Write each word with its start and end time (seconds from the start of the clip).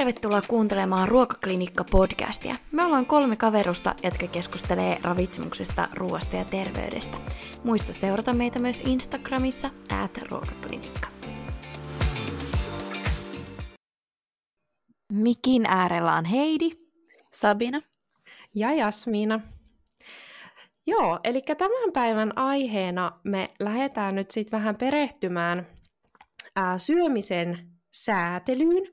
tervetuloa 0.00 0.42
kuuntelemaan 0.48 1.08
Ruokaklinikka-podcastia. 1.08 2.54
Me 2.72 2.84
ollaan 2.84 3.06
kolme 3.06 3.36
kaverusta, 3.36 3.94
jotka 4.02 4.26
keskustelee 4.26 4.98
ravitsemuksesta, 5.02 5.88
ruoasta 5.94 6.36
ja 6.36 6.44
terveydestä. 6.44 7.16
Muista 7.64 7.92
seurata 7.92 8.34
meitä 8.34 8.58
myös 8.58 8.80
Instagramissa, 8.80 9.70
at 10.02 10.18
ruokaklinikka. 10.18 11.08
Mikin 15.12 15.66
äärellä 15.66 16.14
on 16.14 16.24
Heidi, 16.24 16.70
Sabina 17.32 17.80
ja 18.54 18.72
Jasmiina. 18.72 19.40
Joo, 20.86 21.18
eli 21.24 21.42
tämän 21.42 21.92
päivän 21.92 22.38
aiheena 22.38 23.20
me 23.24 23.50
lähdetään 23.58 24.14
nyt 24.14 24.30
sitten 24.30 24.58
vähän 24.58 24.76
perehtymään 24.76 25.66
ää, 26.56 26.78
syömisen 26.78 27.70
säätelyyn 27.92 28.92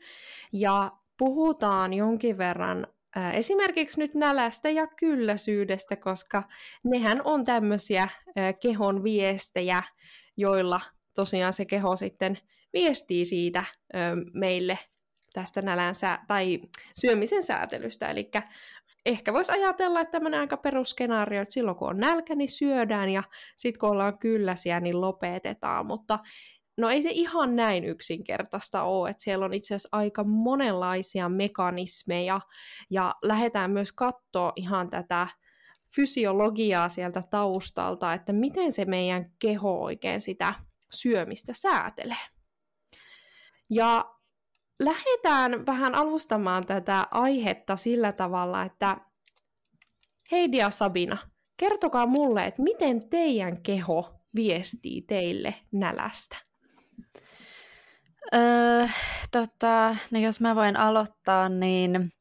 ja 0.53 0.91
puhutaan 1.17 1.93
jonkin 1.93 2.37
verran 2.37 2.87
esimerkiksi 3.33 3.99
nyt 3.99 4.15
nälästä 4.15 4.69
ja 4.69 4.87
kylläisyydestä, 4.87 5.95
koska 5.95 6.43
nehän 6.83 7.21
on 7.23 7.45
tämmöisiä 7.45 8.09
kehon 8.61 9.03
viestejä, 9.03 9.83
joilla 10.37 10.81
tosiaan 11.15 11.53
se 11.53 11.65
keho 11.65 11.95
sitten 11.95 12.37
viestii 12.73 13.25
siitä 13.25 13.63
meille 14.33 14.79
tästä 15.33 15.61
nälän 15.61 15.95
sä- 15.95 16.19
tai 16.27 16.59
syömisen 17.01 17.43
säätelystä. 17.43 18.09
Eli 18.09 18.31
ehkä 19.05 19.33
voisi 19.33 19.51
ajatella, 19.51 20.01
että 20.01 20.11
tämmöinen 20.11 20.39
aika 20.39 20.57
perusskenaario, 20.57 21.41
että 21.41 21.53
silloin 21.53 21.77
kun 21.77 21.89
on 21.89 21.97
nälkä, 21.97 22.35
niin 22.35 22.49
syödään, 22.49 23.09
ja 23.09 23.23
sitten 23.57 23.79
kun 23.79 23.89
ollaan 23.89 24.17
kylläisiä, 24.17 24.79
niin 24.79 25.01
lopetetaan. 25.01 25.85
Mutta 25.85 26.19
no 26.77 26.89
ei 26.89 27.01
se 27.01 27.09
ihan 27.11 27.55
näin 27.55 27.83
yksinkertaista 27.83 28.83
ole, 28.83 29.09
että 29.09 29.23
siellä 29.23 29.45
on 29.45 29.53
itse 29.53 29.75
asiassa 29.75 29.89
aika 29.91 30.23
monenlaisia 30.23 31.29
mekanismeja, 31.29 32.41
ja 32.89 33.15
lähdetään 33.21 33.71
myös 33.71 33.91
katsoa 33.91 34.53
ihan 34.55 34.89
tätä 34.89 35.27
fysiologiaa 35.95 36.89
sieltä 36.89 37.23
taustalta, 37.29 38.13
että 38.13 38.33
miten 38.33 38.71
se 38.71 38.85
meidän 38.85 39.31
keho 39.39 39.83
oikein 39.83 40.21
sitä 40.21 40.53
syömistä 40.91 41.53
säätelee. 41.53 42.27
Ja 43.69 44.15
lähdetään 44.79 45.65
vähän 45.65 45.95
alustamaan 45.95 46.65
tätä 46.65 47.07
aihetta 47.11 47.75
sillä 47.75 48.11
tavalla, 48.11 48.63
että 48.63 48.97
Heidi 50.31 50.57
ja 50.57 50.69
Sabina, 50.69 51.17
kertokaa 51.57 52.05
mulle, 52.05 52.41
että 52.41 52.61
miten 52.61 53.09
teidän 53.09 53.61
keho 53.61 54.13
viestii 54.35 55.01
teille 55.01 55.55
nälästä? 55.71 56.46
Öö, 58.35 58.87
tota, 59.31 59.95
no 60.11 60.19
jos 60.19 60.41
mä 60.41 60.55
voin 60.55 60.77
aloittaa, 60.77 61.49
niin 61.49 62.11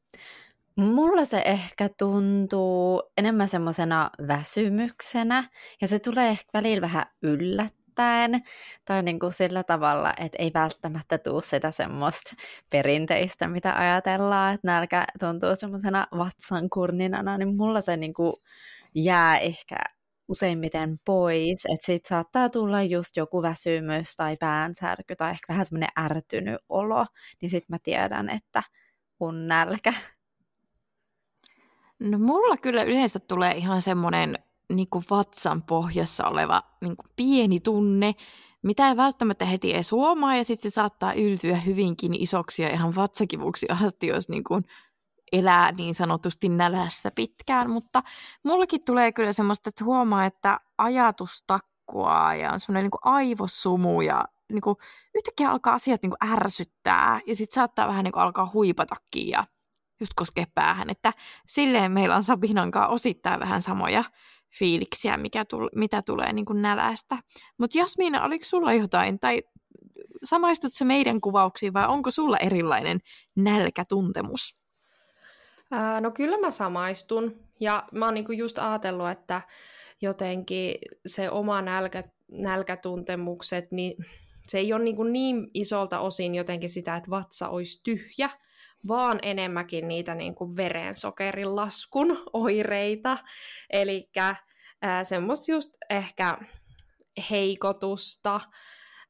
mulla 0.75 1.25
se 1.25 1.41
ehkä 1.45 1.89
tuntuu 1.99 3.03
enemmän 3.17 3.47
semmoisena 3.47 4.09
väsymyksenä, 4.27 5.49
ja 5.81 5.87
se 5.87 5.99
tulee 5.99 6.29
ehkä 6.29 6.49
välillä 6.53 6.81
vähän 6.81 7.05
yllättäen 7.21 8.43
tai 8.85 9.03
niin 9.03 9.19
kuin 9.19 9.31
sillä 9.31 9.63
tavalla, 9.63 10.13
että 10.17 10.37
ei 10.39 10.51
välttämättä 10.53 11.17
tule 11.17 11.41
sitä 11.41 11.71
semmoista 11.71 12.35
perinteistä, 12.71 13.47
mitä 13.47 13.73
ajatellaan, 13.75 14.53
että 14.53 14.67
nälkä 14.67 15.05
tuntuu 15.19 15.55
semmoisena 15.55 16.07
vatsan 16.17 16.69
kurninana, 16.69 17.37
niin 17.37 17.57
mulla 17.57 17.81
se 17.81 17.97
niin 17.97 18.13
kuin 18.13 18.33
jää 18.95 19.37
ehkä 19.37 19.75
useimmiten 20.27 20.99
pois, 21.05 21.65
että 21.65 21.85
sit 21.85 22.05
saattaa 22.05 22.49
tulla 22.49 22.83
just 22.83 23.17
joku 23.17 23.41
väsymys 23.41 24.15
tai 24.15 24.37
päänsärky 24.37 25.15
tai 25.15 25.31
ehkä 25.31 25.53
vähän 25.53 25.65
semmoinen 25.65 25.89
ärtynyt 25.99 26.57
olo, 26.69 27.05
niin 27.41 27.49
sitten 27.49 27.73
mä 27.73 27.79
tiedän, 27.83 28.29
että 28.29 28.63
on 29.19 29.47
nälkä. 29.47 29.93
No 31.99 32.19
mulla 32.19 32.57
kyllä 32.57 32.83
yleensä 32.83 33.19
tulee 33.19 33.51
ihan 33.51 33.81
semmoinen 33.81 34.35
niin 34.73 34.87
kuin 34.89 35.03
vatsan 35.09 35.63
pohjassa 35.63 36.27
oleva 36.27 36.61
niin 36.81 36.97
kuin 36.97 37.11
pieni 37.15 37.59
tunne, 37.59 38.15
mitä 38.61 38.89
ei 38.89 38.97
välttämättä 38.97 39.45
heti 39.45 39.73
edes 39.73 39.91
huomaa, 39.91 40.35
ja 40.35 40.43
sitten 40.43 40.71
se 40.71 40.75
saattaa 40.75 41.13
yltyä 41.13 41.57
hyvinkin 41.57 42.21
isoksi 42.21 42.63
ja 42.63 42.69
ihan 42.69 42.95
vatsakivuksi 42.95 43.65
asti, 43.69 44.07
jos 44.07 44.29
niin 44.29 44.43
kuin 44.43 44.63
elää 45.31 45.71
niin 45.71 45.95
sanotusti 45.95 46.49
nälässä 46.49 47.11
pitkään, 47.11 47.69
mutta 47.69 48.03
mullakin 48.43 48.83
tulee 48.85 49.11
kyllä 49.11 49.33
semmoista, 49.33 49.69
että 49.69 49.83
huomaa, 49.83 50.25
että 50.25 50.59
ajatus 50.77 51.43
takkuaa 51.47 52.35
ja 52.35 52.51
on 52.51 52.59
semmoinen 52.59 52.83
niin 52.83 53.13
aivosumu 53.13 54.01
ja 54.01 54.25
niin 54.51 54.61
kuin, 54.61 54.75
yhtäkkiä 55.15 55.51
alkaa 55.51 55.73
asiat 55.73 56.01
niin 56.01 56.11
kuin 56.19 56.31
ärsyttää 56.31 57.19
ja 57.25 57.35
sitten 57.35 57.55
saattaa 57.55 57.87
vähän 57.87 58.03
niin 58.03 58.11
kuin 58.11 58.23
alkaa 58.23 58.51
huipatakin 58.53 59.29
ja 59.29 59.43
just 59.99 60.11
koskee 60.15 60.45
päähän, 60.55 60.89
että 60.89 61.13
silleen 61.47 61.91
meillä 61.91 62.15
on 62.15 62.23
Sabinankaan 62.23 62.89
osittain 62.89 63.39
vähän 63.39 63.61
samoja 63.61 64.03
fiiliksiä, 64.59 65.17
mikä 65.17 65.45
tul, 65.45 65.69
mitä 65.75 66.01
tulee 66.01 66.33
niin 66.33 66.45
kuin 66.45 66.61
nälästä. 66.61 67.17
Mutta 67.57 67.77
Jasmiina, 67.77 68.23
oliko 68.23 68.45
sulla 68.45 68.73
jotain, 68.73 69.19
tai 69.19 69.41
samaistut 70.23 70.73
se 70.73 70.85
meidän 70.85 71.21
kuvauksiin, 71.21 71.73
vai 71.73 71.87
onko 71.87 72.11
sulla 72.11 72.37
erilainen 72.37 72.99
nälkätuntemus? 73.35 74.56
Ää, 75.71 76.01
no 76.01 76.11
kyllä 76.11 76.37
mä 76.37 76.51
samaistun, 76.51 77.39
ja 77.59 77.83
mä 77.91 78.05
oon 78.05 78.13
niinku 78.13 78.31
just 78.31 78.59
ajatellut, 78.59 79.09
että 79.09 79.41
jotenkin 80.01 80.75
se 81.05 81.29
oma 81.29 81.61
nälkä, 81.61 82.03
nälkätuntemukset, 82.31 83.71
niin 83.71 84.05
se 84.47 84.57
ei 84.57 84.73
ole 84.73 84.83
niin, 84.83 84.95
kuin 84.95 85.13
niin 85.13 85.47
isolta 85.53 85.99
osin 85.99 86.35
jotenkin 86.35 86.69
sitä, 86.69 86.95
että 86.95 87.09
vatsa 87.09 87.49
olisi 87.49 87.81
tyhjä, 87.83 88.29
vaan 88.87 89.19
enemmänkin 89.21 89.87
niitä 89.87 90.15
niin 90.15 90.35
kuin 90.35 90.57
verensokerin 90.57 91.55
laskun 91.55 92.23
oireita. 92.33 93.17
Eli 93.69 94.09
semmoista 95.03 95.51
just 95.51 95.69
ehkä 95.89 96.37
heikotusta, 97.29 98.41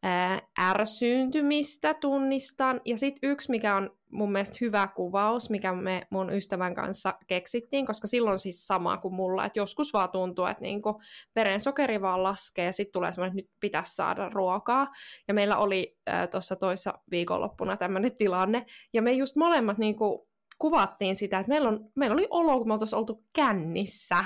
ää, 0.03 0.41
ärsyyntymistä 0.59 1.93
tunnistan. 1.93 2.81
Ja 2.85 2.97
sitten 2.97 3.29
yksi, 3.29 3.51
mikä 3.51 3.75
on 3.75 3.97
mun 4.11 4.31
mielestä 4.31 4.57
hyvä 4.61 4.87
kuvaus, 4.95 5.49
mikä 5.49 5.73
me 5.73 6.07
mun 6.09 6.33
ystävän 6.33 6.75
kanssa 6.75 7.13
keksittiin, 7.27 7.85
koska 7.85 8.07
silloin 8.07 8.39
siis 8.39 8.67
sama 8.67 8.97
kuin 8.97 9.13
mulla, 9.13 9.45
että 9.45 9.59
joskus 9.59 9.93
vaan 9.93 10.09
tuntuu, 10.09 10.45
että 10.45 10.61
niinku 10.61 11.01
verensokeri 11.35 12.01
vaan 12.01 12.23
laskee 12.23 12.65
ja 12.65 12.71
sitten 12.71 12.93
tulee 12.93 13.11
semmoinen, 13.11 13.39
että 13.39 13.49
nyt 13.49 13.59
pitäisi 13.59 13.95
saada 13.95 14.29
ruokaa. 14.29 14.87
Ja 15.27 15.33
meillä 15.33 15.57
oli 15.57 15.97
tuossa 16.31 16.55
toissa 16.55 16.93
viikonloppuna 17.11 17.77
tämmöinen 17.77 18.17
tilanne, 18.17 18.65
ja 18.93 19.01
me 19.01 19.11
just 19.11 19.35
molemmat 19.35 19.77
niinku 19.77 20.27
kuvattiin 20.57 21.15
sitä, 21.15 21.39
että 21.39 21.49
meillä, 21.49 21.69
on, 21.69 21.89
meillä 21.95 22.13
oli 22.13 22.27
olo, 22.29 22.57
kun 22.57 22.67
me 22.67 22.73
oltaisiin 22.73 22.99
oltu 22.99 23.23
kännissä. 23.33 24.25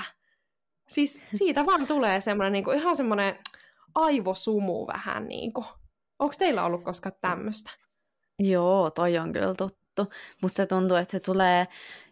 Siis 0.88 1.22
siitä 1.34 1.66
vaan 1.66 1.86
tulee 1.86 2.20
semmoinen 2.20 2.52
niinku, 2.52 2.70
ihan 2.70 2.96
semmoinen 2.96 3.36
aivosumu 3.94 4.86
vähän 4.86 5.28
niin 5.28 5.52
kuin. 5.52 5.66
Onko 6.18 6.34
teillä 6.38 6.64
ollut 6.64 6.84
koskaan 6.84 7.14
tämmöistä? 7.20 7.70
Joo, 8.38 8.90
toi 8.90 9.18
on 9.18 9.32
kyllä 9.32 9.54
tuttu. 9.54 10.12
Musta 10.42 10.56
se 10.56 10.66
tuntuu, 10.66 10.96
että 10.96 11.12
se 11.12 11.20
tulee 11.20 11.66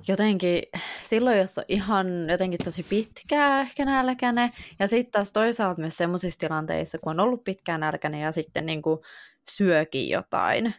jotenkin 0.08 0.62
silloin, 1.02 1.38
jos 1.38 1.58
on 1.58 1.64
ihan 1.68 2.06
jotenkin 2.30 2.60
tosi 2.64 2.82
pitkää 2.82 3.60
ehkä 3.60 3.84
nälkäne. 3.84 4.50
Ja 4.78 4.88
sitten 4.88 5.12
taas 5.12 5.32
toisaalta 5.32 5.80
myös 5.80 5.96
semmoisissa 5.96 6.40
tilanteissa, 6.40 6.98
kun 6.98 7.10
on 7.10 7.20
ollut 7.20 7.44
pitkään 7.44 7.80
nälkäne 7.80 8.20
ja 8.20 8.32
sitten 8.32 8.66
niin 8.66 8.82
kuin 8.82 9.00
syökin 9.50 10.08
jotain 10.08 10.74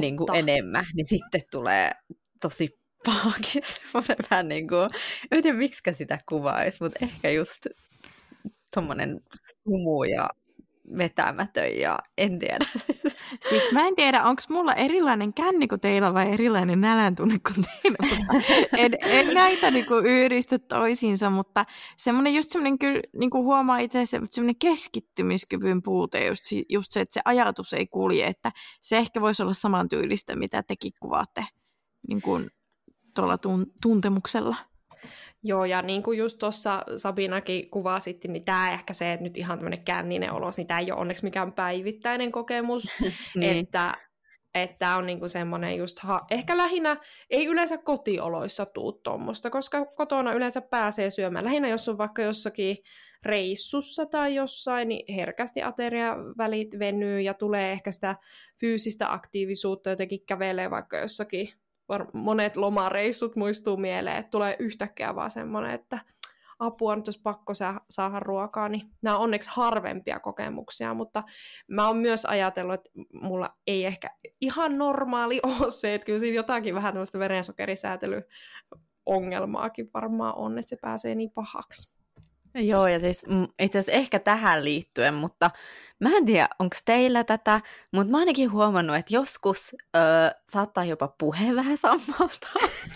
niin 0.00 0.16
kuin 0.16 0.34
enemmän, 0.34 0.86
niin 0.94 1.06
sitten 1.06 1.40
tulee 1.50 1.92
tosi 2.40 2.78
pahakin 3.06 3.62
semmoinen 3.62 4.16
vähän 4.30 4.48
niin 4.48 4.68
kuin, 4.68 4.90
en 5.30 5.42
tiedä 5.42 5.58
miksi 5.58 5.94
sitä 5.94 6.18
kuvaisi, 6.28 6.82
mutta 6.82 6.98
ehkä 7.02 7.30
just 7.30 7.66
tuommoinen 8.76 9.20
sumu 9.64 10.04
ja 10.04 10.28
vetämätön 10.98 11.78
ja 11.78 11.98
en 12.18 12.38
tiedä. 12.38 12.66
Siis 13.48 13.72
mä 13.72 13.86
en 13.86 13.94
tiedä, 13.94 14.22
onko 14.22 14.42
mulla 14.48 14.74
erilainen 14.74 15.34
känni 15.34 15.68
kuin 15.68 15.80
teillä 15.80 16.14
vai 16.14 16.32
erilainen 16.32 16.80
nälän 16.80 17.14
tunne 17.14 17.38
kuin 17.38 17.66
teillä. 17.66 17.98
en, 18.76 18.92
en 19.02 19.34
näitä 19.34 19.70
niinku 19.70 19.94
yhdistä 19.94 20.58
toisiinsa, 20.58 21.30
mutta 21.30 21.64
semmoinen 21.96 22.34
just 22.34 22.50
semmoinen 22.50 22.78
kyllä 22.78 23.00
niinku 23.16 23.42
huomaa 23.42 23.78
itse 23.78 24.04
semmoinen 24.06 24.56
keskittymiskyvyn 24.58 25.82
puute, 25.82 26.26
just, 26.26 26.44
just 26.68 26.92
se, 26.92 27.00
että 27.00 27.14
se 27.14 27.20
ajatus 27.24 27.72
ei 27.72 27.86
kulje, 27.86 28.26
että 28.26 28.52
se 28.80 28.96
ehkä 28.96 29.20
voisi 29.20 29.42
olla 29.42 29.52
samantyylistä, 29.52 30.36
mitä 30.36 30.62
tekin 30.62 30.92
kuvaatte 31.00 31.46
niin 32.08 32.22
tuolla 33.14 33.36
tun- 33.36 33.72
tuntemuksella. 33.82 34.56
Joo, 35.46 35.64
ja 35.64 35.82
niin 35.82 36.02
kuin 36.02 36.18
just 36.18 36.38
tuossa 36.38 36.82
Sabinakin 36.96 37.70
kuvasi, 37.70 38.20
niin 38.28 38.44
tämä 38.44 38.72
ehkä 38.72 38.92
se, 38.92 39.12
että 39.12 39.24
nyt 39.24 39.38
ihan 39.38 39.58
tämmöinen 39.58 39.84
känninen 39.84 40.32
olos, 40.32 40.56
niin 40.56 40.66
tämä 40.66 40.80
ei 40.80 40.92
ole 40.92 41.00
onneksi 41.00 41.24
mikään 41.24 41.52
päivittäinen 41.52 42.32
kokemus, 42.32 42.84
niin. 43.34 43.56
että 43.56 43.94
että 44.54 44.96
on 44.96 45.06
niinku 45.06 45.28
semmoinen 45.28 45.76
just, 45.76 45.98
ha- 45.98 46.26
ehkä 46.30 46.56
lähinnä, 46.56 46.96
ei 47.30 47.46
yleensä 47.46 47.78
kotioloissa 47.78 48.66
tuu 48.66 48.92
tuommoista, 48.92 49.50
koska 49.50 49.84
kotona 49.84 50.32
yleensä 50.32 50.60
pääsee 50.60 51.10
syömään. 51.10 51.44
Lähinnä 51.44 51.68
jos 51.68 51.88
on 51.88 51.98
vaikka 51.98 52.22
jossakin 52.22 52.76
reissussa 53.22 54.06
tai 54.06 54.34
jossain, 54.34 54.88
niin 54.88 55.14
herkästi 55.14 55.62
ateriavälit 55.62 56.78
venyy 56.78 57.20
ja 57.20 57.34
tulee 57.34 57.72
ehkä 57.72 57.92
sitä 57.92 58.16
fyysistä 58.60 59.12
aktiivisuutta 59.12 59.90
jotenkin 59.90 60.26
kävelee 60.26 60.70
vaikka 60.70 60.98
jossakin 60.98 61.48
monet 62.12 62.56
lomareissut 62.56 63.36
muistuu 63.36 63.76
mieleen, 63.76 64.16
että 64.16 64.30
tulee 64.30 64.56
yhtäkkiä 64.58 65.14
vaan 65.14 65.30
semmoinen, 65.30 65.70
että 65.70 65.98
apua, 66.58 66.96
nyt 66.96 67.06
jos 67.06 67.18
pakko 67.18 67.52
saada 67.90 68.20
ruokaa, 68.20 68.68
niin 68.68 68.82
nämä 69.02 69.16
on 69.16 69.22
onneksi 69.22 69.50
harvempia 69.52 70.20
kokemuksia, 70.20 70.94
mutta 70.94 71.22
mä 71.68 71.86
oon 71.86 71.96
myös 71.96 72.24
ajatellut, 72.24 72.74
että 72.74 72.90
mulla 73.12 73.56
ei 73.66 73.84
ehkä 73.84 74.10
ihan 74.40 74.78
normaali 74.78 75.40
ole 75.60 75.70
se, 75.70 75.94
että 75.94 76.06
kyllä 76.06 76.18
siinä 76.18 76.36
jotakin 76.36 76.74
vähän 76.74 76.92
tämmöistä 76.92 77.18
verensokerisäätelyongelmaakin 77.18 79.90
varmaan 79.94 80.34
on, 80.36 80.58
että 80.58 80.70
se 80.70 80.76
pääsee 80.80 81.14
niin 81.14 81.30
pahaksi. 81.30 81.96
Joo, 82.54 82.86
ja 82.86 83.00
siis 83.00 83.24
itse 83.58 83.78
asiassa 83.78 83.98
ehkä 83.98 84.18
tähän 84.18 84.64
liittyen, 84.64 85.14
mutta 85.14 85.50
mä 86.00 86.16
en 86.16 86.26
tiedä, 86.26 86.48
onko 86.58 86.76
teillä 86.84 87.24
tätä, 87.24 87.60
mutta 87.92 88.10
mä 88.10 88.18
ainakin 88.18 88.52
huomannut, 88.52 88.96
että 88.96 89.14
joskus 89.14 89.76
ö, 89.96 89.98
saattaa 90.48 90.84
jopa 90.84 91.08
puhe 91.18 91.54
vähän 91.54 91.78
sammalta. 91.78 92.48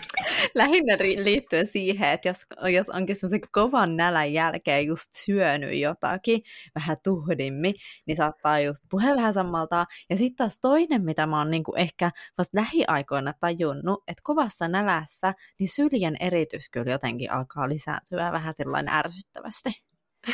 Lähinnä 0.55 0.97
liittyen 1.23 1.67
siihen, 1.67 2.09
että 2.09 2.29
jos, 2.29 2.37
jos 2.73 2.89
onkin 2.89 3.15
semmoisen 3.15 3.41
kovan 3.51 3.97
nälän 3.97 4.33
jälkeen 4.33 4.85
just 4.85 5.13
syönyt 5.13 5.79
jotakin 5.79 6.41
vähän 6.75 6.97
tuhdimmin, 7.03 7.75
niin 8.05 8.17
saattaa 8.17 8.59
just 8.59 8.85
puhe 8.89 9.15
vähän 9.15 9.33
sammaltaa. 9.33 9.85
Ja 10.09 10.17
sitten 10.17 10.35
taas 10.35 10.59
toinen, 10.61 11.03
mitä 11.03 11.25
mä 11.25 11.37
oon 11.37 11.51
niinku 11.51 11.73
ehkä 11.75 12.11
vasta 12.37 12.57
lähiaikoina 12.57 13.33
tajunnut, 13.39 14.03
että 14.07 14.21
kovassa 14.23 14.67
nälässä, 14.67 15.33
niin 15.59 15.67
syljen 15.67 16.15
eritys 16.19 16.69
kyllä 16.69 16.91
jotenkin 16.91 17.31
alkaa 17.31 17.69
lisääntyä 17.69 18.31
vähän 18.31 18.53
sellainen 18.53 18.93
ärsyttävästi. 18.93 19.83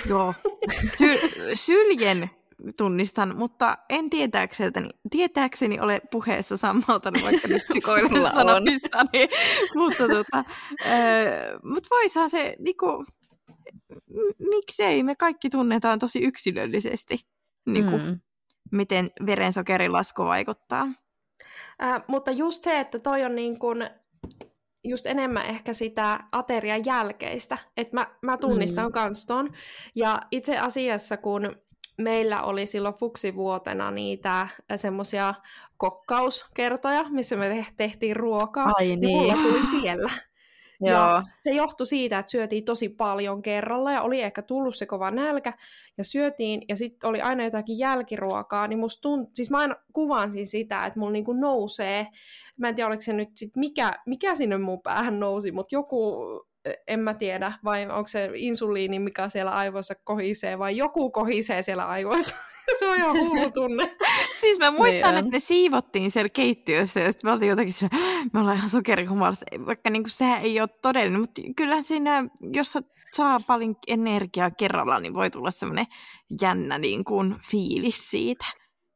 Joo. 0.10 0.34
Sy- 0.98 1.56
syljen 1.56 2.30
tunnistan, 2.78 3.38
mutta 3.38 3.78
en 3.90 4.10
tietääkseni, 4.10 4.90
tietääkseni 5.10 5.80
ole 5.80 6.02
puheessa 6.12 6.58
sammaltanut, 6.58 7.24
vaikka 7.24 7.48
nyt 7.48 7.64
sikoilen 7.74 8.32
sanomissani. 8.32 9.28
mutta 9.76 10.08
tota, 10.08 10.38
äh, 10.86 10.94
mut 11.64 11.88
voisahan 11.92 12.30
se, 12.30 12.56
niinku, 12.60 13.06
miksei, 14.40 15.04
me 15.04 15.16
kaikki 15.16 15.50
tunnetaan 15.50 16.00
tosi 16.00 16.20
yksilöllisesti, 16.20 17.20
niinku, 17.66 17.98
mm. 17.98 18.20
miten 18.72 19.10
verensokerilasku 19.26 20.24
vaikuttaa. 20.24 20.88
Äh, 21.84 22.04
mutta 22.08 22.32
just 22.32 22.64
se, 22.64 22.80
että 22.80 23.00
toi 23.00 23.24
on 23.24 23.36
niin 23.36 23.60
kun, 23.60 23.78
just 24.84 25.06
enemmän 25.06 25.46
ehkä 25.46 25.74
sitä 25.74 26.20
aterian 26.32 26.86
jälkeistä, 26.86 27.58
että 27.78 27.96
mä, 27.96 28.08
mä 28.22 28.38
tunnistan 28.38 28.86
mm. 28.86 28.92
kans 28.92 29.26
ton. 29.26 29.54
Ja 29.96 30.22
itse 30.32 30.58
asiassa, 30.58 31.18
kun 31.18 31.56
meillä 31.98 32.42
oli 32.44 32.66
silloin 32.66 32.96
fuksivuotena 32.96 33.92
niitä 33.92 34.48
semmoisia 34.76 35.34
kokkauskertoja, 35.78 37.06
missä 37.10 37.36
me 37.36 37.66
tehtiin 37.78 38.16
ruokaa. 38.16 38.74
Ai 38.78 38.96
niin. 38.96 39.18
mulla 39.18 39.34
tuli 39.34 39.66
siellä. 39.66 40.12
Joo. 40.82 40.92
Ja 40.92 41.24
se 41.38 41.52
johtui 41.52 41.88
siitä, 41.88 42.20
että 42.20 42.32
syötiin 42.32 42.66
tosi 42.66 42.90
paljon 42.90 43.42
kerralla 43.42 43.92
ja 43.92 44.02
oli 44.02 44.22
ehkä 44.22 44.42
tullut 44.42 44.76
se 44.76 44.86
kova 44.86 45.12
nälkä 45.12 45.54
ja 45.98 46.04
syötiin 46.04 46.62
ja 46.70 46.76
sitten 46.76 47.10
oli 47.10 47.22
aina 47.22 47.44
jotakin 47.44 47.78
jälkiruokaa, 47.78 48.68
niin 48.68 48.80
musta 48.80 49.02
tunt... 49.02 49.30
siis 49.34 49.52
mä 49.52 49.60
aina 49.60 49.76
kuvansin 49.94 50.48
sitä, 50.48 50.86
että 50.86 51.00
mulla 51.00 51.12
niinku 51.12 51.34
nousee, 51.34 52.08
mä 52.58 52.70
en 52.70 52.76
tiedä 52.76 52.88
oliko 52.88 53.02
se 53.02 53.14
nyt 53.14 53.30
sit 53.36 53.56
mikä, 53.56 53.94
mikä 54.06 54.36
sinne 54.36 54.58
mun 54.58 54.82
päähän 54.82 55.20
nousi, 55.20 55.52
mutta 55.52 55.76
joku 55.76 56.16
en 56.88 57.00
mä 57.00 57.14
tiedä, 57.14 57.54
vai 57.64 57.90
onko 57.90 58.08
se 58.08 58.30
insuliini, 58.36 59.00
mikä 59.00 59.30
siellä 59.30 59.52
aivoissa 59.52 59.96
kohisee, 60.04 60.60
vai 60.60 60.78
joku 60.78 61.12
kohisee 61.12 61.62
siellä 61.62 61.88
aivoissa. 61.88 62.36
se 62.80 62.88
on 62.88 62.96
ihan 62.96 63.20
hullu 63.20 63.52
tunne. 63.62 63.96
siis 64.40 64.60
mä 64.60 64.72
muistan, 64.72 65.16
niin 65.16 65.26
että 65.26 65.32
me 65.32 65.40
siivottiin 65.40 66.12
siellä 66.12 66.30
keittiössä, 66.30 67.00
ja 67.00 67.12
me 67.24 67.32
oltiin 67.32 67.50
jotenkin 67.50 67.74
siellä, 67.74 67.98
me 68.34 68.40
ollaan 68.40 68.58
ihan 68.58 68.70
sokerihumalassa, 68.70 69.46
vaikka 69.66 69.90
niin 69.90 70.04
kuin 70.04 70.12
sehän 70.12 70.42
ei 70.42 70.60
ole 70.60 70.70
todellinen, 70.82 71.20
mutta 71.20 71.42
kyllä 71.56 71.82
siinä, 71.82 72.24
jos 72.54 72.78
saa 73.14 73.40
paljon 73.48 73.76
energiaa 73.88 74.52
kerralla, 74.52 75.00
niin 75.00 75.14
voi 75.14 75.30
tulla 75.30 75.52
semmoinen 75.52 75.86
jännä 76.42 76.78
niin 76.78 77.04
kuin 77.04 77.36
fiilis 77.52 78.10
siitä. 78.10 78.46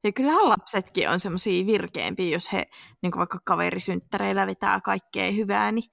Ja 0.04 0.12
kyllähän 0.12 0.50
lapsetkin 0.50 1.10
on 1.10 1.20
semmoisia 1.20 1.66
virkeämpiä, 1.66 2.30
jos 2.30 2.54
he 2.54 2.66
niin 3.02 3.12
kuin 3.12 3.20
vaikka 3.20 3.40
kaverisynttäreillä 3.46 4.48
vetää 4.48 4.82
kaikkea 4.82 5.32
hyvää, 5.32 5.72
niin 5.72 5.84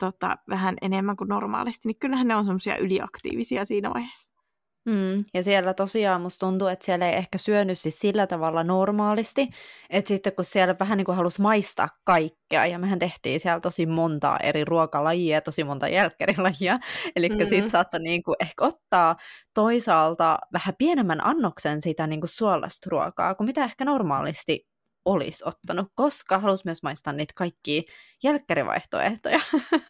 tota, 0.00 0.36
vähän 0.48 0.74
enemmän 0.82 1.16
kuin 1.16 1.28
normaalisti, 1.28 1.88
niin 1.88 1.98
kyllähän 1.98 2.28
ne 2.28 2.36
on 2.36 2.44
semmoisia 2.44 2.76
yliaktiivisia 2.76 3.64
siinä 3.64 3.90
vaiheessa. 3.94 4.40
Mm, 4.86 5.24
ja 5.34 5.44
siellä 5.44 5.74
tosiaan 5.74 6.20
musta 6.20 6.46
tuntuu, 6.46 6.68
että 6.68 6.84
siellä 6.84 7.08
ei 7.08 7.16
ehkä 7.16 7.38
syönyt 7.38 7.78
siis 7.78 7.98
sillä 7.98 8.26
tavalla 8.26 8.64
normaalisti, 8.64 9.48
että 9.90 10.08
sitten 10.08 10.32
kun 10.34 10.44
siellä 10.44 10.74
vähän 10.80 10.98
niin 10.98 11.04
kuin 11.04 11.16
halusi 11.16 11.42
maistaa 11.42 11.88
kaikkea, 12.04 12.66
ja 12.66 12.78
mehän 12.78 12.98
tehtiin 12.98 13.40
siellä 13.40 13.60
tosi 13.60 13.86
montaa 13.86 14.38
eri 14.38 14.64
ruokalajia 14.64 15.36
ja 15.36 15.40
tosi 15.40 15.64
monta 15.64 15.88
jälkkärilajia, 15.88 16.78
eli 17.16 17.28
mm-hmm. 17.28 17.46
sitten 17.46 17.70
saattoi 17.70 18.00
niin 18.00 18.22
kuin 18.22 18.36
ehkä 18.40 18.64
ottaa 18.64 19.16
toisaalta 19.54 20.38
vähän 20.52 20.74
pienemmän 20.78 21.26
annoksen 21.26 21.82
sitä 21.82 22.06
niin 22.06 22.20
kuin 22.20 22.28
suolasta 22.28 22.90
ruokaa, 22.90 23.34
kuin 23.34 23.46
mitä 23.46 23.64
ehkä 23.64 23.84
normaalisti 23.84 24.66
olisi 25.04 25.44
ottanut, 25.46 25.88
koska 25.94 26.38
halusi 26.38 26.62
myös 26.64 26.82
maistaa 26.82 27.12
niitä 27.12 27.32
kaikkia 27.36 27.82
jälkkärivaihtoehtoja. 28.22 29.40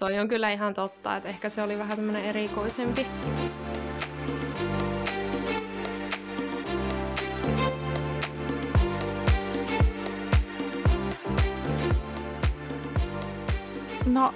Toi 0.00 0.18
on 0.18 0.28
kyllä 0.28 0.50
ihan 0.50 0.74
totta, 0.74 1.16
että 1.16 1.28
ehkä 1.28 1.48
se 1.48 1.62
oli 1.62 1.78
vähän 1.78 1.96
tämmöinen 1.96 2.24
erikoisempi. 2.24 3.06
No, 14.06 14.34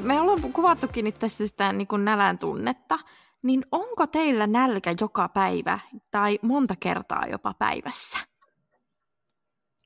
me 0.00 0.20
ollaan 0.20 0.52
kuvattukin 0.52 1.04
nyt 1.04 1.18
tässä 1.18 1.46
sitä 1.48 1.72
niin 1.72 1.88
kuin 1.88 2.04
nälän 2.04 2.38
tunnetta, 2.38 2.98
niin 3.42 3.64
onko 3.72 4.06
teillä 4.06 4.46
nälkä 4.46 4.94
joka 5.00 5.28
päivä 5.28 5.78
tai 6.10 6.38
monta 6.42 6.74
kertaa 6.80 7.24
jopa 7.30 7.54
päivässä? 7.58 8.18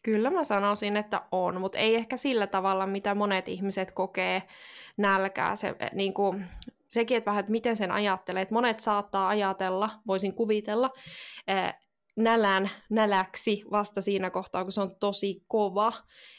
Kyllä 0.03 0.31
mä 0.31 0.45
sanoisin, 0.45 0.97
että 0.97 1.23
on, 1.33 1.61
mutta 1.61 1.79
ei 1.79 1.95
ehkä 1.95 2.17
sillä 2.17 2.47
tavalla, 2.47 2.87
mitä 2.87 3.15
monet 3.15 3.49
ihmiset 3.49 3.93
kokee 3.93 4.43
nälkää. 4.97 5.57
Se, 5.57 5.75
eh, 5.81 5.91
niin 5.93 6.15
kuin, 6.15 6.45
sekin, 6.89 7.17
että 7.17 7.31
vähän, 7.31 7.41
että 7.41 7.53
miten 7.53 7.77
sen 7.77 7.91
ajattelee. 7.91 8.43
Että 8.43 8.55
monet 8.55 8.81
saattaa 8.81 9.29
ajatella, 9.29 9.91
voisin 10.07 10.35
kuvitella, 10.35 10.91
eh, 11.49 11.75
nälän 12.17 12.71
näläksi 12.91 13.65
vasta 13.71 14.01
siinä 14.01 14.31
kohtaa, 14.31 14.63
kun 14.63 14.73
se 14.73 14.81
on 14.81 14.97
tosi 15.01 15.45
kova. 15.49 15.93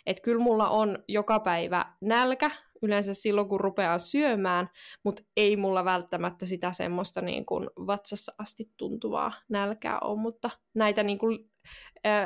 Että 0.06 0.22
kyllä 0.22 0.44
mulla 0.44 0.70
on 0.70 1.04
joka 1.08 1.40
päivä 1.40 1.86
nälkä, 2.02 2.52
yleensä 2.82 3.14
silloin, 3.14 3.50
kun 3.50 3.60
rupeaa 3.60 3.98
syömään, 3.98 4.70
mutta 5.04 5.24
ei 5.38 5.58
mulla 5.58 5.86
välttämättä 5.86 6.46
sitä 6.46 6.72
semmoista 6.72 7.22
niin 7.22 7.46
kuin 7.46 7.70
vatsassa 7.78 8.34
asti 8.38 8.72
tuntuvaa 8.78 9.32
nälkää 9.50 10.00
ole, 10.00 10.20
mutta 10.20 10.50
näitä 10.74 11.04
niin 11.04 11.18
kuin 11.18 11.53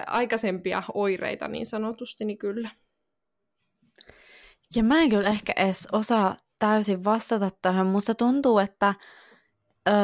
aikaisempia 0.07 0.83
oireita 0.93 1.47
niin 1.47 1.65
sanotusti, 1.65 2.25
niin 2.25 2.37
kyllä. 2.37 2.69
Ja 4.75 4.83
mä 4.83 5.01
en 5.01 5.09
kyllä 5.09 5.29
ehkä 5.29 5.53
edes 5.55 5.87
osaa 5.91 6.37
täysin 6.59 7.03
vastata 7.03 7.49
tähän. 7.61 7.87
Musta 7.87 8.15
tuntuu, 8.15 8.59
että 8.59 8.93
öö, 9.89 9.95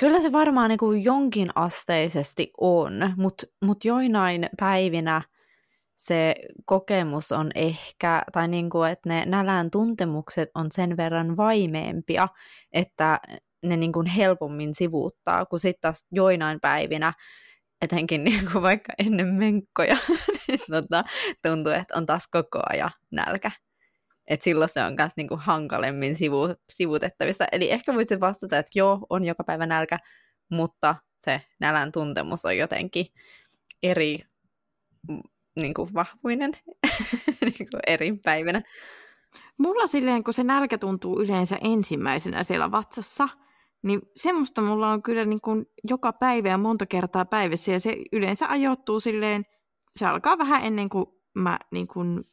kyllä 0.00 0.20
se 0.20 0.32
varmaan 0.32 0.68
niin 0.68 0.78
kuin 0.78 1.04
jonkin 1.04 1.48
asteisesti 1.54 2.52
on, 2.60 3.14
mutta 3.16 3.46
mut 3.64 3.84
joinain 3.84 4.48
päivinä 4.60 5.22
se 5.96 6.34
kokemus 6.64 7.32
on 7.32 7.50
ehkä, 7.54 8.22
tai 8.32 8.48
niin 8.48 8.70
kuin, 8.70 8.90
että 8.90 9.08
ne 9.08 9.24
nälän 9.26 9.70
tuntemukset 9.70 10.48
on 10.54 10.66
sen 10.70 10.96
verran 10.96 11.36
vaimeempia, 11.36 12.28
että 12.72 13.20
ne 13.62 13.76
niin 13.76 13.92
kuin 13.92 14.06
helpommin 14.06 14.74
sivuuttaa, 14.74 15.46
kun 15.46 15.60
sitten 15.60 15.80
taas 15.80 16.06
joinain 16.12 16.60
päivinä 16.60 17.12
etenkin 17.82 18.24
niin 18.24 18.52
kuin 18.52 18.62
vaikka 18.62 18.92
ennen 18.98 19.26
menkkoja, 19.26 19.96
niin 20.48 20.58
tota, 20.70 21.04
tuntuu, 21.42 21.72
että 21.72 21.94
on 21.96 22.06
taas 22.06 22.28
koko 22.28 22.60
ajan 22.68 22.90
nälkä. 23.10 23.50
Et 24.26 24.42
silloin 24.42 24.68
se 24.68 24.84
on 24.84 24.94
myös 24.98 25.12
niinku 25.16 25.36
hankalemmin 25.40 26.16
sivu, 26.16 26.54
sivutettavissa. 26.68 27.44
Eli 27.52 27.70
ehkä 27.70 27.94
voisit 27.94 28.20
vastata, 28.20 28.58
että 28.58 28.70
joo, 28.74 29.06
on 29.10 29.24
joka 29.24 29.44
päivä 29.44 29.66
nälkä, 29.66 29.98
mutta 30.50 30.94
se 31.20 31.40
nälän 31.60 31.92
tuntemus 31.92 32.44
on 32.44 32.56
jotenkin 32.56 33.06
eri 33.82 34.18
niin 35.56 35.74
kuin 35.74 35.94
vahvuinen 35.94 36.52
niin 37.44 37.70
kuin 37.70 37.80
eri 37.86 38.12
päivinä. 38.24 38.62
Mulla 39.58 39.86
silleen, 39.86 40.24
kun 40.24 40.34
se 40.34 40.44
nälkä 40.44 40.78
tuntuu 40.78 41.22
yleensä 41.22 41.58
ensimmäisenä 41.64 42.42
siellä 42.42 42.70
vatsassa, 42.70 43.28
niin 43.82 44.00
semmoista 44.16 44.62
mulla 44.62 44.88
on 44.88 45.02
kyllä 45.02 45.24
niin 45.24 45.40
kuin 45.40 45.66
joka 45.84 46.12
päivä 46.12 46.48
ja 46.48 46.58
monta 46.58 46.86
kertaa 46.86 47.24
päivässä, 47.24 47.72
ja 47.72 47.80
se 47.80 47.96
yleensä 48.12 48.48
ajoittuu 48.48 49.00
silleen, 49.00 49.44
se 49.94 50.06
alkaa 50.06 50.38
vähän 50.38 50.64
ennen 50.64 50.88
kuin 50.88 51.06
mä 51.34 51.58
niin 51.70 51.86
kuin 51.86 52.24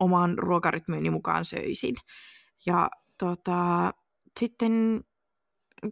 oman 0.00 0.38
ruokarytmiini 0.38 1.10
mukaan 1.10 1.44
söisin. 1.44 1.94
Ja 2.66 2.90
tota, 3.18 3.90
sitten 4.40 5.04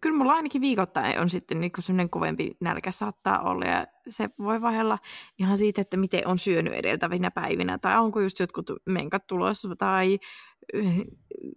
kyllä 0.03 0.19
mulla 0.19 0.33
ainakin 0.33 0.61
viikoittain 0.61 1.21
on 1.21 1.29
sitten 1.29 1.61
niin 1.61 1.73
semmoinen 1.79 2.11
kovempi 2.11 2.57
nälkä 2.61 2.91
saattaa 2.91 3.43
olla 3.43 3.65
ja 3.65 3.87
se 4.09 4.31
voi 4.39 4.61
vaihella 4.63 4.99
ihan 5.39 5.57
siitä, 5.57 5.81
että 5.81 5.97
miten 5.97 6.27
on 6.29 6.39
syönyt 6.39 6.73
edeltävinä 6.73 7.31
päivinä 7.31 7.79
tai 7.79 7.99
onko 7.99 8.21
just 8.21 8.39
jotkut 8.39 8.71
menkat 8.87 9.27
tulossa 9.27 9.77
tai 9.79 10.19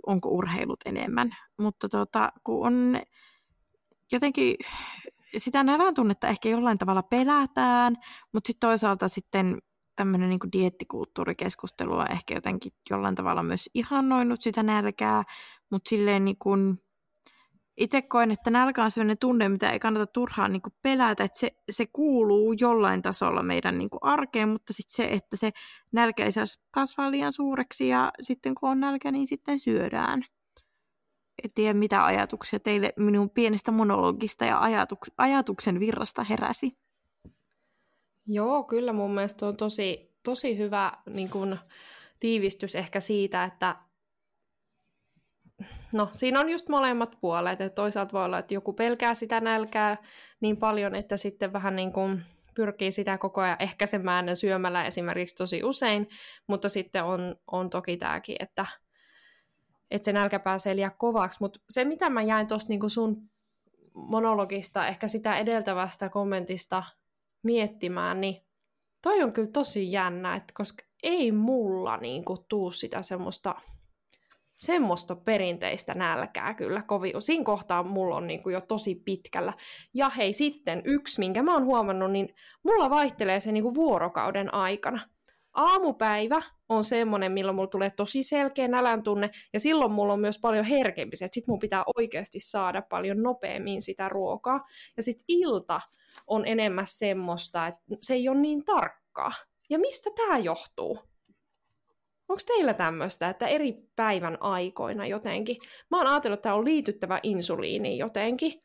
onko 0.05 0.29
urheilut 0.29 0.79
enemmän. 0.85 1.29
Mutta 1.57 1.89
tota, 1.89 2.29
kun 2.43 2.67
on 2.67 2.99
jotenkin 4.11 4.55
sitä 5.37 5.63
nälän 5.63 5.93
tunnetta 5.93 6.27
ehkä 6.27 6.49
jollain 6.49 6.77
tavalla 6.77 7.03
pelätään, 7.03 7.95
mutta 8.33 8.47
sitten 8.47 8.67
toisaalta 8.67 9.07
sitten 9.07 9.57
tämmöinen 9.95 10.29
niin 10.29 10.51
dieettikulttuurikeskustelu 10.51 11.93
on 11.93 12.11
ehkä 12.11 12.33
jotenkin 12.33 12.71
jollain 12.89 13.15
tavalla 13.15 13.43
myös 13.43 13.69
ihannoinut 13.73 14.41
sitä 14.41 14.63
nälkää, 14.63 15.23
mutta 15.71 15.89
silleen 15.89 16.25
niin 16.25 16.37
kuin, 16.39 16.83
itse 17.81 18.01
koen, 18.01 18.31
että 18.31 18.49
nälkä 18.49 18.83
on 18.83 18.91
sellainen 18.91 19.17
tunne, 19.17 19.49
mitä 19.49 19.69
ei 19.69 19.79
kannata 19.79 20.07
turhaan 20.07 20.51
niin 20.51 20.61
pelätä, 20.81 21.23
että 21.23 21.39
se, 21.39 21.51
se 21.71 21.85
kuuluu 21.85 22.53
jollain 22.53 23.01
tasolla 23.01 23.43
meidän 23.43 23.77
niin 23.77 23.89
arkeen, 24.01 24.49
mutta 24.49 24.73
sitten 24.73 24.95
se, 24.95 25.13
että 25.13 25.37
se 25.37 25.51
nälkä 25.91 26.25
ei 26.25 26.31
saisi 26.31 26.61
kasvaa 26.71 27.11
liian 27.11 27.33
suureksi 27.33 27.87
ja 27.87 28.11
sitten 28.21 28.55
kun 28.55 28.69
on 28.69 28.79
nälkä, 28.79 29.11
niin 29.11 29.27
sitten 29.27 29.59
syödään. 29.59 30.25
En 31.43 31.51
tiedä, 31.55 31.73
mitä 31.73 32.05
ajatuksia 32.05 32.59
teille 32.59 32.93
minun 32.97 33.29
pienestä 33.29 33.71
monologista 33.71 34.45
ja 34.45 34.59
ajatuks- 34.59 35.13
ajatuksen 35.17 35.79
virrasta 35.79 36.23
heräsi. 36.23 36.77
Joo, 38.27 38.63
kyllä 38.63 38.93
mun 38.93 39.13
mielestä 39.13 39.45
on 39.45 39.57
tosi, 39.57 40.15
tosi 40.23 40.57
hyvä 40.57 40.91
niin 41.13 41.29
kun, 41.29 41.57
tiivistys 42.19 42.75
ehkä 42.75 42.99
siitä, 42.99 43.43
että 43.43 43.75
no 45.93 46.09
siinä 46.11 46.39
on 46.39 46.49
just 46.49 46.69
molemmat 46.69 47.17
puolet, 47.21 47.61
että 47.61 47.75
toisaalta 47.75 48.13
voi 48.13 48.25
olla, 48.25 48.39
että 48.39 48.53
joku 48.53 48.73
pelkää 48.73 49.13
sitä 49.13 49.39
nälkää 49.39 49.97
niin 50.39 50.57
paljon, 50.57 50.95
että 50.95 51.17
sitten 51.17 51.53
vähän 51.53 51.75
niin 51.75 51.93
kuin 51.93 52.21
pyrkii 52.55 52.91
sitä 52.91 53.17
koko 53.17 53.41
ajan 53.41 53.57
ehkäisemään 53.59 54.35
syömällä 54.35 54.85
esimerkiksi 54.85 55.35
tosi 55.35 55.63
usein, 55.63 56.09
mutta 56.47 56.69
sitten 56.69 57.03
on, 57.03 57.35
on 57.51 57.69
toki 57.69 57.97
tämäkin, 57.97 58.35
että, 58.39 58.65
että 59.91 60.05
se 60.05 60.13
nälkä 60.13 60.39
pääsee 60.39 60.75
liian 60.75 60.91
kovaksi, 60.97 61.37
mutta 61.41 61.59
se 61.69 61.85
mitä 61.85 62.09
mä 62.09 62.21
jäin 62.21 62.47
tuosta 62.47 62.69
niin 62.69 62.89
sun 62.89 63.29
monologista, 63.93 64.87
ehkä 64.87 65.07
sitä 65.07 65.35
edeltävästä 65.35 66.09
kommentista 66.09 66.83
miettimään, 67.43 68.21
niin 68.21 68.45
toi 69.01 69.21
on 69.23 69.33
kyllä 69.33 69.51
tosi 69.53 69.91
jännä, 69.91 70.35
että 70.35 70.53
koska 70.57 70.83
ei 71.03 71.31
mulla 71.31 71.97
niin 71.97 72.25
kuin, 72.25 72.39
tuu 72.47 72.71
sitä 72.71 73.01
semmoista, 73.01 73.55
semmoista 74.61 75.15
perinteistä 75.15 75.93
nälkää 75.93 76.53
kyllä 76.53 76.81
kovin. 76.81 77.21
Siinä 77.21 77.43
kohtaa 77.43 77.83
mulla 77.83 78.15
on 78.15 78.27
niin 78.27 78.43
kuin, 78.43 78.53
jo 78.53 78.61
tosi 78.61 78.95
pitkällä. 78.95 79.53
Ja 79.93 80.09
hei 80.09 80.33
sitten 80.33 80.81
yksi, 80.85 81.19
minkä 81.19 81.43
mä 81.43 81.53
oon 81.53 81.65
huomannut, 81.65 82.11
niin 82.11 82.35
mulla 82.63 82.89
vaihtelee 82.89 83.39
se 83.39 83.51
niin 83.51 83.63
kuin, 83.63 83.75
vuorokauden 83.75 84.53
aikana. 84.53 84.99
Aamupäivä 85.53 86.41
on 86.69 86.83
semmoinen, 86.83 87.31
milloin 87.31 87.55
mulla 87.55 87.67
tulee 87.67 87.89
tosi 87.89 88.23
selkeä 88.23 88.67
nälän 88.67 89.03
tunne, 89.03 89.29
ja 89.53 89.59
silloin 89.59 89.91
mulla 89.91 90.13
on 90.13 90.19
myös 90.19 90.39
paljon 90.39 90.65
herkempi 90.65 91.15
se, 91.15 91.25
että 91.25 91.35
sit 91.35 91.47
mun 91.47 91.59
pitää 91.59 91.83
oikeasti 91.95 92.39
saada 92.39 92.81
paljon 92.81 93.23
nopeammin 93.23 93.81
sitä 93.81 94.09
ruokaa. 94.09 94.65
Ja 94.97 95.03
sitten 95.03 95.25
ilta 95.27 95.81
on 96.27 96.45
enemmän 96.45 96.87
semmoista, 96.87 97.67
että 97.67 97.81
se 98.01 98.13
ei 98.13 98.29
ole 98.29 98.37
niin 98.37 98.65
tarkkaa. 98.65 99.31
Ja 99.69 99.79
mistä 99.79 100.09
tämä 100.15 100.37
johtuu? 100.37 101.10
Onko 102.31 102.41
teillä 102.47 102.73
tämmöistä, 102.73 103.29
että 103.29 103.47
eri 103.47 103.73
päivän 103.95 104.37
aikoina 104.41 105.05
jotenkin? 105.05 105.57
Mä 105.91 105.97
oon 105.97 106.07
ajatellut, 106.07 106.37
että 106.37 106.43
tämä 106.43 106.55
on 106.55 106.65
liityttävä 106.65 107.19
insuliiniin 107.23 107.97
jotenkin. 107.97 108.61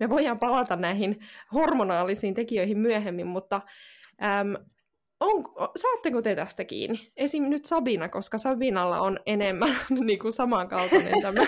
Me 0.00 0.10
voidaan 0.10 0.38
palata 0.38 0.76
näihin 0.76 1.18
hormonaalisiin 1.54 2.34
tekijöihin 2.34 2.78
myöhemmin, 2.78 3.26
mutta 3.26 3.60
äm, 4.22 4.54
on, 5.20 5.44
saatteko 5.76 6.22
te 6.22 6.36
tästä 6.36 6.64
kiinni? 6.64 7.12
Esim. 7.16 7.42
nyt 7.42 7.64
Sabina, 7.64 8.08
koska 8.08 8.38
Sabinalla 8.38 9.00
on 9.00 9.20
enemmän 9.26 9.76
niin 10.06 10.18
kuin 10.18 10.32
samankaltainen 10.32 11.22
tämä. 11.22 11.46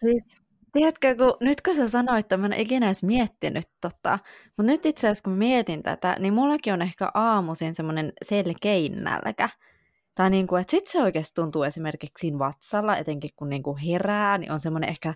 Siis 0.00 0.36
Tiedätkö, 0.72 1.16
kun, 1.16 1.36
nyt 1.40 1.60
kun 1.60 1.74
sä 1.74 1.88
sanoit, 1.88 2.24
että 2.24 2.36
mä 2.36 2.46
en 2.46 2.52
ikinä 2.52 2.86
edes 2.86 3.02
miettinyt 3.02 3.64
tota, 3.80 4.18
mutta 4.56 4.72
nyt 4.72 4.86
itse 4.86 5.06
asiassa 5.06 5.24
kun 5.24 5.32
mietin 5.32 5.82
tätä, 5.82 6.16
niin 6.18 6.34
mullakin 6.34 6.72
on 6.72 6.82
ehkä 6.82 7.10
aamuisin 7.14 7.74
semmoinen 7.74 8.12
selkein 8.24 9.04
nälkä. 9.04 9.48
Tai 10.18 10.30
niin 10.30 10.46
kuin, 10.46 10.60
että 10.60 10.70
sit 10.70 10.86
se 10.86 11.02
oikeasti 11.02 11.34
tuntuu 11.34 11.62
esimerkiksi 11.62 12.20
siinä 12.20 12.38
vatsalla, 12.38 12.96
etenkin 12.96 13.30
kun 13.36 13.48
niin 13.48 13.62
kuin 13.62 13.76
herää, 13.76 14.38
niin 14.38 14.52
on 14.52 14.60
semmoinen 14.60 14.90
ehkä 14.90 15.14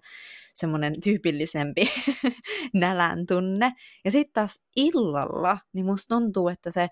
semmoinen 0.54 1.00
tyypillisempi 1.00 1.90
nälän 2.75 3.26
tunne. 3.26 3.73
Ja 4.04 4.11
sitten 4.11 4.32
taas 4.32 4.64
illalla, 4.76 5.59
niin 5.73 5.87
musta 5.87 6.14
tuntuu, 6.14 6.49
että 6.49 6.71
se 6.71 6.88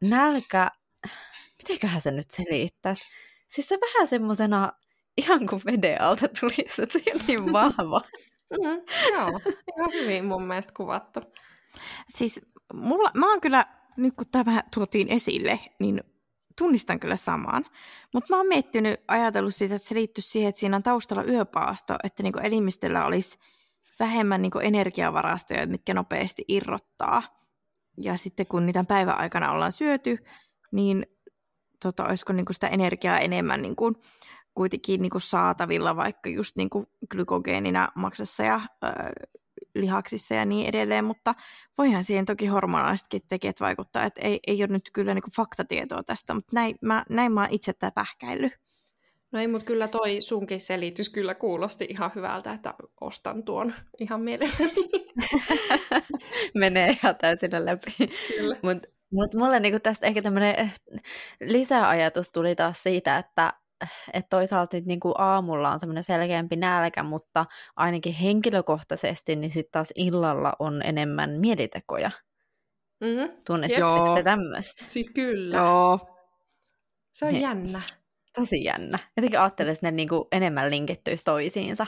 nälkä, 0.00 0.68
mitenköhän 1.58 2.00
se 2.00 2.10
nyt 2.10 2.30
selittäisi? 2.30 3.06
Siis 3.48 3.68
se 3.68 3.78
vähän 3.80 4.08
semmoisena 4.08 4.72
ihan 5.16 5.46
kuin 5.46 5.62
veden 5.66 6.00
alta 6.00 6.28
tulisi, 6.40 6.82
että 6.82 6.98
se 6.98 7.04
on 7.14 7.20
niin 7.26 7.52
vahva. 7.52 8.00
mm, 8.62 8.82
joo, 9.12 9.40
ihan 9.76 9.92
hyvin 9.92 10.24
mun 10.24 10.42
mielestä 10.42 10.72
kuvattu. 10.76 11.20
Siis 12.08 12.40
mulla, 12.74 13.10
mä 13.14 13.30
oon 13.30 13.40
kyllä, 13.40 13.66
nyt 13.96 14.14
kun 14.16 14.26
tämä 14.30 14.62
tuotiin 14.74 15.08
esille, 15.08 15.60
niin 15.78 16.00
tunnistan 16.60 17.00
kyllä 17.00 17.16
samaan. 17.16 17.64
Mutta 18.14 18.26
mä 18.32 18.36
oon 18.36 18.46
miettinyt, 18.46 19.00
ajatellut 19.08 19.54
siitä, 19.54 19.74
että 19.74 19.88
se 19.88 19.94
liittyy 19.94 20.22
siihen, 20.22 20.48
että 20.48 20.60
siinä 20.60 20.76
on 20.76 20.82
taustalla 20.82 21.24
yöpaasto, 21.24 21.96
että 22.04 22.22
niinku 22.22 22.38
elimistöllä 22.38 23.04
olisi 23.04 23.38
vähemmän 24.00 24.42
niinku 24.42 24.58
energiavarastoja, 24.58 25.66
mitkä 25.66 25.94
nopeasti 25.94 26.44
irrottaa. 26.48 27.22
Ja 27.96 28.16
sitten 28.16 28.46
kun 28.46 28.66
niitä 28.66 28.84
päivän 28.84 29.18
aikana 29.18 29.52
ollaan 29.52 29.72
syöty, 29.72 30.18
niin 30.72 31.06
tota, 31.82 32.04
olisiko 32.04 32.32
niinku 32.32 32.52
sitä 32.52 32.68
energiaa 32.68 33.18
enemmän 33.18 33.62
niinku 33.62 33.92
kuitenkin 34.54 35.02
niin 35.02 35.10
kuin 35.10 35.22
saatavilla 35.22 35.96
vaikka 35.96 36.30
just 36.30 36.56
niin 36.56 36.70
kuin 36.70 36.86
glykogeenina 37.10 37.88
maksassa 37.94 38.42
ja 38.42 38.54
äh, 38.54 38.92
lihaksissa 39.74 40.34
ja 40.34 40.44
niin 40.44 40.68
edelleen, 40.68 41.04
mutta 41.04 41.34
voihan 41.78 42.04
siihen 42.04 42.26
toki 42.26 42.46
hormonaalisetkin 42.46 43.20
tekijät 43.28 43.60
vaikuttaa, 43.60 44.04
että 44.04 44.20
ei, 44.24 44.40
ei 44.46 44.62
ole 44.62 44.72
nyt 44.72 44.90
kyllä 44.92 45.14
niin 45.14 45.22
kuin 45.22 45.34
faktatietoa 45.36 46.02
tästä, 46.02 46.34
mutta 46.34 46.50
näin 46.54 46.74
mä, 46.80 47.04
näin 47.08 47.32
mä 47.32 47.40
oon 47.40 47.50
itse 47.50 47.72
tämä 47.72 47.90
pähkäillyt. 47.90 48.52
No 49.32 49.40
ei, 49.40 49.48
mutta 49.48 49.64
kyllä 49.64 49.88
toi 49.88 50.20
sunkin 50.20 50.60
selitys 50.60 51.08
kyllä 51.10 51.34
kuulosti 51.34 51.86
ihan 51.90 52.10
hyvältä, 52.14 52.52
että 52.52 52.74
ostan 53.00 53.42
tuon 53.42 53.72
ihan 53.98 54.20
mielelläni. 54.20 54.90
Menee 56.54 56.90
ihan 56.90 57.16
täysin 57.16 57.50
läpi. 57.52 57.94
Mutta 58.62 58.88
mut 59.12 59.34
mulle 59.34 59.60
niinku 59.60 59.80
tästä 59.80 60.06
ehkä 60.06 60.22
tämmöinen 60.22 60.70
lisäajatus 61.40 62.30
tuli 62.30 62.54
taas 62.54 62.82
siitä, 62.82 63.18
että 63.18 63.52
että 64.12 64.36
toisaalta 64.36 64.76
niin 64.84 65.00
kuin 65.00 65.14
aamulla 65.18 65.70
on 65.70 65.80
semmoinen 65.80 66.04
selkeämpi 66.04 66.56
nälkä, 66.56 67.02
mutta 67.02 67.46
ainakin 67.76 68.12
henkilökohtaisesti 68.12 69.36
niin 69.36 69.50
sitten 69.50 69.72
taas 69.72 69.92
illalla 69.94 70.52
on 70.58 70.82
enemmän 70.84 71.30
mielitekoja. 71.30 72.10
Mm-hmm. 73.00 73.36
Tunnistatteko 73.46 74.14
te 74.14 74.22
tämmöistä? 74.22 74.84
Siis 74.88 75.10
kyllä. 75.14 75.56
Joo. 75.56 75.98
Se 77.12 77.26
on 77.26 77.32
He, 77.32 77.38
jännä. 77.38 77.82
Tosi 78.34 78.64
jännä. 78.64 78.98
Jotenkin 79.16 79.40
ajattelen, 79.40 79.72
että 79.72 79.86
ne 79.86 79.90
niin 79.90 80.08
kuin 80.08 80.24
enemmän 80.32 80.70
linkittyisi 80.70 81.24
toisiinsa. 81.24 81.86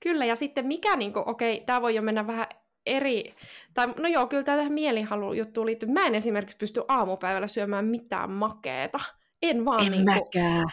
Kyllä, 0.00 0.24
ja 0.24 0.36
sitten 0.36 0.66
mikä, 0.66 0.96
niin 0.96 1.12
kuin, 1.12 1.28
okei, 1.28 1.60
tämä 1.60 1.82
voi 1.82 1.94
jo 1.94 2.02
mennä 2.02 2.26
vähän 2.26 2.46
eri, 2.86 3.34
tai 3.74 3.86
no 3.86 4.08
joo, 4.08 4.26
kyllä 4.26 4.42
tähän 4.42 4.72
mielihalu-juttuun 4.72 5.66
liittyy. 5.66 5.88
Mä 5.88 6.06
en 6.06 6.14
esimerkiksi 6.14 6.56
pysty 6.56 6.82
aamupäivällä 6.88 7.46
syömään 7.46 7.84
mitään 7.84 8.30
makeeta. 8.30 9.00
En 9.42 9.64
vaan 9.64 9.86
en 9.86 9.92
niin 9.92 10.04
mäkään. 10.04 10.68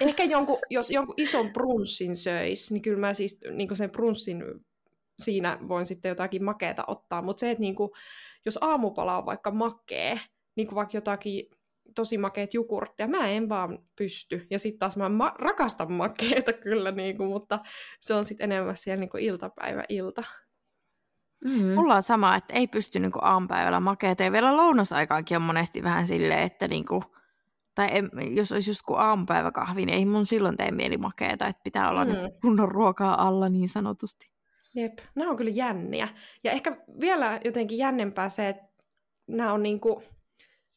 Ehkä 0.00 0.24
jonkun, 0.24 0.58
jos 0.70 0.90
jonkun 0.90 1.14
ison 1.18 1.52
brunssin 1.52 2.16
söis, 2.16 2.70
niin 2.70 2.82
kyllä 2.82 2.98
mä 2.98 3.14
siis 3.14 3.40
niin 3.50 3.76
sen 3.76 3.90
brunssin 3.90 4.44
siinä 5.18 5.58
voin 5.68 5.86
sitten 5.86 6.08
jotakin 6.08 6.44
makeeta 6.44 6.84
ottaa, 6.86 7.22
mutta 7.22 7.40
se, 7.40 7.50
että 7.50 7.60
niin 7.60 7.74
kuin, 7.74 7.90
jos 8.44 8.58
aamupala 8.60 9.18
on 9.18 9.26
vaikka 9.26 9.50
makee, 9.50 10.20
niin 10.56 10.66
kuin 10.66 10.76
vaikka 10.76 10.96
jotakin 10.96 11.44
tosi 11.94 12.18
makeet 12.18 12.54
jukurttia, 12.54 13.08
mä 13.08 13.28
en 13.28 13.48
vaan 13.48 13.78
pysty. 13.96 14.46
Ja 14.50 14.58
sitten 14.58 14.78
taas 14.78 14.96
mä 14.96 15.08
ma- 15.08 15.34
rakastan 15.38 15.92
makeeta 15.92 16.52
kyllä, 16.64 16.90
niin 16.90 17.16
kuin, 17.16 17.28
mutta 17.28 17.58
se 18.00 18.14
on 18.14 18.24
sitten 18.24 18.52
enemmän 18.52 18.76
siellä 18.76 19.00
niin 19.00 19.10
kuin 19.10 19.24
iltapäivä-ilta. 19.24 20.24
Mm-hmm. 21.44 21.68
Mulla 21.74 21.96
on 21.96 22.02
sama, 22.02 22.36
että 22.36 22.54
ei 22.54 22.66
pysty 22.66 22.98
niin 22.98 23.12
kuin 23.12 23.24
aamupäivällä 23.24 23.80
makeeta. 23.80 24.22
Ja 24.22 24.32
vielä 24.32 24.56
lounasaikaankin 24.56 25.36
on 25.36 25.42
monesti 25.42 25.82
vähän 25.82 26.06
silleen, 26.06 26.42
että 26.42 26.68
niin 26.68 26.84
kuin, 26.84 27.02
tai 27.74 27.88
en, 27.90 28.10
jos 28.36 28.52
olisi 28.52 28.70
just 28.70 28.80
kuin 28.86 29.00
aamupäiväkahvi, 29.00 29.86
niin 29.86 29.98
ei 29.98 30.06
mun 30.06 30.26
silloin 30.26 30.56
tee 30.56 30.70
mieli 30.70 30.96
makeeta, 30.96 31.46
että 31.46 31.60
pitää 31.64 31.90
olla 31.90 32.04
mm. 32.04 32.12
niin 32.12 32.30
kunnon 32.42 32.68
ruokaa 32.68 33.26
alla 33.26 33.48
niin 33.48 33.68
sanotusti. 33.68 34.30
Jep, 34.74 34.98
nämä 35.14 35.30
on 35.30 35.36
kyllä 35.36 35.50
jänniä. 35.50 36.08
Ja 36.44 36.52
ehkä 36.52 36.76
vielä 37.00 37.40
jotenkin 37.44 37.78
jännempää 37.78 38.28
se, 38.28 38.48
että 38.48 38.84
nämä 39.28 39.52
on 39.52 39.62
niinku 39.62 40.02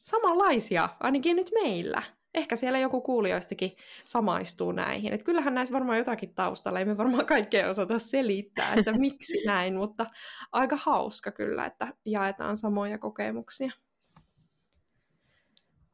samanlaisia, 0.04 0.90
ainakin 1.00 1.36
nyt 1.36 1.52
meillä. 1.64 2.04
ehkä 2.34 2.56
siellä 2.56 2.80
joku 2.80 3.02
kuulijoistakin 3.02 3.72
samaistuu 4.06 4.72
näihin. 4.72 5.14
Et 5.14 5.24
kyllähän 5.24 5.56
näissä 5.56 5.74
varmaan 5.74 5.98
jotakin 5.98 6.36
taustalla, 6.36 6.80
ei 6.80 6.86
me 6.86 6.98
varmaan 6.98 7.26
kaikkea 7.26 7.70
osata 7.70 8.00
selittää, 8.00 8.74
että 8.74 8.94
miksi 9.00 9.46
näin, 9.46 9.76
mutta 9.76 10.06
aika 10.52 10.76
hauska 10.76 11.32
kyllä, 11.32 11.66
että 11.66 11.88
jaetaan 12.06 12.58
samoja 12.58 12.98
kokemuksia. 12.98 13.72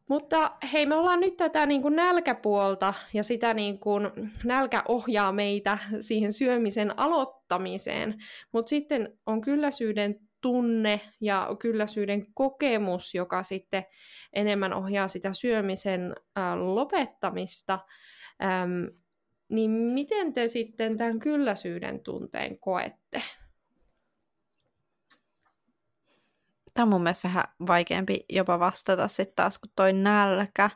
Mutta 0.09 0.51
hei, 0.73 0.85
me 0.85 0.95
ollaan 0.95 1.19
nyt 1.19 1.37
tätä 1.37 1.65
niin 1.65 1.81
kuin 1.81 1.95
nälkäpuolta 1.95 2.93
ja 3.13 3.23
sitä 3.23 3.53
niin 3.53 3.79
kuin, 3.79 4.09
nälkä 4.43 4.83
ohjaa 4.87 5.31
meitä 5.31 5.77
siihen 5.99 6.33
syömisen 6.33 6.99
aloittamiseen, 6.99 8.15
mutta 8.51 8.69
sitten 8.69 9.19
on 9.25 9.41
kylläisyyden 9.41 10.19
tunne 10.41 11.01
ja 11.21 11.47
kylläisyyden 11.59 12.33
kokemus, 12.33 13.15
joka 13.15 13.43
sitten 13.43 13.83
enemmän 14.33 14.73
ohjaa 14.73 15.07
sitä 15.07 15.33
syömisen 15.33 16.15
lopettamista. 16.55 17.79
Ähm, 18.43 18.85
niin 19.49 19.71
miten 19.71 20.33
te 20.33 20.47
sitten 20.47 20.97
tämän 20.97 21.19
kylläisyyden 21.19 22.03
tunteen 22.03 22.59
koette? 22.59 23.23
Tämä 26.79 26.85
on 26.85 26.89
mun 26.89 27.03
mielestä 27.03 27.27
vähän 27.27 27.43
vaikeampi 27.67 28.25
jopa 28.29 28.59
vastata 28.59 29.07
sitten 29.07 29.35
taas 29.35 29.59
kuin 29.59 29.71
toi 29.75 29.93
nälkä. 29.93 30.69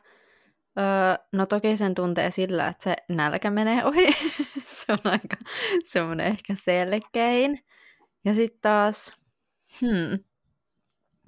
Öö, 0.80 1.26
no 1.32 1.46
toki 1.46 1.78
sen 1.78 1.96
tuntee 1.96 2.32
sillä, 2.32 2.68
että 2.68 2.84
se 2.84 2.96
nälkä 3.10 3.52
menee 3.52 3.86
ohi. 3.86 4.08
se 4.78 4.92
on 4.94 5.00
aika 5.04 5.38
semmoinen 5.86 6.28
ehkä 6.28 6.54
selkein. 6.56 7.60
Ja 8.26 8.34
sitten 8.34 8.62
taas, 8.62 9.18
hmm, 9.82 10.20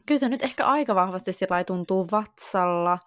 kyllä 0.06 0.20
se 0.20 0.30
nyt 0.30 0.44
ehkä 0.44 0.66
aika 0.66 0.96
vahvasti 0.96 1.34
sillä 1.34 1.64
tuntuu 1.64 2.08
vatsalla 2.12 3.00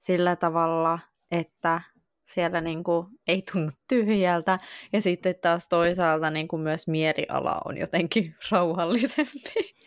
sillä 0.00 0.36
tavalla, 0.36 0.98
että 1.30 1.80
siellä 2.24 2.60
niinku 2.60 3.08
ei 3.28 3.42
tunnu 3.52 3.70
tyhjältä. 3.88 4.58
Ja 4.92 5.02
sitten 5.02 5.34
taas 5.40 5.68
toisaalta 5.68 6.30
niinku 6.30 6.58
myös 6.58 6.88
mieliala 6.88 7.60
on 7.64 7.78
jotenkin 7.78 8.34
rauhallisempi. 8.50 9.81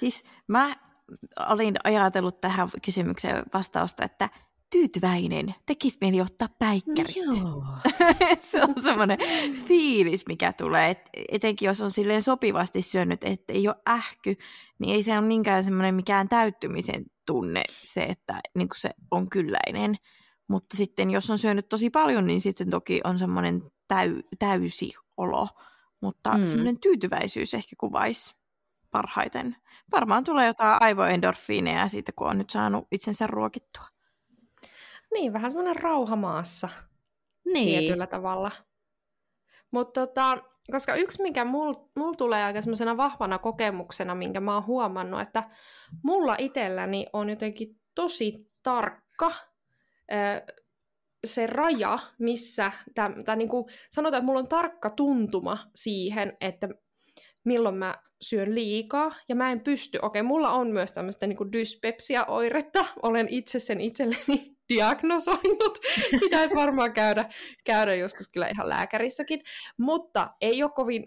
Siis 0.00 0.24
mä 0.46 0.76
olin 1.48 1.74
ajatellut 1.84 2.40
tähän 2.40 2.68
kysymykseen 2.84 3.42
vastausta, 3.54 4.04
että 4.04 4.28
tyytyväinen, 4.70 5.54
tekisi 5.66 5.98
mieli 6.00 6.20
ottaa 6.20 6.48
päikkärit. 6.58 7.16
Joo. 7.16 7.64
se 8.38 8.62
on 8.62 8.82
semmoinen 8.82 9.18
fiilis, 9.66 10.26
mikä 10.26 10.52
tulee. 10.52 10.90
Et 10.90 11.10
etenkin 11.28 11.66
jos 11.66 11.80
on 11.80 11.90
silleen 11.90 12.22
sopivasti 12.22 12.82
syönyt, 12.82 13.24
että 13.24 13.52
ei 13.52 13.68
ole 13.68 13.76
ähky, 13.88 14.36
niin 14.78 14.94
ei 14.94 15.02
se 15.02 15.18
ole 15.18 15.26
niinkään 15.26 15.64
semmoinen 15.64 15.94
mikään 15.94 16.28
täyttymisen 16.28 17.04
tunne 17.26 17.62
se, 17.82 18.02
että 18.02 18.40
niin 18.54 18.68
se 18.76 18.90
on 19.10 19.30
kylläinen. 19.30 19.96
Mutta 20.48 20.76
sitten 20.76 21.10
jos 21.10 21.30
on 21.30 21.38
syönyt 21.38 21.68
tosi 21.68 21.90
paljon, 21.90 22.26
niin 22.26 22.40
sitten 22.40 22.70
toki 22.70 23.00
on 23.04 23.18
semmoinen 23.18 23.62
täy, 23.88 24.22
täysi 24.38 24.90
olo. 25.16 25.48
Mutta 26.00 26.38
mm. 26.38 26.44
semmoinen 26.44 26.80
tyytyväisyys 26.80 27.54
ehkä 27.54 27.76
kuvaisi 27.78 28.37
parhaiten. 28.90 29.56
Varmaan 29.92 30.24
tulee 30.24 30.46
jotain 30.46 30.82
aivoendorfiineja 30.82 31.88
siitä, 31.88 32.12
kun 32.16 32.26
on 32.26 32.38
nyt 32.38 32.50
saanut 32.50 32.86
itsensä 32.92 33.26
ruokittua. 33.26 33.84
Niin, 35.14 35.32
vähän 35.32 35.50
semmoinen 35.50 35.82
rauha 35.82 36.16
maassa 36.16 36.68
niin. 37.44 37.78
tietyllä 37.78 38.06
tavalla. 38.06 38.50
Mutta 39.70 40.00
tota, 40.00 40.38
koska 40.72 40.94
yksi, 40.94 41.22
mikä 41.22 41.44
mulla 41.44 41.88
mul 41.96 42.12
tulee 42.12 42.44
aika 42.44 42.60
semmoisena 42.60 42.96
vahvana 42.96 43.38
kokemuksena, 43.38 44.14
minkä 44.14 44.40
mä 44.40 44.54
oon 44.54 44.66
huomannut, 44.66 45.20
että 45.20 45.48
mulla 46.02 46.36
itselläni 46.38 47.06
on 47.12 47.30
jotenkin 47.30 47.80
tosi 47.94 48.50
tarkka 48.62 49.32
se 51.26 51.46
raja, 51.46 51.98
missä, 52.18 52.72
tai, 52.94 53.36
niin 53.36 53.48
kuin 53.48 53.64
sanotaan, 53.90 54.18
että 54.18 54.26
mulla 54.26 54.40
on 54.40 54.48
tarkka 54.48 54.90
tuntuma 54.90 55.58
siihen, 55.74 56.36
että 56.40 56.68
milloin 57.48 57.74
mä 57.74 57.94
syön 58.20 58.54
liikaa. 58.54 59.14
Ja 59.28 59.36
mä 59.36 59.52
en 59.52 59.60
pysty, 59.60 59.98
okei, 60.02 60.22
mulla 60.22 60.50
on 60.50 60.70
myös 60.70 60.92
tämmöistä 60.92 61.26
niin 61.26 61.52
dyspepsia-oiretta, 61.52 62.84
olen 63.02 63.28
itse 63.28 63.58
sen 63.58 63.80
itselleni 63.80 64.56
diagnosoinut, 64.68 65.78
pitäisi 66.20 66.54
varmaan 66.54 66.92
käydä, 66.92 67.28
käydä 67.64 67.94
joskus 67.94 68.28
kyllä 68.28 68.48
ihan 68.48 68.68
lääkärissäkin, 68.68 69.42
mutta 69.76 70.28
ei 70.40 70.62
ole 70.62 70.70
kovin 70.74 71.04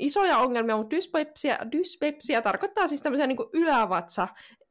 isoja 0.00 0.38
ongelmia, 0.38 0.76
mutta 0.76 0.96
dyspepsia, 0.96 1.58
dyspepsia 1.72 2.42
tarkoittaa 2.42 2.86
siis 2.86 3.02
tämmöisiä 3.02 3.26
niin 3.26 3.38
ylävatsa 3.52 4.28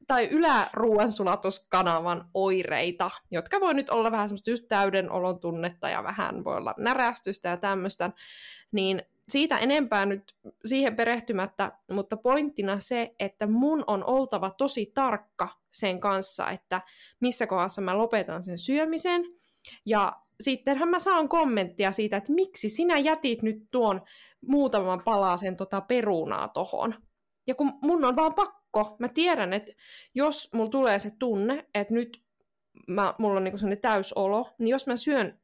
tai 0.08 0.28
yläruoansulatuskanavan 0.28 2.26
oireita, 2.34 3.12
jotka 3.32 3.60
voi 3.60 3.74
nyt 3.74 3.90
olla 3.90 4.12
vähän 4.12 4.30
semmoista 4.30 4.50
just 4.50 4.66
täyden 4.68 5.12
olon 5.12 5.40
tunnetta 5.40 5.90
ja 5.90 6.04
vähän 6.04 6.44
voi 6.44 6.58
olla 6.58 6.74
närästystä 6.78 7.50
ja 7.50 7.58
tämmöistä, 7.58 8.12
niin 8.72 9.02
siitä 9.30 9.58
enempää 9.58 10.06
nyt 10.06 10.36
siihen 10.66 10.96
perehtymättä, 10.96 11.72
mutta 11.92 12.18
pointtina 12.18 12.80
se, 12.80 13.16
että 13.20 13.48
mun 13.48 13.84
on 13.88 14.04
oltava 14.04 14.52
tosi 14.52 14.92
tarkka 14.94 15.48
sen 15.72 16.00
kanssa, 16.00 16.50
että 16.50 16.82
missä 17.20 17.48
kohdassa 17.48 17.82
mä 17.82 17.98
lopetan 17.98 18.44
sen 18.44 18.58
syömisen. 18.58 19.24
Ja 19.86 20.14
sittenhän 20.44 20.90
mä 20.90 21.00
saan 21.00 21.30
kommenttia 21.30 21.92
siitä, 21.92 22.18
että 22.18 22.34
miksi 22.34 22.70
sinä 22.70 22.98
jätit 22.98 23.42
nyt 23.42 23.58
tuon 23.72 24.02
muutaman 24.48 25.02
palasen 25.04 25.56
tota 25.56 25.82
perunaa 25.82 26.48
tohon. 26.48 26.96
Ja 27.48 27.56
kun 27.56 27.74
mun 27.82 28.06
on 28.06 28.16
vaan 28.16 28.34
pakko, 28.34 28.96
mä 29.00 29.08
tiedän, 29.08 29.54
että 29.54 29.72
jos 30.16 30.50
mulla 30.54 30.70
tulee 30.70 31.00
se 31.00 31.12
tunne, 31.20 31.66
että 31.74 31.94
nyt 31.94 32.24
mä, 32.88 33.14
mulla 33.18 33.38
on 33.38 33.44
niinku 33.44 33.58
sellainen 33.58 33.82
täysolo, 33.82 34.54
niin 34.60 34.70
jos 34.70 34.88
mä 34.88 34.96
syön 34.96 35.40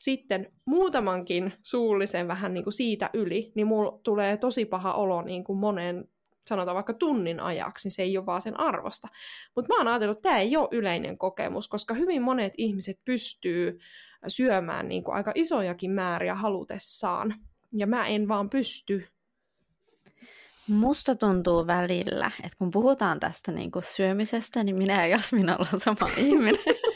sitten 0.00 0.52
muutamankin 0.64 1.52
suullisen 1.62 2.28
vähän 2.28 2.54
niin 2.54 2.64
kuin 2.64 2.74
siitä 2.74 3.10
yli, 3.12 3.52
niin 3.54 3.66
mulla 3.66 4.00
tulee 4.02 4.36
tosi 4.36 4.64
paha 4.64 4.92
olo 4.92 5.22
niin 5.22 5.44
kuin 5.44 5.58
monen, 5.58 6.08
sanotaan 6.46 6.74
vaikka 6.74 6.94
tunnin 6.94 7.40
ajaksi, 7.40 7.86
niin 7.86 7.92
se 7.92 8.02
ei 8.02 8.18
ole 8.18 8.26
vaan 8.26 8.42
sen 8.42 8.60
arvosta. 8.60 9.08
Mutta 9.56 9.74
mä 9.74 9.78
oon 9.78 9.88
ajatellut, 9.88 10.18
että 10.18 10.28
tämä 10.28 10.38
ei 10.38 10.56
ole 10.56 10.68
yleinen 10.72 11.18
kokemus, 11.18 11.68
koska 11.68 11.94
hyvin 11.94 12.22
monet 12.22 12.52
ihmiset 12.56 13.00
pystyy 13.04 13.78
syömään 14.28 14.88
niin 14.88 15.04
kuin 15.04 15.14
aika 15.14 15.32
isojakin 15.34 15.90
määriä 15.90 16.34
halutessaan. 16.34 17.34
Ja 17.72 17.86
mä 17.86 18.06
en 18.06 18.28
vaan 18.28 18.50
pysty. 18.50 19.06
Musta 20.68 21.14
tuntuu 21.14 21.66
välillä, 21.66 22.30
että 22.44 22.58
kun 22.58 22.70
puhutaan 22.70 23.20
tästä 23.20 23.52
niin 23.52 23.70
kuin 23.70 23.82
syömisestä, 23.82 24.64
niin 24.64 24.76
minä 24.76 25.06
ja 25.06 25.06
Jasmin 25.06 25.50
ollaan 25.50 25.80
sama 25.80 26.06
ihminen. 26.16 26.60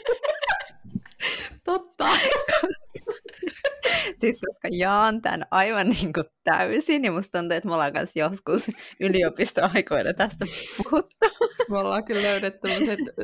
Totta. 1.65 2.05
siis 4.19 4.39
koska 4.47 4.67
jaan 4.71 5.21
tämän 5.21 5.45
aivan 5.51 5.89
niin 5.89 6.13
kuin 6.13 6.25
täysin, 6.43 7.01
niin 7.01 7.13
musta 7.13 7.39
tuntuu, 7.39 7.57
että 7.57 7.67
me 7.67 7.73
ollaan 7.73 7.93
kanssa 7.93 8.19
joskus 8.19 8.71
yliopistoaikoina 8.99 10.13
tästä 10.13 10.45
puhuttu. 10.77 11.25
Me 11.69 11.77
ollaan 11.77 12.03
kyllä 12.03 12.21
löydetty 12.21 12.69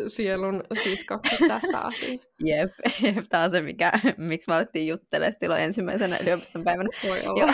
sielun 0.07 0.63
siskokset 0.83 1.39
tässä 1.47 1.79
asiassa. 1.79 2.29
Jep, 2.39 2.71
jep, 3.01 3.25
tämä 3.29 3.43
on 3.43 3.51
se, 3.51 3.61
mikä, 3.61 3.91
miksi 4.17 4.49
me 4.49 4.55
alettiin 4.55 4.87
juttelemaan 4.87 5.33
silloin 5.39 5.61
ensimmäisenä 5.61 6.17
yliopiston 6.21 6.63
päivänä. 6.63 6.89
Voi 7.07 7.21
olla. 7.25 7.53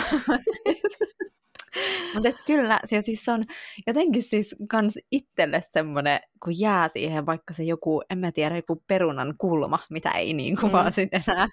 Mutta 2.14 2.28
kyllä, 2.46 2.80
se 2.84 3.02
siis 3.02 3.28
on 3.28 3.44
jotenkin 3.86 4.22
siis 4.22 4.56
kans 4.68 4.98
itselle 5.10 5.62
semmoinen, 5.72 6.20
kun 6.44 6.60
jää 6.60 6.88
siihen 6.88 7.26
vaikka 7.26 7.54
se 7.54 7.62
joku, 7.62 8.02
en 8.10 8.18
mä 8.18 8.32
tiedä, 8.32 8.56
joku 8.56 8.84
perunan 8.88 9.34
kulma, 9.38 9.78
mitä 9.90 10.10
ei 10.10 10.34
niin 10.34 10.56
kuin 10.56 10.70
mm. 10.70 10.72
vaan 10.72 10.92
sitten 10.92 11.22
enää 11.28 11.46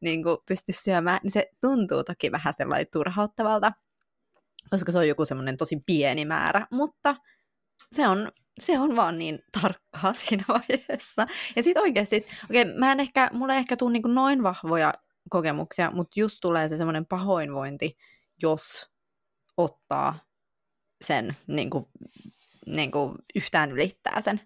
niin 0.00 0.22
kuin 0.22 0.38
pysty 0.48 0.72
syömään, 0.72 1.20
niin 1.22 1.30
se 1.30 1.46
tuntuu 1.60 2.04
toki 2.04 2.32
vähän 2.32 2.54
sellainen 2.56 2.86
turhauttavalta, 2.92 3.72
koska 4.70 4.92
se 4.92 4.98
on 4.98 5.08
joku 5.08 5.24
semmoinen 5.24 5.56
tosi 5.56 5.82
pieni 5.86 6.24
määrä, 6.24 6.66
mutta 6.72 7.16
se 7.92 8.08
on, 8.08 8.32
se 8.60 8.78
on 8.78 8.96
vaan 8.96 9.18
niin 9.18 9.38
tarkkaa 9.62 10.12
siinä 10.24 10.44
vaiheessa. 10.48 11.26
Ja 11.56 11.62
sitten 11.62 11.82
oikeasti 11.82 12.20
siis, 12.20 12.32
okei, 12.44 12.62
okay, 12.62 12.74
mä 12.74 12.92
en 12.92 13.00
ehkä, 13.00 13.30
mulle 13.32 13.56
ehkä 13.56 13.76
tule 13.76 13.92
niin 13.92 14.14
noin 14.14 14.42
vahvoja 14.42 14.94
kokemuksia, 15.30 15.90
mutta 15.90 16.20
just 16.20 16.38
tulee 16.40 16.68
se 16.68 16.76
semmoinen 16.76 17.06
pahoinvointi, 17.06 17.96
jos 18.42 18.90
ottaa 19.64 20.18
sen, 21.04 21.36
niin 21.46 21.70
kuin, 21.70 21.84
niin 22.66 22.90
kuin 22.90 23.14
yhtään 23.34 23.70
ylittää 23.70 24.20
sen. 24.20 24.40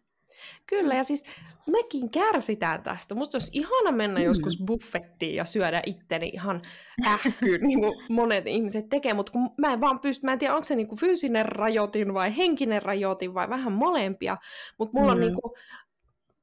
Kyllä, 0.67 0.95
ja 0.95 1.05
siis 1.05 1.25
mekin 1.67 2.11
kärsitään 2.11 2.83
tästä. 2.83 3.15
Musta 3.15 3.37
olisi 3.37 3.51
ihana 3.53 3.93
mennä 3.93 4.21
mm. 4.21 4.27
joskus 4.27 4.63
buffettiin 4.67 5.35
ja 5.35 5.45
syödä 5.45 5.83
itteni 5.87 6.29
ihan 6.29 6.63
ähkyyn, 7.07 7.61
niin 7.61 7.81
kuin 7.81 7.95
monet 8.09 8.47
ihmiset 8.47 8.89
tekee, 8.89 9.15
mutta 9.15 9.33
kun 9.33 9.51
mä 9.59 9.73
en 9.73 9.81
vaan 9.81 10.01
pysty, 10.01 10.27
mä 10.27 10.33
en 10.33 10.39
tiedä, 10.39 10.55
onko 10.55 10.65
se 10.65 10.77
niin 10.77 10.89
kuin 10.89 10.99
fyysinen 10.99 11.47
rajoitin 11.47 12.15
vai 12.15 12.37
henkinen 12.37 12.83
rajoitin 12.83 13.35
vai 13.35 13.49
vähän 13.49 13.73
molempia, 13.73 14.37
mutta 14.79 14.99
mulla 14.99 15.15
mm. 15.15 15.17
on 15.17 15.21
niin 15.21 15.35
kuin, 15.43 15.53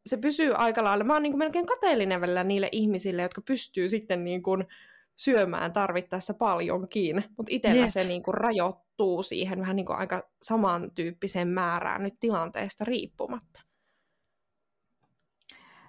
se 0.06 0.18
pysyy 0.18 0.54
aika 0.56 0.84
lailla, 0.84 1.04
mä 1.04 1.14
oon 1.14 1.24
niin 1.24 1.34
kuin 1.34 1.40
melkein 1.40 1.66
kateellinen 1.66 2.22
välillä 2.22 2.44
niille 2.44 2.70
ihmisille, 2.72 3.22
jotka 3.22 3.42
pystyy 3.42 3.90
sitten 3.90 4.24
niin 4.24 4.44
kuin 4.44 4.66
syömään 5.24 5.74
tarvittaessa 5.74 6.34
paljonkin, 6.34 7.24
mutta 7.38 7.50
itsellä 7.50 7.82
yes. 7.82 7.94
se 7.94 8.04
niin 8.04 8.24
kuin 8.24 8.34
rajoittuu 8.34 9.24
siihen 9.24 9.60
vähän 9.60 9.76
niin 9.76 9.86
kuin 9.86 9.98
aika 9.98 10.22
samantyyppiseen 10.42 11.48
määrään 11.48 12.04
nyt 12.04 12.20
tilanteesta 12.20 12.86
riippumatta. 12.86 13.62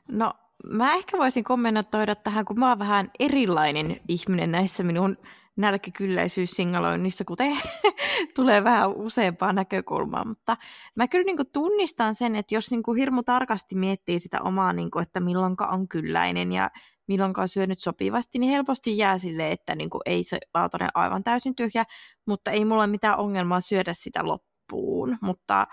No 0.09 0.33
mä 0.65 0.95
ehkä 0.95 1.19
voisin 1.19 1.45
kommentoida 1.45 2.15
tähän, 2.15 2.45
kun 2.45 2.59
mä 2.59 2.69
oon 2.69 2.79
vähän 2.79 3.11
erilainen 3.21 4.01
ihminen 4.09 4.53
näissä 4.53 4.83
minun 4.83 5.17
nälkäkylläisyyssingaloinnissa, 5.57 7.25
kuten 7.25 7.57
tulee 8.37 8.65
vähän 8.65 8.97
useampaa 8.97 9.53
näkökulmaa, 9.53 10.25
mutta 10.25 10.57
mä 10.97 11.09
kyllä 11.09 11.25
niin 11.25 11.53
tunnistan 11.53 12.15
sen, 12.15 12.37
että 12.37 12.55
jos 12.55 12.71
niin 12.71 12.83
hirmu 12.99 13.23
tarkasti 13.23 13.75
miettii 13.75 14.19
sitä 14.19 14.43
omaa, 14.43 14.73
niin 14.73 14.91
kuin, 14.91 15.03
että 15.03 15.21
milloinka 15.21 15.67
on 15.67 15.89
kylläinen 15.89 16.53
ja 16.53 16.71
milloinka 17.09 17.43
on 17.43 17.49
syönyt 17.49 17.81
sopivasti, 17.81 18.39
niin 18.39 18.53
helposti 18.53 18.99
jää 18.99 19.19
silleen, 19.19 19.53
että 19.53 19.75
niin 19.75 19.91
kuin 19.91 20.03
ei 20.07 20.25
se 20.25 20.39
lautanen 20.55 20.89
aivan 20.95 21.25
täysin 21.25 21.55
tyhjä, 21.55 21.85
mutta 22.27 22.51
ei 22.51 22.65
mulla 22.65 22.87
mitään 22.87 23.19
ongelmaa 23.19 23.61
syödä 23.61 23.93
sitä 23.93 24.27
loppuun, 24.27 25.19
mutta 25.23 25.67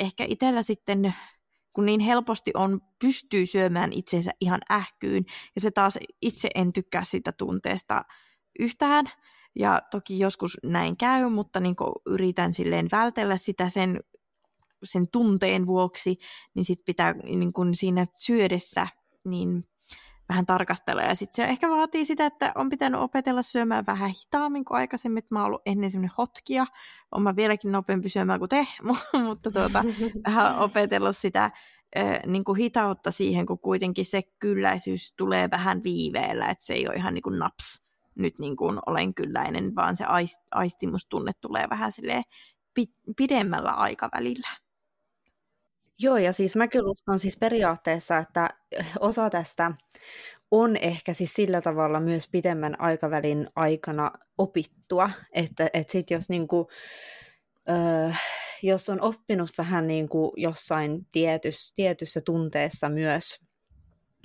ehkä 0.00 0.24
itsellä 0.28 0.62
sitten 0.62 1.14
kun 1.72 1.86
niin 1.86 2.00
helposti 2.00 2.50
on, 2.54 2.80
pystyy 2.98 3.46
syömään 3.46 3.92
itsensä 3.92 4.30
ihan 4.40 4.60
ähkyyn, 4.70 5.24
ja 5.54 5.60
se 5.60 5.70
taas 5.70 5.98
itse 6.22 6.48
en 6.54 6.72
tykkää 6.72 7.04
sitä 7.04 7.32
tunteesta 7.32 8.04
yhtään, 8.58 9.04
ja 9.58 9.82
toki 9.90 10.18
joskus 10.18 10.58
näin 10.62 10.96
käy, 10.96 11.28
mutta 11.28 11.60
niin 11.60 11.76
yritän 12.06 12.52
silleen 12.52 12.88
vältellä 12.92 13.36
sitä 13.36 13.68
sen, 13.68 14.00
sen 14.84 15.08
tunteen 15.12 15.66
vuoksi, 15.66 16.16
niin 16.54 16.64
sit 16.64 16.84
pitää 16.84 17.12
niin 17.12 17.52
siinä 17.74 18.06
syödessä 18.16 18.88
niin 19.24 19.64
vähän 20.28 20.46
tarkastella. 20.46 21.02
Ja 21.02 21.14
sitten 21.14 21.36
se 21.36 21.50
ehkä 21.50 21.68
vaatii 21.68 22.04
sitä, 22.04 22.26
että 22.26 22.52
on 22.54 22.68
pitänyt 22.68 23.00
opetella 23.00 23.42
syömään 23.42 23.86
vähän 23.86 24.10
hitaammin 24.10 24.64
kuin 24.64 24.78
aikaisemmin. 24.78 25.18
Että 25.18 25.34
mä 25.34 25.38
oon 25.38 25.46
ollut 25.46 25.62
ennen 25.66 25.90
semmoinen 25.90 26.14
hotkia. 26.18 26.66
Olen 27.12 27.22
mä 27.22 27.36
vieläkin 27.36 27.72
nopeampi 27.72 28.08
syömään 28.08 28.38
kuin 28.38 28.48
te, 28.48 28.66
mutta 29.26 29.50
tuota, 29.50 29.84
vähän 30.26 30.58
opetellut 30.58 31.16
sitä 31.16 31.50
niin 32.26 32.44
kuin 32.44 32.58
hitautta 32.58 33.10
siihen, 33.10 33.46
kun 33.46 33.58
kuitenkin 33.58 34.04
se 34.04 34.22
kylläisyys 34.38 35.14
tulee 35.16 35.50
vähän 35.50 35.82
viiveellä, 35.82 36.48
että 36.48 36.66
se 36.66 36.74
ei 36.74 36.88
ole 36.88 36.96
ihan 36.96 37.14
niin 37.14 37.22
kuin 37.22 37.38
naps, 37.38 37.84
nyt 38.14 38.38
niin 38.38 38.56
kuin 38.56 38.78
olen 38.86 39.14
kylläinen, 39.14 39.74
vaan 39.74 39.96
se 39.96 40.04
aistimustunne 40.52 41.32
tulee 41.40 41.66
vähän 41.70 41.92
silleen 41.92 42.22
pidemmällä 43.16 43.70
aikavälillä. 43.70 44.48
Joo, 45.98 46.16
ja 46.16 46.32
siis 46.32 46.56
mä 46.56 46.68
kyllä 46.68 46.90
uskon 46.90 47.18
siis 47.18 47.36
periaatteessa, 47.38 48.18
että 48.18 48.50
osa 49.00 49.30
tästä 49.30 49.70
on 50.50 50.76
ehkä 50.76 51.12
siis 51.12 51.34
sillä 51.34 51.60
tavalla 51.60 52.00
myös 52.00 52.28
pidemmän 52.32 52.80
aikavälin 52.80 53.48
aikana 53.56 54.10
opittua, 54.38 55.10
että, 55.32 55.70
että 55.74 55.92
sit 55.92 56.10
jos 56.10 56.28
niinku, 56.28 56.68
öö, 57.68 58.10
jos 58.62 58.88
on 58.88 59.00
oppinut 59.00 59.50
vähän 59.58 59.86
niin 59.86 60.08
kuin 60.08 60.32
jossain 60.36 61.06
tietys, 61.12 61.72
tietyssä 61.74 62.20
tunteessa 62.20 62.88
myös 62.88 63.40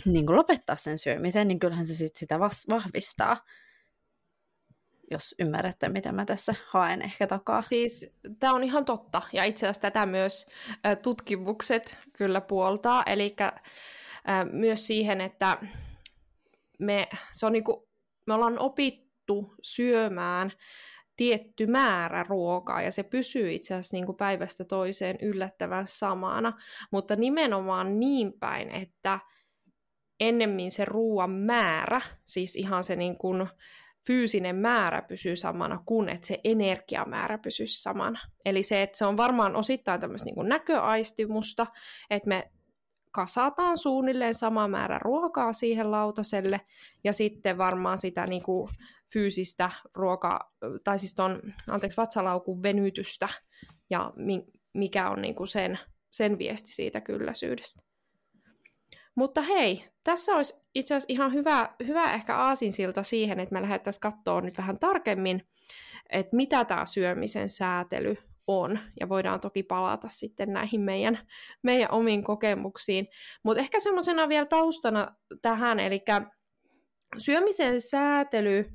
niin 0.05 0.25
kuin 0.25 0.35
lopettaa 0.37 0.75
sen 0.75 0.97
syömisen, 0.97 1.47
niin 1.47 1.59
kyllähän 1.59 1.87
se 1.87 1.93
sit 1.93 2.15
sitä 2.15 2.39
vas- 2.39 2.65
vahvistaa 2.69 3.37
jos 5.11 5.35
ymmärrätte, 5.39 5.89
mitä 5.89 6.11
mä 6.11 6.25
tässä 6.25 6.55
haen 6.67 7.01
ehkä 7.01 7.27
takaa. 7.27 7.61
Siis 7.61 8.15
tämä 8.39 8.53
on 8.53 8.63
ihan 8.63 8.85
totta, 8.85 9.21
ja 9.33 9.43
itse 9.43 9.65
asiassa 9.65 9.81
tätä 9.81 10.05
myös 10.05 10.49
tutkimukset 11.01 11.97
kyllä 12.13 12.41
puoltaa, 12.41 13.03
eli 13.05 13.35
myös 14.51 14.87
siihen, 14.87 15.21
että 15.21 15.57
me, 16.79 17.09
se 17.31 17.45
on 17.45 17.53
niinku, 17.53 17.89
me 18.27 18.33
ollaan 18.33 18.59
opittu 18.59 19.55
syömään 19.61 20.51
tietty 21.15 21.67
määrä 21.67 22.25
ruokaa, 22.29 22.81
ja 22.81 22.91
se 22.91 23.03
pysyy 23.03 23.53
itse 23.53 23.73
asiassa 23.73 23.97
niin 23.97 24.05
kuin 24.05 24.17
päivästä 24.17 24.65
toiseen 24.65 25.15
yllättävän 25.21 25.87
samana, 25.87 26.53
mutta 26.91 27.15
nimenomaan 27.15 27.99
niin 27.99 28.33
päin, 28.39 28.69
että 28.69 29.19
ennemmin 30.19 30.71
se 30.71 30.85
ruoan 30.85 31.31
määrä, 31.31 32.01
siis 32.25 32.55
ihan 32.55 32.83
se 32.83 32.95
niin 32.95 33.17
kuin 33.17 33.47
fyysinen 34.07 34.55
määrä 34.55 35.01
pysyy 35.01 35.35
samana, 35.35 35.83
kuin 35.85 36.09
että 36.09 36.27
se 36.27 36.39
energiamäärä 36.43 37.37
pysyy 37.37 37.67
samana. 37.67 38.19
Eli 38.45 38.63
se, 38.63 38.81
että 38.81 38.97
se 38.97 39.05
on 39.05 39.17
varmaan 39.17 39.55
osittain 39.55 40.01
tämmöistä 40.01 40.25
niin 40.25 40.49
näköaistimusta, 40.49 41.67
että 42.09 42.29
me 42.29 42.51
kasataan 43.11 43.77
suunnilleen 43.77 44.35
sama 44.35 44.67
määrä 44.67 44.99
ruokaa 44.99 45.53
siihen 45.53 45.91
lautaselle, 45.91 46.61
ja 47.03 47.13
sitten 47.13 47.57
varmaan 47.57 47.97
sitä 47.97 48.27
niin 48.27 48.43
kuin 48.43 48.69
fyysistä 49.13 49.71
ruoka, 49.95 50.51
tai 50.83 50.99
siis 50.99 51.15
ton, 51.15 51.39
anteeksi, 51.69 51.97
vatsalaukun 51.97 52.63
venytystä, 52.63 53.29
ja 53.89 54.13
mi, 54.15 54.43
mikä 54.73 55.09
on 55.09 55.21
niin 55.21 55.35
kuin 55.35 55.47
sen, 55.47 55.79
sen 56.11 56.37
viesti 56.37 56.71
siitä 56.71 57.01
kylläisyydestä. 57.01 57.90
Mutta 59.21 59.41
hei, 59.41 59.85
tässä 60.03 60.35
olisi 60.35 60.53
itse 60.75 60.95
asiassa 60.95 61.13
ihan 61.13 61.33
hyvä, 61.33 61.69
hyvä 61.87 62.13
ehkä 62.13 62.35
aasinsilta 62.35 63.03
siihen, 63.03 63.39
että 63.39 63.53
me 63.53 63.61
lähdettäisiin 63.61 64.01
katsoa 64.01 64.41
nyt 64.41 64.57
vähän 64.57 64.79
tarkemmin, 64.79 65.47
että 66.09 66.35
mitä 66.35 66.65
tämä 66.65 66.85
syömisen 66.85 67.49
säätely 67.49 68.15
on, 68.47 68.79
ja 68.99 69.09
voidaan 69.09 69.39
toki 69.39 69.63
palata 69.63 70.07
sitten 70.09 70.53
näihin 70.53 70.81
meidän, 70.81 71.19
meidän 71.63 71.91
omiin 71.91 72.23
kokemuksiin. 72.23 73.07
Mutta 73.43 73.61
ehkä 73.61 73.79
semmoisena 73.79 74.29
vielä 74.29 74.45
taustana 74.45 75.15
tähän, 75.41 75.79
eli 75.79 76.01
syömisen 77.17 77.81
säätely, 77.81 78.71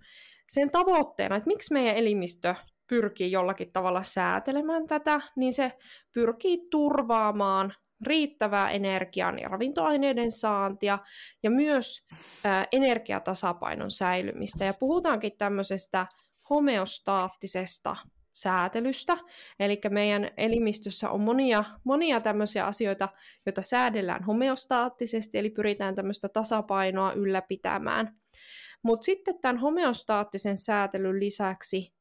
sen 0.48 0.70
tavoitteena, 0.70 1.36
että 1.36 1.46
miksi 1.46 1.72
meidän 1.72 1.96
elimistö 1.96 2.54
pyrkii 2.86 3.32
jollakin 3.32 3.72
tavalla 3.72 4.02
säätelemään 4.02 4.86
tätä, 4.86 5.20
niin 5.36 5.52
se 5.52 5.72
pyrkii 6.14 6.68
turvaamaan 6.70 7.72
riittävää 8.06 8.70
energian 8.70 9.38
ja 9.38 9.48
ravintoaineiden 9.48 10.30
saantia 10.30 10.98
ja 11.42 11.50
myös 11.50 12.06
ää, 12.44 12.66
energiatasapainon 12.72 13.90
säilymistä. 13.90 14.64
Ja 14.64 14.74
puhutaankin 14.74 15.32
tämmöisestä 15.38 16.06
homeostaattisesta 16.50 17.96
säätelystä, 18.32 19.18
eli 19.60 19.80
meidän 19.90 20.30
elimistössä 20.36 21.10
on 21.10 21.20
monia, 21.20 21.64
monia 21.84 22.20
tämmöisiä 22.20 22.66
asioita, 22.66 23.08
joita 23.46 23.62
säädellään 23.62 24.24
homeostaattisesti, 24.24 25.38
eli 25.38 25.50
pyritään 25.50 25.94
tämmöistä 25.94 26.28
tasapainoa 26.28 27.12
ylläpitämään. 27.12 28.16
Mutta 28.82 29.04
sitten 29.04 29.40
tämän 29.40 29.58
homeostaattisen 29.58 30.58
säätelyn 30.58 31.20
lisäksi 31.20 31.94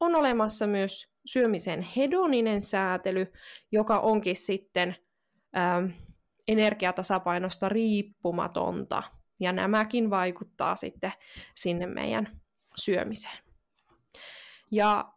on 0.00 0.14
olemassa 0.14 0.66
myös 0.66 1.14
syömisen 1.26 1.86
hedoninen 1.96 2.62
säätely, 2.62 3.32
joka 3.72 4.00
onkin 4.00 4.36
sitten 4.36 4.96
ähm, 5.56 5.86
energiatasapainosta 6.48 7.68
riippumatonta. 7.68 9.02
Ja 9.40 9.52
nämäkin 9.52 10.10
vaikuttaa 10.10 10.76
sitten 10.76 11.12
sinne 11.54 11.86
meidän 11.86 12.40
syömiseen. 12.76 13.38
Ja 14.70 15.12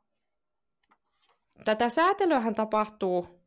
tätä 1.63 1.89
säätelyähän 1.89 2.55
tapahtuu, 2.55 3.41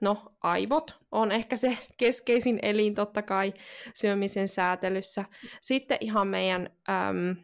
no 0.00 0.36
aivot 0.42 0.96
on 1.12 1.32
ehkä 1.32 1.56
se 1.56 1.78
keskeisin 1.96 2.58
elin 2.62 2.94
totta 2.94 3.22
kai 3.22 3.54
syömisen 3.94 4.48
säätelyssä. 4.48 5.24
Sitten 5.60 5.98
ihan 6.00 6.28
meidän 6.28 6.70
äm, 6.90 7.36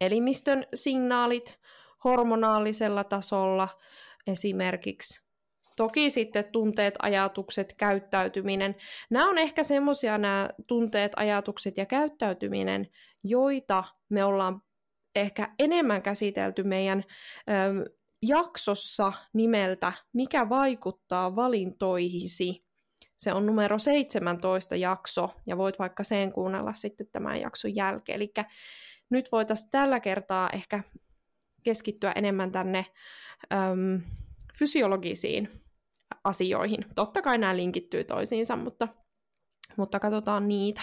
elimistön 0.00 0.66
signaalit 0.74 1.60
hormonaalisella 2.04 3.04
tasolla 3.04 3.68
esimerkiksi 4.26 5.25
Toki 5.76 6.10
sitten 6.10 6.44
tunteet, 6.52 6.94
ajatukset, 7.02 7.74
käyttäytyminen. 7.74 8.76
Nämä 9.10 9.28
on 9.28 9.38
ehkä 9.38 9.62
semmoisia 9.62 10.18
nämä 10.18 10.50
tunteet, 10.66 11.12
ajatukset 11.16 11.76
ja 11.76 11.86
käyttäytyminen, 11.86 12.86
joita 13.24 13.84
me 14.08 14.24
ollaan 14.24 14.62
ehkä 15.14 15.54
enemmän 15.58 16.02
käsitelty 16.02 16.64
meidän 16.64 17.04
ö, 17.50 17.90
jaksossa 18.22 19.12
nimeltä 19.32 19.92
Mikä 20.12 20.48
vaikuttaa 20.48 21.36
valintoihisi. 21.36 22.66
Se 23.16 23.32
on 23.32 23.46
numero 23.46 23.78
17 23.78 24.76
jakso, 24.76 25.30
ja 25.46 25.58
voit 25.58 25.78
vaikka 25.78 26.02
sen 26.02 26.32
kuunnella 26.32 26.72
sitten 26.72 27.06
tämän 27.12 27.40
jakson 27.40 27.74
jälkeen. 27.74 28.16
Eli 28.16 28.32
nyt 29.10 29.32
voitaisiin 29.32 29.70
tällä 29.70 30.00
kertaa 30.00 30.50
ehkä 30.50 30.80
keskittyä 31.62 32.12
enemmän 32.12 32.52
tänne 32.52 32.86
äm, 33.52 34.02
fysiologisiin 34.58 35.65
asioihin. 36.24 36.84
Totta 36.94 37.22
kai 37.22 37.38
nämä 37.38 37.56
linkittyy 37.56 38.04
toisiinsa, 38.04 38.56
mutta, 38.56 38.88
mutta 39.76 40.00
katsotaan 40.00 40.48
niitä. 40.48 40.80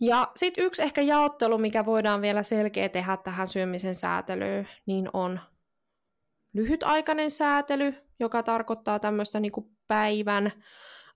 Ja 0.00 0.32
sitten 0.36 0.64
yksi 0.64 0.82
ehkä 0.82 1.02
jaottelu, 1.02 1.58
mikä 1.58 1.84
voidaan 1.84 2.22
vielä 2.22 2.42
selkeä 2.42 2.88
tehdä 2.88 3.16
tähän 3.16 3.48
syömisen 3.48 3.94
säätelyyn, 3.94 4.68
niin 4.86 5.10
on 5.12 5.40
lyhytaikainen 6.52 7.30
säätely, 7.30 7.94
joka 8.20 8.42
tarkoittaa 8.42 8.98
tämmöistä 8.98 9.40
niin 9.40 9.52
päivän, 9.88 10.52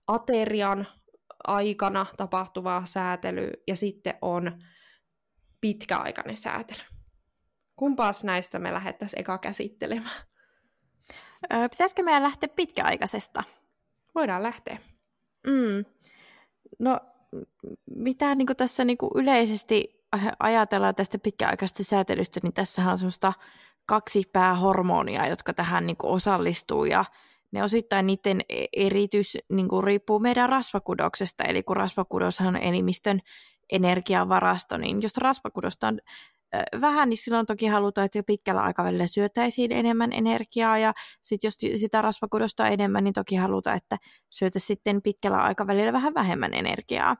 aterian 0.07 0.87
aikana 1.47 2.05
tapahtuvaa 2.17 2.85
säätelyä, 2.85 3.51
ja 3.67 3.75
sitten 3.75 4.17
on 4.21 4.59
pitkäaikainen 5.61 6.37
säätely. 6.37 6.81
Kumpaas 7.75 8.23
näistä 8.23 8.59
me 8.59 8.73
lähdettäisiin 8.73 9.19
eka 9.19 9.37
käsittelemään? 9.37 10.25
Öö, 11.53 11.69
pitäisikö 11.69 12.03
meidän 12.03 12.23
lähteä 12.23 12.49
pitkäaikaisesta? 12.55 13.43
Voidaan 14.15 14.43
lähteä. 14.43 14.77
Mm. 15.47 15.85
no 16.79 16.99
mitä 17.95 18.35
niin 18.35 18.47
tässä 18.57 18.85
niin 18.85 18.97
yleisesti 19.15 20.05
ajatellaan 20.39 20.95
tästä 20.95 21.19
pitkäaikaisesta 21.19 21.83
säätelystä, 21.83 22.39
niin 22.43 22.53
tässä 22.53 22.91
on 22.91 22.97
semmoista 22.97 23.33
kaksi 23.85 24.23
päähormonia, 24.33 25.27
jotka 25.27 25.53
tähän 25.53 25.87
niin 25.87 25.97
osallistuu 26.03 26.85
ja 26.85 27.05
ne 27.51 27.63
osittain 27.63 28.07
niiden 28.07 28.41
e-, 28.49 28.65
eritys 28.73 29.37
niin 29.49 29.67
riippuu 29.83 30.19
meidän 30.19 30.49
rasvakudoksesta, 30.49 31.43
eli 31.43 31.63
kun 31.63 31.77
rasvakudos 31.77 32.41
on 32.41 32.55
elimistön 32.55 33.19
energiavarasto, 33.71 34.77
niin 34.77 35.01
jos 35.01 35.17
rasvakudosta 35.17 35.87
on 35.87 35.99
vähän, 36.81 37.09
niin 37.09 37.17
silloin 37.17 37.45
toki 37.45 37.67
halutaan, 37.67 38.05
että 38.05 38.23
pitkällä 38.27 38.61
aikavälillä 38.61 39.07
syötäisiin 39.07 39.71
enemmän 39.71 40.13
energiaa 40.13 40.77
ja 40.77 40.93
sitten 41.23 41.47
jos 41.47 41.79
sitä 41.81 42.01
rasvakudosta 42.01 42.67
enemmän, 42.67 43.03
niin 43.03 43.13
toki 43.13 43.35
halutaan, 43.35 43.77
että 43.77 43.97
syötäisiin 44.29 44.67
sitten 44.67 45.01
pitkällä 45.01 45.37
aikavälillä 45.37 45.93
vähän 45.93 46.13
vähemmän 46.13 46.53
energiaa. 46.53 47.15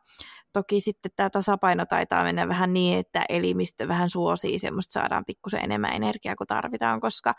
Toki 0.53 0.79
sitten 0.79 1.11
tämä 1.15 1.29
tasapaino 1.29 1.85
taitaa 1.85 2.23
mennä 2.23 2.47
vähän 2.47 2.73
niin, 2.73 2.99
että 2.99 3.25
elimistö 3.29 3.87
vähän 3.87 4.09
suosii 4.09 4.59
semmoista, 4.59 4.91
saadaan 4.91 5.25
pikkusen 5.25 5.63
enemmän 5.63 5.93
energiaa 5.93 6.35
kuin 6.35 6.47
tarvitaan, 6.47 7.01
koska 7.01 7.33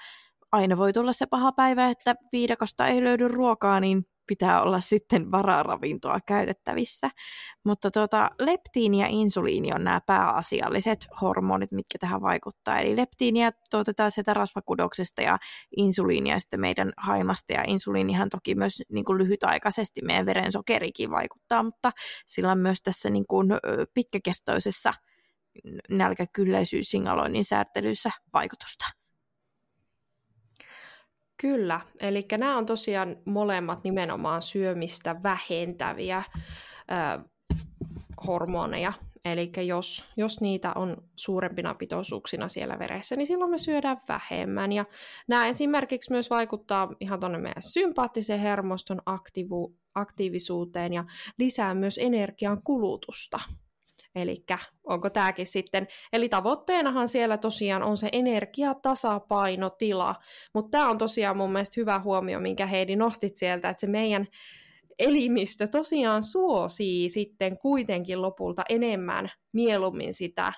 aina 0.53 0.77
voi 0.77 0.93
tulla 0.93 1.13
se 1.13 1.27
paha 1.27 1.53
päivä, 1.53 1.89
että 1.89 2.15
viidakosta 2.33 2.87
ei 2.87 3.05
löydy 3.05 3.29
ruokaa, 3.29 3.81
niin 3.81 4.07
pitää 4.27 4.63
olla 4.63 4.81
sitten 4.81 5.31
vararavintoa 5.31 6.19
käytettävissä. 6.27 7.11
Mutta 7.65 7.91
tuota, 7.91 8.31
leptiini 8.41 9.01
ja 9.01 9.07
insuliini 9.11 9.73
on 9.75 9.85
nämä 9.85 10.01
pääasialliset 10.07 11.07
hormonit, 11.21 11.73
mitkä 11.73 11.99
tähän 11.99 12.23
vaikuttaa. 12.23 12.79
Eli 12.79 12.97
leptiiniä 12.97 13.53
tuotetaan 13.71 14.11
sieltä 14.11 14.35
rasvakudoksesta 14.35 15.23
ja 15.23 15.39
insuliinia 15.77 16.39
sitten 16.39 16.61
meidän 16.61 16.93
haimasta. 16.97 17.53
Ja 17.53 17.65
insuliinihan 17.67 18.29
toki 18.29 18.55
myös 18.55 18.83
niin 18.93 19.05
kuin 19.05 19.19
lyhytaikaisesti 19.19 20.01
meidän 20.03 20.27
verensokerikin 20.27 21.11
vaikuttaa, 21.11 21.63
mutta 21.63 21.91
sillä 22.27 22.53
on 22.53 22.59
myös 22.59 22.83
tässä 22.83 23.11
niin 23.11 23.27
kuin 23.27 23.49
pitkäkestoisessa 23.95 24.93
nälkäkylläisyyssignaloinnin 25.91 27.45
säätelyssä 27.45 28.11
vaikutusta. 28.33 28.96
Kyllä, 31.41 31.81
eli 32.01 32.27
nämä 32.39 32.59
on 32.59 32.67
tosiaan 32.67 33.17
molemmat 33.25 33.85
nimenomaan 33.85 34.43
syömistä 34.43 35.23
vähentäviä 35.23 36.23
ö, 37.19 37.29
hormoneja. 38.27 38.93
Eli 39.25 39.53
jos, 39.67 40.05
jos 40.17 40.41
niitä 40.41 40.73
on 40.73 40.97
suurempina 41.17 41.75
pitoisuuksina 41.75 42.49
siellä 42.49 42.79
veressä, 42.79 43.17
niin 43.17 43.27
silloin 43.27 43.51
me 43.51 43.59
syödään 43.59 44.01
vähemmän. 44.09 44.73
Ja 44.73 44.85
nämä 45.29 45.47
esimerkiksi 45.47 46.13
myös 46.13 46.31
vaikuttaa 46.31 46.89
ihan 47.01 47.21
tuonne 47.21 47.39
meidän 47.39 47.63
sympaattisen 47.63 48.41
hermoston 48.41 49.03
aktiivu, 49.07 49.77
aktiivisuuteen 49.95 50.93
ja 50.93 51.05
lisää 51.39 51.75
myös 51.75 51.99
energian 51.99 52.63
kulutusta. 52.63 53.41
Eli 54.17 54.45
onko 54.85 55.11
tämäkin 55.11 55.47
sitten, 55.47 55.87
eli 56.13 56.29
tavoitteenahan 56.29 57.09
siellä 57.09 57.39
tosiaan 57.39 57.83
on 57.83 57.97
se 57.97 58.09
energiatasapainotila, 58.13 60.15
mutta 60.55 60.79
tämä 60.79 60.91
on 60.91 60.99
tosiaan 60.99 61.37
mun 61.37 61.53
mielestä 61.53 61.81
hyvä 61.81 61.99
huomio, 61.99 62.41
minkä 62.41 62.67
Heidi 62.67 62.97
nostit 62.97 63.37
sieltä, 63.37 63.69
että 63.69 63.81
se 63.81 63.87
meidän 63.87 64.27
elimistö 64.99 65.67
tosiaan 65.67 66.23
suosii 66.23 67.09
sitten 67.09 67.59
kuitenkin 67.59 68.23
lopulta 68.23 68.63
enemmän 68.69 69.31
mieluummin 69.53 70.13
sitä 70.13 70.53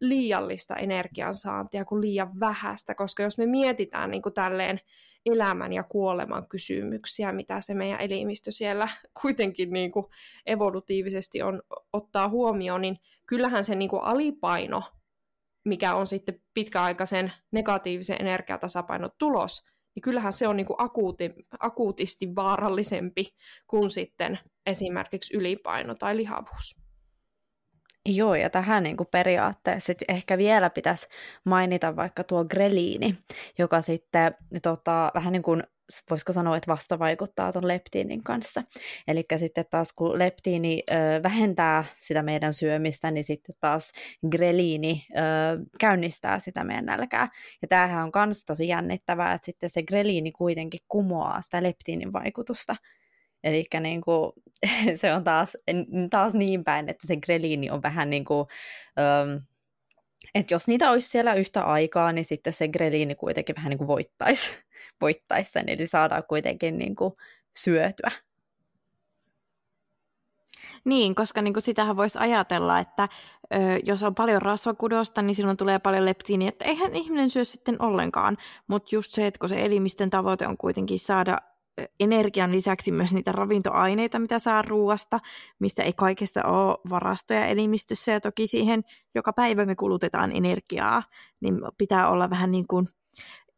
liiallista 0.00 0.76
energiansaantia 0.76 1.84
kuin 1.84 2.00
liian 2.00 2.40
vähäistä, 2.40 2.94
koska 2.94 3.22
jos 3.22 3.38
me 3.38 3.46
mietitään 3.46 4.10
niin 4.10 4.22
kuin 4.22 4.34
tälleen 4.34 4.80
elämän 5.26 5.72
ja 5.72 5.82
kuoleman 5.82 6.48
kysymyksiä, 6.48 7.32
mitä 7.32 7.60
se 7.60 7.74
meidän 7.74 8.00
elimistö 8.00 8.50
siellä 8.50 8.88
kuitenkin 9.22 9.72
niin 9.72 9.90
kuin 9.90 10.06
evolutiivisesti 10.46 11.42
on, 11.42 11.62
ottaa 11.92 12.28
huomioon, 12.28 12.82
niin 12.82 12.96
kyllähän 13.26 13.64
se 13.64 13.74
niin 13.74 13.90
kuin 13.90 14.02
alipaino, 14.02 14.82
mikä 15.64 15.94
on 15.94 16.06
sitten 16.06 16.40
pitkäaikaisen 16.54 17.32
negatiivisen 17.52 18.16
energiatasapainon 18.20 19.10
tulos, 19.18 19.62
niin 19.94 20.02
kyllähän 20.02 20.32
se 20.32 20.48
on 20.48 20.56
niin 20.56 20.66
kuin 20.66 20.76
akuuti, 20.78 21.32
akuutisti 21.60 22.34
vaarallisempi 22.34 23.34
kuin 23.66 23.90
sitten 23.90 24.38
esimerkiksi 24.66 25.36
ylipaino 25.36 25.94
tai 25.94 26.16
lihavuus. 26.16 26.85
Joo, 28.08 28.34
ja 28.34 28.50
tähän 28.50 28.82
niin 28.82 28.96
kuin 28.96 29.08
periaatteessa 29.10 29.92
ehkä 30.08 30.38
vielä 30.38 30.70
pitäisi 30.70 31.06
mainita 31.44 31.96
vaikka 31.96 32.24
tuo 32.24 32.44
greliini, 32.44 33.14
joka 33.58 33.82
sitten 33.82 34.34
tota, 34.62 35.10
vähän 35.14 35.32
niin 35.32 35.42
kuin 35.42 35.62
voisiko 36.10 36.32
sanoa, 36.32 36.56
että 36.56 36.72
vasta 36.72 36.98
vaikuttaa 36.98 37.52
tuon 37.52 37.68
leptiinin 37.68 38.22
kanssa. 38.22 38.62
Eli 39.08 39.24
sitten 39.36 39.64
taas 39.70 39.92
kun 39.92 40.18
leptiini 40.18 40.82
ö, 40.90 41.22
vähentää 41.22 41.84
sitä 42.00 42.22
meidän 42.22 42.52
syömistä, 42.52 43.10
niin 43.10 43.24
sitten 43.24 43.54
taas 43.60 43.92
greliini 44.30 45.06
ö, 45.10 45.20
käynnistää 45.80 46.38
sitä 46.38 46.64
meidän 46.64 46.86
nälkää. 46.86 47.28
Ja 47.62 47.68
tämähän 47.68 48.04
on 48.04 48.26
myös 48.26 48.44
tosi 48.44 48.68
jännittävää, 48.68 49.32
että 49.32 49.46
sitten 49.46 49.70
se 49.70 49.82
greliini 49.82 50.32
kuitenkin 50.32 50.80
kumoaa 50.88 51.42
sitä 51.42 51.62
leptiinin 51.62 52.12
vaikutusta. 52.12 52.76
Eli 53.46 53.64
niin 53.80 54.00
kuin, 54.00 54.32
se 55.00 55.12
on 55.12 55.24
taas, 55.24 55.56
taas 56.10 56.34
niin 56.34 56.64
päin, 56.64 56.88
että 56.88 57.06
se 57.06 57.16
greliini 57.16 57.70
on 57.70 57.82
vähän 57.82 58.10
niin 58.10 58.24
kuin, 58.24 58.46
um, 58.98 59.40
että 60.34 60.54
jos 60.54 60.68
niitä 60.68 60.90
olisi 60.90 61.08
siellä 61.08 61.34
yhtä 61.34 61.62
aikaa, 61.62 62.12
niin 62.12 62.24
sitten 62.24 62.52
se 62.52 62.68
greliini 62.68 63.14
kuitenkin 63.14 63.56
vähän 63.56 63.70
niin 63.70 63.78
kuin 63.78 63.88
voittaisi, 63.88 64.50
voittaisi 65.00 65.50
sen, 65.50 65.68
eli 65.68 65.86
saadaan 65.86 66.22
kuitenkin 66.28 66.78
niin 66.78 66.96
kuin 66.96 67.14
syötyä. 67.56 68.10
Niin, 70.84 71.14
koska 71.14 71.42
niin 71.42 71.54
kuin 71.54 71.62
sitähän 71.62 71.96
voisi 71.96 72.18
ajatella, 72.18 72.78
että 72.78 73.08
ö, 73.54 73.56
jos 73.84 74.02
on 74.02 74.14
paljon 74.14 74.42
rasvakudosta, 74.42 75.22
niin 75.22 75.34
silloin 75.34 75.56
tulee 75.56 75.78
paljon 75.78 76.04
leptiiniä, 76.04 76.48
että 76.48 76.64
eihän 76.64 76.96
ihminen 76.96 77.30
syö 77.30 77.44
sitten 77.44 77.82
ollenkaan. 77.82 78.36
Mutta 78.68 78.94
just 78.94 79.12
se, 79.12 79.26
että 79.26 79.38
kun 79.38 79.48
se 79.48 79.64
elimistön 79.64 80.10
tavoite 80.10 80.46
on 80.46 80.56
kuitenkin 80.56 80.98
saada 80.98 81.38
energian 82.00 82.52
lisäksi 82.52 82.92
myös 82.92 83.14
niitä 83.14 83.32
ravintoaineita, 83.32 84.18
mitä 84.18 84.38
saa 84.38 84.62
ruoasta, 84.62 85.20
mistä 85.58 85.82
ei 85.82 85.92
kaikesta 85.92 86.44
ole 86.44 86.78
varastoja 86.90 87.46
elimistössä 87.46 88.12
ja 88.12 88.20
toki 88.20 88.46
siihen 88.46 88.82
joka 89.14 89.32
päivä 89.32 89.66
me 89.66 89.74
kulutetaan 89.74 90.32
energiaa, 90.32 91.02
niin 91.40 91.54
pitää 91.78 92.08
olla 92.08 92.30
vähän 92.30 92.50
niin 92.50 92.66
kuin 92.66 92.88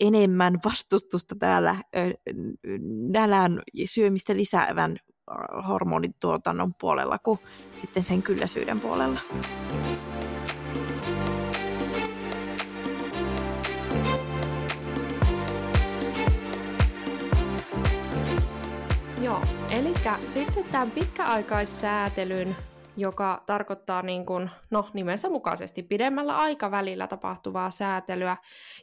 enemmän 0.00 0.58
vastustusta 0.64 1.34
täällä 1.38 1.76
nälän 3.12 3.62
syömistä 3.84 4.36
lisäävän 4.36 4.96
hormonituotannon 5.68 6.72
puolella 6.80 7.18
kuin 7.18 7.38
sitten 7.72 8.02
sen 8.02 8.22
kylläisyyden 8.22 8.80
puolella. 8.80 9.20
Joo, 19.28 19.42
eli 19.70 19.92
sitten 20.26 20.64
tämän 20.64 20.90
pitkäaikaissäätelyn, 20.90 22.56
joka 22.96 23.42
tarkoittaa 23.46 24.02
niin 24.02 24.26
kuin, 24.26 24.50
no, 24.70 24.88
nimensä 24.94 25.30
mukaisesti 25.30 25.82
pidemmällä 25.82 26.36
aikavälillä 26.36 27.06
tapahtuvaa 27.06 27.70
säätelyä, 27.70 28.36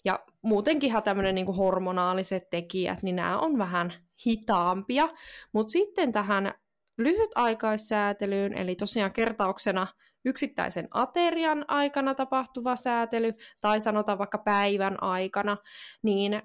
ja 0.06 0.20
muutenkinhan 0.42 1.04
tämmöinen 1.04 1.36
niin 1.36 1.46
kuin 1.46 1.58
hormonaaliset 1.58 2.50
tekijät, 2.50 3.04
niin 3.04 3.16
nämä 3.16 3.38
on 3.40 3.58
vähän 3.58 3.94
hitaampia, 4.28 5.10
mutta 5.54 5.72
sitten 5.72 6.12
tähän 6.12 6.54
lyhytaikaissäätelyyn, 6.98 8.54
eli 8.54 8.76
tosiaan 8.76 9.12
kertauksena 9.12 9.88
yksittäisen 10.26 10.88
aterian 10.92 11.66
aikana 11.68 12.16
tapahtuva 12.16 12.76
säätely, 12.76 13.34
tai 13.62 13.80
sanotaan 13.80 14.18
vaikka 14.18 14.38
päivän 14.38 15.04
aikana, 15.04 15.58
niin 16.04 16.42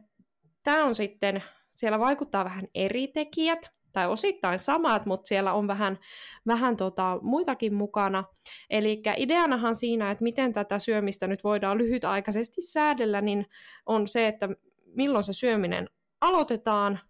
tämä 0.63 0.85
on 0.85 0.95
sitten, 0.95 1.43
siellä 1.71 1.99
vaikuttaa 1.99 2.45
vähän 2.45 2.65
eri 2.75 3.09
tekijät, 3.09 3.80
tai 3.92 4.09
osittain 4.09 4.59
samat, 4.59 5.07
mutta 5.07 5.29
siellä 5.29 5.53
on 5.53 5.68
vähän, 5.68 5.98
vähän 6.46 6.76
tota, 6.76 7.18
muitakin 7.22 7.74
mukana. 7.74 8.24
Eli 8.70 9.03
ideanahan 9.16 9.74
siinä, 9.74 10.11
että 10.11 10.24
miten 10.24 10.53
tätä 10.53 10.79
syömistä 10.79 11.26
nyt 11.26 11.44
voidaan 11.44 11.79
lyhytaikaisesti 11.79 12.62
säädellä, 12.62 13.20
niin 13.20 13.46
on 13.87 14.09
se, 14.09 14.26
että 14.26 14.48
milloin 14.87 15.24
se 15.24 15.33
syöminen 15.33 15.88
aloitetaan 16.20 17.00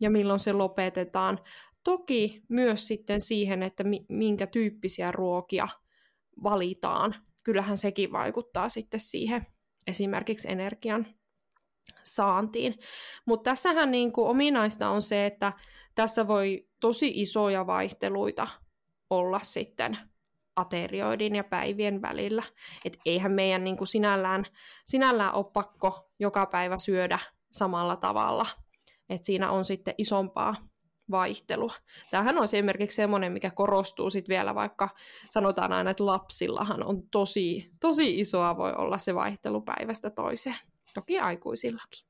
ja 0.00 0.10
milloin 0.10 0.40
se 0.40 0.52
lopetetaan. 0.52 1.38
Toki 1.84 2.42
myös 2.48 2.88
sitten 2.88 3.20
siihen, 3.20 3.62
että 3.62 3.84
minkä 4.08 4.46
tyyppisiä 4.46 5.12
ruokia 5.12 5.68
valitaan. 6.42 7.14
Kyllähän 7.44 7.78
sekin 7.78 8.12
vaikuttaa 8.12 8.68
sitten 8.68 9.00
siihen 9.00 9.46
esimerkiksi 9.86 10.50
energian 10.50 11.06
saantiin. 12.04 12.74
Mutta 13.26 13.50
tässähän 13.50 13.90
niin 13.90 14.12
kuin 14.12 14.28
ominaista 14.28 14.88
on 14.88 15.02
se, 15.02 15.26
että 15.26 15.52
tässä 15.94 16.28
voi 16.28 16.68
tosi 16.80 17.12
isoja 17.14 17.66
vaihteluita 17.66 18.48
olla 19.10 19.40
sitten 19.42 19.98
aterioidin 20.56 21.36
ja 21.36 21.44
päivien 21.44 22.02
välillä. 22.02 22.42
Et 22.84 22.96
eihän 23.06 23.32
meidän 23.32 23.64
niin 23.64 23.76
kuin 23.76 23.88
sinällään, 23.88 24.44
sinällään 24.84 25.34
ole 25.34 25.46
pakko 25.52 26.10
joka 26.18 26.46
päivä 26.46 26.78
syödä 26.78 27.18
samalla 27.52 27.96
tavalla. 27.96 28.46
Et 29.08 29.24
siinä 29.24 29.50
on 29.50 29.64
sitten 29.64 29.94
isompaa 29.98 30.54
vaihtelua. 31.10 31.72
Tämähän 32.10 32.38
on 32.38 32.44
esimerkiksi 32.44 32.96
semmoinen, 32.96 33.32
mikä 33.32 33.50
korostuu 33.50 34.10
sitten 34.10 34.34
vielä, 34.34 34.54
vaikka 34.54 34.88
sanotaan 35.30 35.72
aina, 35.72 35.90
että 35.90 36.06
lapsillahan 36.06 36.84
on 36.84 37.02
tosi, 37.10 37.70
tosi 37.80 38.20
isoa 38.20 38.56
voi 38.56 38.72
olla 38.72 38.98
se 38.98 39.14
vaihtelu 39.14 39.60
päivästä 39.60 40.10
toiseen. 40.10 40.56
Toki 40.94 41.18
aikuisillakin. 41.18 42.06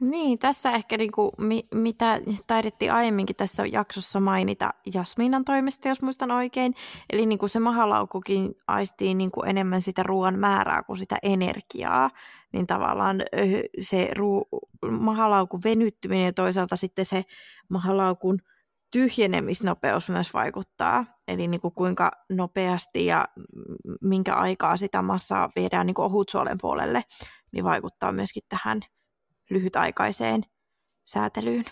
Niin, 0.00 0.38
tässä 0.38 0.70
ehkä 0.70 0.96
niinku, 0.96 1.32
mi, 1.38 1.68
mitä 1.74 2.20
taidettiin 2.46 2.92
aiemminkin 2.92 3.36
tässä 3.36 3.66
jaksossa 3.66 4.20
mainita 4.20 4.70
Jasminan 4.94 5.44
toimesta, 5.44 5.88
jos 5.88 6.02
muistan 6.02 6.30
oikein. 6.30 6.74
Eli 7.12 7.26
niinku 7.26 7.48
se 7.48 7.60
mahalaukukin 7.60 8.54
aistii 8.66 9.14
niinku 9.14 9.42
enemmän 9.42 9.82
sitä 9.82 10.02
ruoan 10.02 10.38
määrää 10.38 10.82
kuin 10.82 10.96
sitä 10.96 11.16
energiaa. 11.22 12.10
Niin 12.52 12.66
tavallaan 12.66 13.22
se 13.80 14.08
ruu, 14.16 14.48
mahalaukun 14.90 15.60
venyttyminen 15.64 16.24
ja 16.24 16.32
toisaalta 16.32 16.76
sitten 16.76 17.04
se 17.04 17.24
mahalaukun 17.68 18.38
tyhjenemisnopeus 18.90 20.10
myös 20.10 20.34
vaikuttaa. 20.34 21.04
Eli 21.30 21.48
niin 21.48 21.60
kuin 21.60 21.74
kuinka 21.74 22.10
nopeasti 22.28 23.06
ja 23.06 23.24
minkä 24.00 24.34
aikaa 24.34 24.76
sitä 24.76 25.02
massaa 25.02 25.50
viedään 25.56 25.86
niin 25.86 25.94
kuin 25.94 26.06
ohutsuolen 26.06 26.58
puolelle, 26.60 27.02
niin 27.52 27.64
vaikuttaa 27.64 28.12
myöskin 28.12 28.42
tähän– 28.48 28.80
lyhytaikaiseen 29.50 30.42
säätelyyn. 31.04 31.64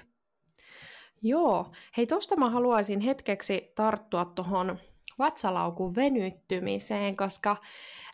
Joo. 1.23 1.73
Hei, 1.97 2.07
tuosta 2.07 2.37
mä 2.37 2.51
haluaisin 2.51 3.01
hetkeksi 3.01 3.73
tarttua 3.75 4.25
tuohon 4.25 4.79
vatsalaukun 5.19 5.95
venyttymiseen, 5.95 7.17
koska 7.17 7.57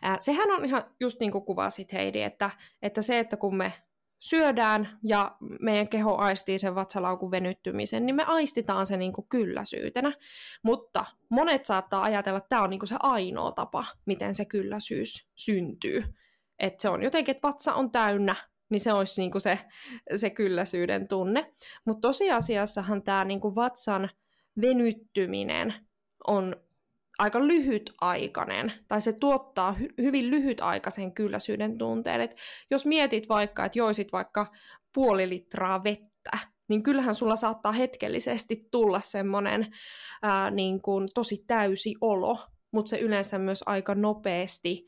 äh, 0.05 0.17
sehän 0.19 0.51
on 0.51 0.65
ihan 0.65 0.83
just 0.99 1.19
niin 1.19 1.31
kuin 1.31 1.45
kuvasit 1.45 1.93
Heidi, 1.93 2.21
että, 2.21 2.49
että 2.81 3.01
se, 3.01 3.19
että 3.19 3.37
kun 3.37 3.55
me 3.55 3.73
syödään 4.25 4.99
ja 5.03 5.35
meidän 5.59 5.87
keho 5.87 6.15
aistii 6.15 6.59
sen 6.59 6.75
vatsalaukun 6.75 7.31
venyttymisen, 7.31 8.05
niin 8.05 8.15
me 8.15 8.23
aistitaan 8.23 8.85
se 8.85 8.97
niin 8.97 9.13
kuin 9.13 9.27
kylläsyytenä. 9.29 10.13
Mutta 10.63 11.05
monet 11.29 11.65
saattaa 11.65 12.03
ajatella, 12.03 12.37
että 12.37 12.49
tämä 12.49 12.63
on 12.63 12.69
niin 12.69 12.79
kuin 12.79 12.89
se 12.89 12.95
ainoa 12.99 13.51
tapa, 13.51 13.85
miten 14.05 14.35
se 14.35 14.45
kylläisyys 14.45 15.27
syntyy. 15.35 16.03
Että 16.59 16.81
se 16.81 16.89
on 16.89 17.03
jotenkin, 17.03 17.35
että 17.35 17.47
vatsa 17.47 17.73
on 17.73 17.91
täynnä 17.91 18.35
niin 18.69 18.81
se 18.81 18.93
olisi 18.93 19.21
niinku 19.21 19.39
se, 19.39 19.59
se 20.15 20.29
kylläisyyden 20.29 21.07
tunne. 21.07 21.53
Mutta 21.85 22.07
tosiasiassahan 22.07 23.03
tämä 23.03 23.25
niinku 23.25 23.55
vatsan 23.55 24.09
venyttyminen 24.61 25.73
on 26.27 26.55
aika 27.17 27.47
lyhytaikainen, 27.47 28.71
tai 28.87 29.01
se 29.01 29.13
tuottaa 29.13 29.75
hy- 29.79 29.93
hyvin 29.97 30.31
lyhytaikaisen 30.31 31.13
kylläisyyden 31.13 31.77
tunteen. 31.77 32.21
Et 32.21 32.35
jos 32.71 32.85
mietit 32.85 33.29
vaikka, 33.29 33.65
että 33.65 33.79
joisit 33.79 34.11
vaikka 34.11 34.51
puoli 34.93 35.29
litraa 35.29 35.83
vettä, 35.83 36.37
niin 36.69 36.83
kyllähän 36.83 37.15
sulla 37.15 37.35
saattaa 37.35 37.71
hetkellisesti 37.71 38.67
tulla 38.71 38.99
semmoinen 38.99 39.75
niin 40.51 40.81
kuin 40.81 41.07
tosi 41.13 41.43
täysi 41.47 41.95
olo, 42.01 42.37
mutta 42.71 42.89
se 42.89 42.97
yleensä 42.97 43.39
myös 43.39 43.63
aika 43.65 43.95
nopeasti 43.95 44.87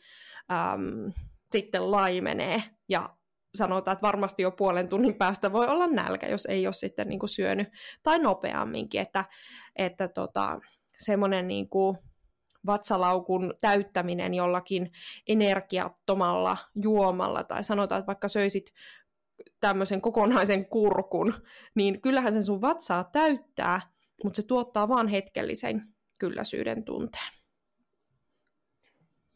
äm, 0.52 1.12
sitten 1.52 1.92
laimenee 1.92 2.64
ja 2.90 3.10
sanotaan, 3.56 3.94
että 3.94 4.08
varmasti 4.08 4.42
jo 4.42 4.52
puolen 4.52 4.90
tunnin 4.90 5.16
päästä 5.16 5.54
voi 5.54 5.68
olla 5.68 5.88
nälkä, 5.88 6.28
jos 6.28 6.46
ei 6.46 6.68
ole 6.68 6.74
sitten 6.74 7.10
niin 7.10 7.20
kuin 7.20 7.30
syönyt, 7.30 7.68
tai 8.04 8.20
nopeamminkin, 8.20 9.02
että, 9.02 9.26
että 9.76 10.08
tota, 10.08 10.60
semmoinen 10.98 11.48
niin 11.48 11.70
kuin 11.70 11.98
vatsalaukun 12.68 13.54
täyttäminen 13.62 14.34
jollakin 14.34 14.92
energiattomalla 15.28 16.58
juomalla, 16.84 17.44
tai 17.44 17.64
sanotaan, 17.64 18.00
että 18.00 18.08
vaikka 18.08 18.28
söisit 18.28 18.74
tämmöisen 19.60 20.02
kokonaisen 20.02 20.66
kurkun, 20.66 21.34
niin 21.76 22.02
kyllähän 22.02 22.34
sen 22.34 22.44
sun 22.44 22.62
vatsaa 22.62 23.04
täyttää, 23.04 23.82
mutta 24.24 24.42
se 24.42 24.48
tuottaa 24.48 24.88
vaan 24.88 25.08
hetkellisen 25.08 25.82
kylläisyyden 26.20 26.84
tunteen. 26.84 27.37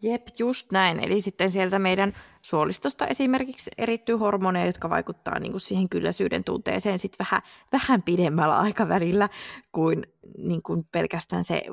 Jep, 0.01 0.27
just 0.39 0.71
näin. 0.71 0.99
Eli 0.99 1.21
sitten 1.21 1.51
sieltä 1.51 1.79
meidän 1.79 2.13
suolistosta 2.41 3.07
esimerkiksi 3.07 3.71
erittyy 3.77 4.15
hormoneja, 4.15 4.65
jotka 4.65 4.89
vaikuttaa 4.89 5.39
niin 5.39 5.51
kuin 5.51 5.61
siihen 5.61 5.89
kylläisyyden 5.89 6.43
tunteeseen 6.43 6.99
sit 6.99 7.19
vähän, 7.19 7.41
vähän 7.71 8.03
pidemmällä 8.03 8.57
aikavälillä 8.57 9.29
kuin, 9.71 10.03
niin 10.37 10.63
kuin 10.63 10.87
pelkästään 10.91 11.43
se 11.43 11.63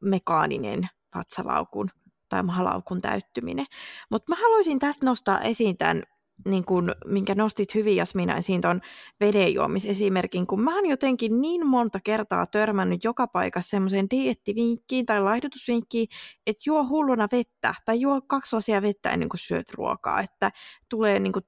mekaaninen 0.00 0.88
vatsalaukun 1.14 1.90
tai 2.28 2.42
mahalaukun 2.42 3.00
täyttyminen. 3.00 3.66
Mutta 4.10 4.32
mä 4.32 4.36
haluaisin 4.42 4.78
tästä 4.78 5.06
nostaa 5.06 5.40
esiin 5.40 5.76
tämän 5.76 6.02
niin 6.44 6.64
kun, 6.64 6.94
minkä 7.06 7.34
nostit 7.34 7.74
hyvin 7.74 7.96
Jasmina 7.96 8.36
esiin 8.36 8.60
tuon 8.60 8.80
vedenjuomisesimerkin, 9.20 10.46
kun 10.46 10.60
mä 10.60 10.74
oon 10.74 10.86
jotenkin 10.86 11.40
niin 11.40 11.66
monta 11.66 11.98
kertaa 12.04 12.46
törmännyt 12.46 13.04
joka 13.04 13.26
paikassa 13.26 13.70
semmoiseen 13.70 14.06
diettivinkkiin 14.10 15.06
tai 15.06 15.22
laihdutusvinkkiin, 15.22 16.08
että 16.46 16.62
juo 16.66 16.88
hulluna 16.88 17.28
vettä 17.32 17.74
tai 17.84 18.00
juo 18.00 18.20
kaksi 18.22 18.56
lasia 18.56 18.82
vettä 18.82 19.10
ennen 19.10 19.28
kuin 19.28 19.40
syöt 19.40 19.74
ruokaa, 19.74 20.20
että 20.20 20.50
tulee 20.88 21.18
niin 21.18 21.32
kuin 21.32 21.44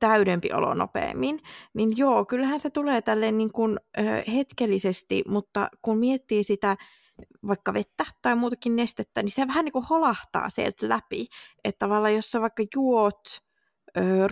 täydempi 0.00 0.52
olo 0.52 0.74
nopeammin, 0.74 1.40
niin 1.74 1.92
joo, 1.96 2.24
kyllähän 2.24 2.60
se 2.60 2.70
tulee 2.70 3.02
tälleen 3.02 3.38
niin 3.38 3.52
kuin, 3.52 3.78
ö, 3.98 4.02
hetkellisesti, 4.32 5.22
mutta 5.28 5.68
kun 5.82 5.98
miettii 5.98 6.44
sitä 6.44 6.76
vaikka 7.46 7.74
vettä 7.74 8.04
tai 8.22 8.34
muutakin 8.34 8.76
nestettä, 8.76 9.22
niin 9.22 9.32
se 9.32 9.46
vähän 9.46 9.64
niin 9.64 9.72
kuin 9.72 9.84
holahtaa 9.90 10.48
sieltä 10.48 10.88
läpi, 10.88 11.26
että 11.64 11.78
tavallaan 11.78 12.14
jos 12.14 12.30
sä 12.30 12.40
vaikka 12.40 12.64
juot 12.74 13.43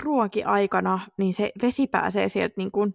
ruoankin 0.01 0.47
aikana, 0.47 1.01
niin 1.19 1.33
se 1.33 1.53
vesi 1.63 1.87
pääsee 1.87 2.29
sieltä 2.29 2.55
niin 2.57 2.73
kuin 2.73 2.95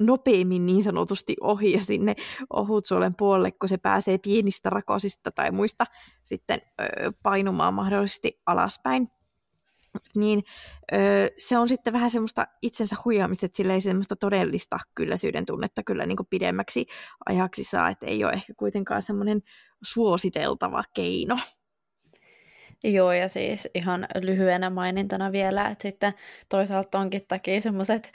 nopeammin 0.00 0.66
niin 0.66 0.82
sanotusti 0.82 1.36
ohi 1.40 1.72
ja 1.72 1.82
sinne 1.82 2.14
ohutsuolen 2.52 3.14
puolelle, 3.14 3.52
kun 3.52 3.68
se 3.68 3.78
pääsee 3.78 4.18
pienistä 4.18 4.70
rakosista 4.70 5.30
tai 5.30 5.50
muista 5.50 5.84
sitten 6.24 6.58
painumaan 7.22 7.74
mahdollisesti 7.74 8.40
alaspäin. 8.46 9.08
Niin 10.14 10.42
se 11.38 11.58
on 11.58 11.68
sitten 11.68 11.92
vähän 11.92 12.10
semmoista 12.10 12.46
itsensä 12.62 12.96
huijaamista, 13.04 13.46
että 13.46 13.56
sillä 13.56 13.74
ei 13.74 13.80
semmoista 13.80 14.16
todellista 14.16 14.78
kylläisyyden 14.94 15.46
tunnetta 15.46 15.82
kyllä 15.82 16.06
niin 16.06 16.16
kuin 16.16 16.26
pidemmäksi 16.30 16.86
ajaksi 17.26 17.64
saa, 17.64 17.88
että 17.88 18.06
ei 18.06 18.24
ole 18.24 18.32
ehkä 18.32 18.52
kuitenkaan 18.56 19.02
semmoinen 19.02 19.40
suositeltava 19.82 20.82
keino. 20.94 21.38
Joo, 22.84 23.12
ja 23.12 23.28
siis 23.28 23.68
ihan 23.74 24.06
lyhyenä 24.20 24.70
mainintana 24.70 25.32
vielä, 25.32 25.68
että 25.68 25.82
sitten 25.82 26.14
toisaalta 26.48 26.98
onkin 26.98 27.20
takia 27.28 27.60
semmoiset 27.60 28.12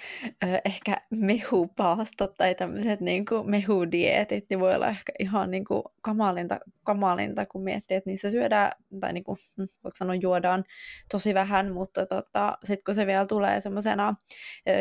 ehkä 0.65 0.97
mehupaastot 1.10 2.36
tai 2.38 2.56
tämmöiset 2.56 3.01
niin 3.01 3.25
mehudietit, 3.43 4.45
niin 4.49 4.60
voi 4.60 4.75
olla 4.75 4.88
ehkä 4.88 5.13
ihan 5.19 5.51
niin 5.51 5.65
kuin 5.65 5.84
kamalinta, 6.01 6.60
kamalinta, 6.84 7.45
kun 7.45 7.63
miettii, 7.63 7.97
että 7.97 8.10
niissä 8.10 8.32
syödään, 8.32 8.71
tai 8.99 9.13
niin 9.13 9.23
kuin, 9.23 9.38
hm, 9.58 9.62
voiko 9.84 9.95
sanoa 9.95 10.15
juodaan 10.15 10.63
tosi 11.12 11.34
vähän, 11.34 11.73
mutta 11.73 12.06
tota, 12.06 12.58
sitten 12.63 12.84
kun 12.84 12.95
se 12.95 13.08
vielä 13.08 13.25
tulee 13.25 13.62
semmoisena 13.62 14.15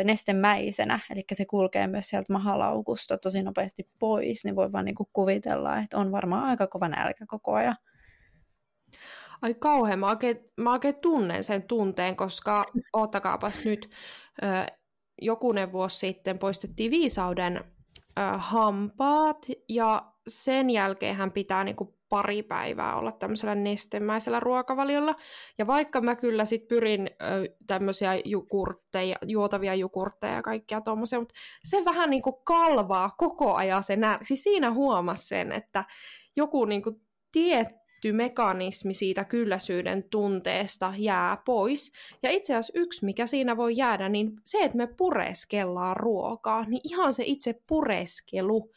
nestemäisenä, 0.03 0.99
eli 1.11 1.23
se 1.33 1.45
kulkee 1.45 1.87
myös 1.87 2.07
sieltä 2.07 2.33
mahalaukusta 2.33 3.17
tosi 3.17 3.43
nopeasti 3.43 3.89
pois, 3.99 4.45
niin 4.45 4.55
voi 4.55 4.71
vaan 4.71 4.85
niin 4.85 4.95
kuin 4.95 5.09
kuvitella, 5.13 5.77
että 5.77 5.97
on 5.97 6.11
varmaan 6.11 6.43
aika 6.43 6.67
kova 6.67 6.89
nälkä 6.89 7.25
koko 7.27 7.53
ajan. 7.53 7.75
Ai 9.41 9.53
kauhean, 9.53 9.99
mä 9.99 10.09
oikein, 10.09 10.39
mä 10.57 10.71
oikein 10.71 10.95
tunnen 10.95 11.43
sen 11.43 11.63
tunteen, 11.63 12.15
koska 12.15 12.65
oottakaapas 12.93 13.65
nyt, 13.65 13.89
ö, 14.43 14.45
jokunen 15.21 15.71
vuosi 15.71 15.97
sitten 15.97 16.39
poistettiin 16.39 16.91
viisauden 16.91 17.57
ö, 17.57 18.21
hampaat 18.37 19.45
ja 19.69 20.11
sen 20.27 20.69
jälkeen 20.69 21.15
hän 21.15 21.31
pitää 21.31 21.63
niinku 21.63 21.95
pari 22.09 22.43
päivää 22.43 22.95
olla 22.95 23.11
tämmöisellä 23.11 23.55
nestemäisellä 23.55 24.39
ruokavaliolla. 24.39 25.15
Ja 25.57 25.67
vaikka 25.67 26.01
mä 26.01 26.15
kyllä 26.15 26.45
sit 26.45 26.67
pyrin 26.67 27.09
ö, 27.21 27.55
tämmöisiä 27.67 28.21
jukurtteja, 28.25 29.15
juotavia 29.27 29.75
jukurtteja 29.75 30.33
ja 30.33 30.41
kaikkia 30.41 30.81
tuommoisia, 30.81 31.19
mutta 31.19 31.35
se 31.63 31.85
vähän 31.85 32.09
niinku 32.09 32.31
kalvaa 32.31 33.09
koko 33.17 33.53
ajan 33.55 33.83
se 33.83 33.95
nää. 33.95 34.19
Siis 34.21 34.43
siinä 34.43 34.71
huomasi 34.71 35.27
sen, 35.27 35.51
että 35.51 35.85
joku 36.35 36.65
niinku 36.65 37.01
tietty 37.31 37.84
tietty 38.01 38.13
mekanismi 38.17 38.93
siitä 38.93 39.23
kylläisyyden 39.23 40.03
tunteesta 40.09 40.93
jää 40.97 41.37
pois. 41.45 41.91
Ja 42.23 42.29
itse 42.29 42.55
asiassa 42.55 42.79
yksi, 42.79 43.05
mikä 43.05 43.27
siinä 43.27 43.57
voi 43.57 43.77
jäädä, 43.77 44.09
niin 44.09 44.31
se, 44.45 44.57
että 44.57 44.77
me 44.77 44.87
pureskellaan 44.87 45.97
ruokaa, 45.97 46.65
niin 46.67 46.81
ihan 46.83 47.13
se 47.13 47.23
itse 47.25 47.55
pureskelu 47.67 48.71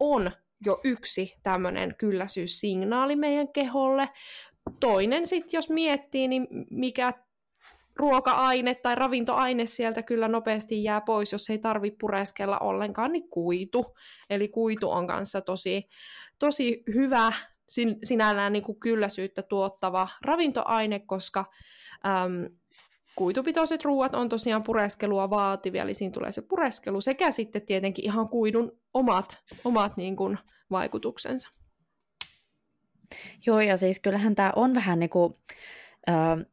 on 0.00 0.30
jo 0.66 0.80
yksi 0.84 1.34
tämmöinen 1.42 1.94
kylläisyyssignaali 1.98 3.16
meidän 3.16 3.48
keholle. 3.52 4.08
Toinen 4.80 5.26
sitten, 5.26 5.58
jos 5.58 5.70
miettii, 5.70 6.28
niin 6.28 6.46
mikä 6.70 7.12
ruoka-aine 7.96 8.74
tai 8.74 8.94
ravintoaine 8.94 9.66
sieltä 9.66 10.02
kyllä 10.02 10.28
nopeasti 10.28 10.84
jää 10.84 11.00
pois, 11.00 11.32
jos 11.32 11.50
ei 11.50 11.58
tarvi 11.58 11.90
pureskella 11.90 12.58
ollenkaan, 12.58 13.12
niin 13.12 13.30
kuitu. 13.30 13.86
Eli 14.30 14.48
kuitu 14.48 14.90
on 14.90 15.06
kanssa 15.06 15.40
tosi, 15.40 15.88
tosi 16.38 16.82
hyvä 16.94 17.32
sin, 17.68 17.96
sinällään 18.02 18.52
niin 18.52 18.62
kuin 18.62 18.80
kylläisyyttä 18.80 19.42
tuottava 19.42 20.08
ravintoaine, 20.24 20.98
koska 20.98 21.44
äm, 22.06 22.56
kuitupitoiset 23.16 23.84
ruuat 23.84 24.14
on 24.14 24.28
tosiaan 24.28 24.62
pureskelua 24.62 25.30
vaativia, 25.30 25.82
eli 25.82 25.94
siinä 25.94 26.12
tulee 26.12 26.32
se 26.32 26.42
pureskelu 26.42 27.00
sekä 27.00 27.30
sitten 27.30 27.66
tietenkin 27.66 28.04
ihan 28.04 28.28
kuidun 28.28 28.72
omat, 28.94 29.38
omat 29.64 29.96
niin 29.96 30.16
kuin 30.16 30.38
vaikutuksensa. 30.70 31.48
Joo, 33.46 33.60
ja 33.60 33.76
siis 33.76 34.00
kyllähän 34.00 34.34
tämä 34.34 34.52
on 34.56 34.74
vähän 34.74 34.98
niin 34.98 35.10
kuin, 35.10 35.34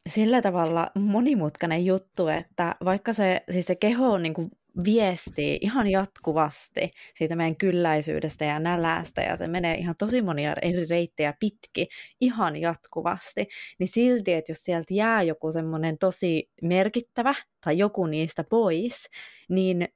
sillä 0.10 0.42
tavalla 0.42 0.92
monimutkainen 0.96 1.86
juttu, 1.86 2.28
että 2.28 2.76
vaikka 2.86 3.14
se, 3.14 3.44
siis 3.52 3.66
se 3.66 3.76
keho 3.76 4.12
on 4.12 4.24
niin 4.24 4.34
kuin 4.34 4.52
viestii 4.84 5.58
ihan 5.62 5.88
jatkuvasti 5.88 6.92
siitä 7.16 7.36
meidän 7.36 7.56
kylläisyydestä 7.56 8.46
ja 8.46 8.60
nälästä, 8.60 9.22
ja 9.22 9.38
se 9.38 9.48
menee 9.48 9.76
ihan 9.76 9.96
tosi 10.00 10.22
monia 10.22 10.54
eri 10.62 10.86
reittejä 10.86 11.34
pitki 11.40 11.88
ihan 12.22 12.58
jatkuvasti, 12.58 13.48
niin 13.80 13.88
silti, 13.88 14.34
että 14.34 14.52
jos 14.52 14.64
sieltä 14.64 14.94
jää 14.94 15.22
joku 15.24 15.52
semmoinen 15.52 15.98
tosi 15.98 16.50
merkittävä 16.62 17.36
tai 17.66 17.78
joku 17.78 18.06
niistä 18.06 18.44
pois, 18.44 19.10
niin 19.50 19.88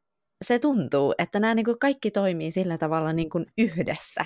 se 0.44 0.60
tuntuu, 0.60 1.16
että 1.18 1.40
nämä 1.40 1.56
niin 1.56 1.66
kuin 1.66 1.80
kaikki 1.80 2.12
toimii 2.12 2.52
sillä 2.52 2.78
tavalla 2.78 3.14
niin 3.14 3.30
kuin 3.30 3.46
yhdessä, 3.58 4.26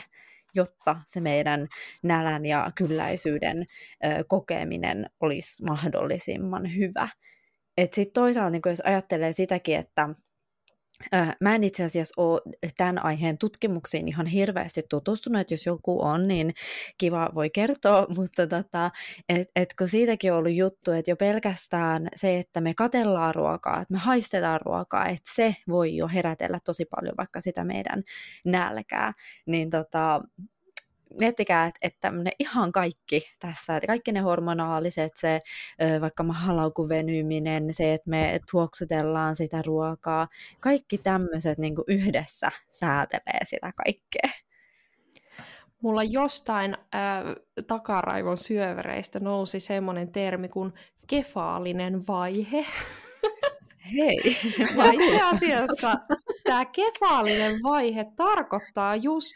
jotta 0.56 0.95
se 1.06 1.22
meidän 1.22 1.68
nälän 2.04 2.45
ja 2.45 2.72
kylläisyyden 2.76 3.66
ö, 4.06 4.24
kokeminen 4.28 5.10
olisi 5.20 5.64
mahdollisimman 5.64 6.76
hyvä. 6.76 7.08
Sitten 7.80 8.14
toisaalta, 8.14 8.50
niin 8.50 8.62
jos 8.66 8.82
ajattelee 8.82 9.34
sitäkin, 9.34 9.76
että 9.76 10.10
Mä 11.41 11.56
en 11.56 11.64
itse 11.64 11.84
asiassa 11.84 12.22
ole 12.22 12.41
tämän 12.78 13.06
aiheen 13.06 13.38
tutkimuksiin 13.38 14.08
ihan 14.08 14.26
hirveästi 14.26 14.84
tutustunut, 14.89 15.41
että 15.41 15.54
jos 15.54 15.66
joku 15.66 16.02
on, 16.02 16.28
niin 16.28 16.54
kiva 16.97 17.30
voi 17.36 17.50
kertoa, 17.50 18.08
mutta 18.18 18.47
tota, 18.47 18.91
et, 19.30 19.50
et 19.56 19.74
kun 19.78 19.88
siitäkin 19.88 20.32
on 20.32 20.38
ollut 20.38 20.54
juttu, 20.54 20.91
että 20.91 21.12
jo 21.12 21.16
pelkästään 21.16 22.08
se, 22.16 22.39
että 22.39 22.62
me 22.62 22.74
katellaan 22.74 23.36
ruokaa, 23.36 23.82
että 23.82 23.93
me 23.93 23.97
haistetaan 23.97 24.62
ruokaa, 24.62 25.06
että 25.08 25.32
se 25.36 25.56
voi 25.68 25.95
jo 25.95 26.08
herätellä 26.08 26.60
tosi 26.66 26.86
paljon 26.86 27.14
vaikka 27.18 27.41
sitä 27.41 27.64
meidän 27.64 28.04
nälkää, 28.45 29.14
niin 29.45 29.70
tota, 29.70 30.22
miettikää, 31.20 31.66
että, 31.66 31.80
että 31.82 32.32
ihan 32.39 32.72
kaikki 32.72 33.30
tässä, 33.39 33.76
että 33.76 33.88
kaikki 33.88 34.12
ne 34.12 34.20
hormonaaliset, 34.20 35.12
se 35.16 35.39
vaikka 36.01 36.24
mahalaukun 36.24 36.89
venyminen, 36.89 37.74
se, 37.74 37.93
että 37.93 38.10
me 38.10 38.39
tuoksutellaan 38.51 39.36
sitä 39.36 39.62
ruokaa, 39.66 40.28
kaikki 40.60 40.97
tämmöiset 40.97 41.57
niin 41.57 41.76
yhdessä 41.88 42.51
säätelee 42.72 43.45
sitä 43.45 43.72
kaikkea. 43.86 44.30
Mulla 45.82 46.03
jostain 46.03 46.74
äh, 46.74 47.24
takaraivon 47.68 48.38
syövereistä 48.38 49.20
nousi 49.20 49.60
semmoinen 49.60 50.12
termi 50.12 50.49
kuin 50.49 50.74
kefaalinen 51.07 52.07
vaihe. 52.07 52.66
Hei. 53.97 54.17
Ja 54.77 54.91
itse 54.91 55.21
asiassa 55.21 55.93
tämä 56.43 56.65
kefaalinen 56.65 57.63
vaihe 57.63 58.05
tarkoittaa 58.15 58.95
just 58.95 59.35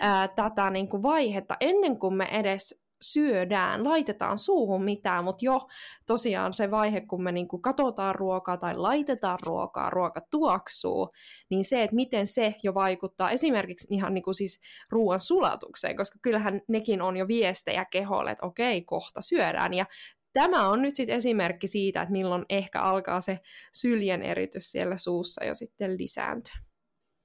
ää, 0.00 0.28
tätä 0.28 0.70
niin 0.70 0.88
kuin 0.88 1.02
vaihetta 1.02 1.56
ennen 1.60 1.98
kuin 1.98 2.14
me 2.14 2.24
edes 2.24 2.82
syödään, 3.02 3.84
laitetaan 3.84 4.38
suuhun 4.38 4.84
mitään, 4.84 5.24
mutta 5.24 5.44
jo 5.44 5.68
tosiaan 6.06 6.52
se 6.52 6.70
vaihe, 6.70 7.00
kun 7.00 7.22
me 7.22 7.32
niin 7.32 7.48
kuin 7.48 7.62
katsotaan 7.62 8.14
ruokaa 8.14 8.56
tai 8.56 8.76
laitetaan 8.76 9.38
ruokaa, 9.42 9.90
ruoka 9.90 10.20
tuoksuu, 10.30 11.08
niin 11.50 11.64
se, 11.64 11.82
että 11.82 11.96
miten 11.96 12.26
se 12.26 12.54
jo 12.62 12.74
vaikuttaa 12.74 13.30
esimerkiksi 13.30 13.86
ihan 13.90 14.14
niin 14.14 14.24
kuin 14.24 14.34
siis 14.34 14.60
ruoan 14.90 15.20
sulatukseen, 15.20 15.96
koska 15.96 16.18
kyllähän 16.22 16.60
nekin 16.68 17.02
on 17.02 17.16
jo 17.16 17.28
viestejä 17.28 17.84
keholle, 17.84 18.30
että 18.30 18.46
okei, 18.46 18.82
kohta 18.82 19.20
syödään, 19.20 19.74
ja 19.74 19.86
tämä 20.32 20.68
on 20.68 20.82
nyt 20.82 20.96
sitten 20.96 21.16
esimerkki 21.16 21.66
siitä, 21.66 22.02
että 22.02 22.12
milloin 22.12 22.44
ehkä 22.48 22.80
alkaa 22.80 23.20
se 23.20 23.38
syljen 23.72 24.22
eritys 24.22 24.72
siellä 24.72 24.96
suussa 24.96 25.44
jo 25.44 25.54
sitten 25.54 25.98
lisääntyä. 25.98 26.54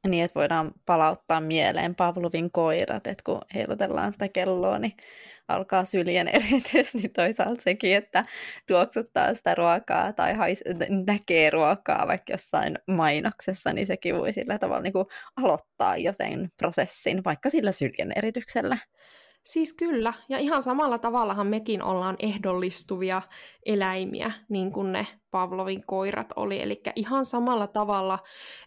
Niin, 0.07 0.23
että 0.23 0.39
voidaan 0.39 0.71
palauttaa 0.85 1.41
mieleen 1.41 1.95
Pavlovin 1.95 2.51
koirat, 2.51 3.07
että 3.07 3.23
kun 3.25 3.41
heilutellaan 3.53 4.11
sitä 4.11 4.29
kelloa, 4.29 4.79
niin 4.79 4.93
alkaa 5.47 5.85
syljen 5.85 6.27
eritys, 6.27 6.93
niin 6.93 7.13
toisaalta 7.13 7.61
sekin, 7.61 7.95
että 7.95 8.25
tuoksuttaa 8.67 9.33
sitä 9.33 9.55
ruokaa 9.55 10.13
tai 10.13 10.33
hais- 10.33 10.63
näkee 11.07 11.49
ruokaa 11.49 12.07
vaikka 12.07 12.33
jossain 12.33 12.79
mainoksessa, 12.87 13.73
niin 13.73 13.87
sekin 13.87 14.15
voi 14.15 14.31
sillä 14.31 14.57
tavalla 14.57 14.81
niin 14.81 14.93
kuin 14.93 15.05
aloittaa 15.35 15.97
jo 15.97 16.13
sen 16.13 16.49
prosessin, 16.57 17.23
vaikka 17.23 17.49
sillä 17.49 17.71
syljen 17.71 18.11
erityksellä. 18.15 18.77
Siis 19.47 19.73
kyllä, 19.73 20.13
ja 20.29 20.37
ihan 20.37 20.61
samalla 20.61 20.97
tavallahan 20.97 21.47
mekin 21.47 21.83
ollaan 21.83 22.15
ehdollistuvia 22.19 23.21
eläimiä, 23.65 24.31
niin 24.49 24.71
kuin 24.71 24.91
ne 24.91 25.07
Pavlovin 25.31 25.85
koirat 25.85 26.33
oli. 26.35 26.61
Eli 26.61 26.81
ihan 26.95 27.25
samalla 27.25 27.67
tavalla 27.67 28.19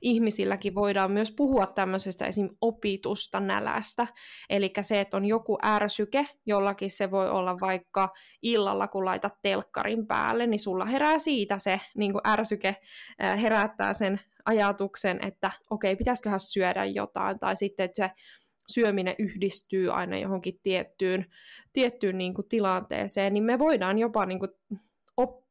ihmisilläkin 0.02 0.74
voidaan 0.74 1.12
myös 1.12 1.30
puhua 1.30 1.66
tämmöisestä 1.66 2.26
esim. 2.26 2.48
opitusta 2.60 3.40
nälästä. 3.40 4.06
Eli 4.50 4.72
se, 4.80 5.00
että 5.00 5.16
on 5.16 5.26
joku 5.26 5.58
ärsyke, 5.64 6.26
jollakin 6.46 6.90
se 6.90 7.10
voi 7.10 7.30
olla 7.30 7.60
vaikka 7.60 8.08
illalla, 8.42 8.88
kun 8.88 9.04
laitat 9.04 9.34
telkkarin 9.42 10.06
päälle, 10.06 10.46
niin 10.46 10.60
sulla 10.60 10.84
herää 10.84 11.18
siitä 11.18 11.58
se 11.58 11.80
niin 11.96 12.12
kuin 12.12 12.22
ärsyke, 12.28 12.76
herättää 13.42 13.92
sen 13.92 14.20
ajatuksen, 14.44 15.24
että 15.24 15.50
okei, 15.70 15.96
pitäisiköhän 15.96 16.40
syödä 16.40 16.84
jotain, 16.84 17.38
tai 17.38 17.56
sitten, 17.56 17.84
että 17.84 18.06
se 18.06 18.10
syöminen 18.70 19.14
yhdistyy 19.18 19.92
aina 19.92 20.18
johonkin 20.18 20.60
tiettyyn, 20.62 21.26
tiettyyn 21.72 22.18
niin 22.18 22.34
kuin 22.34 22.48
tilanteeseen, 22.48 23.34
niin 23.34 23.44
me 23.44 23.58
voidaan 23.58 23.98
jopa, 23.98 24.26
niin 24.26 24.38
kuin 24.38 24.50
op, 25.16 25.44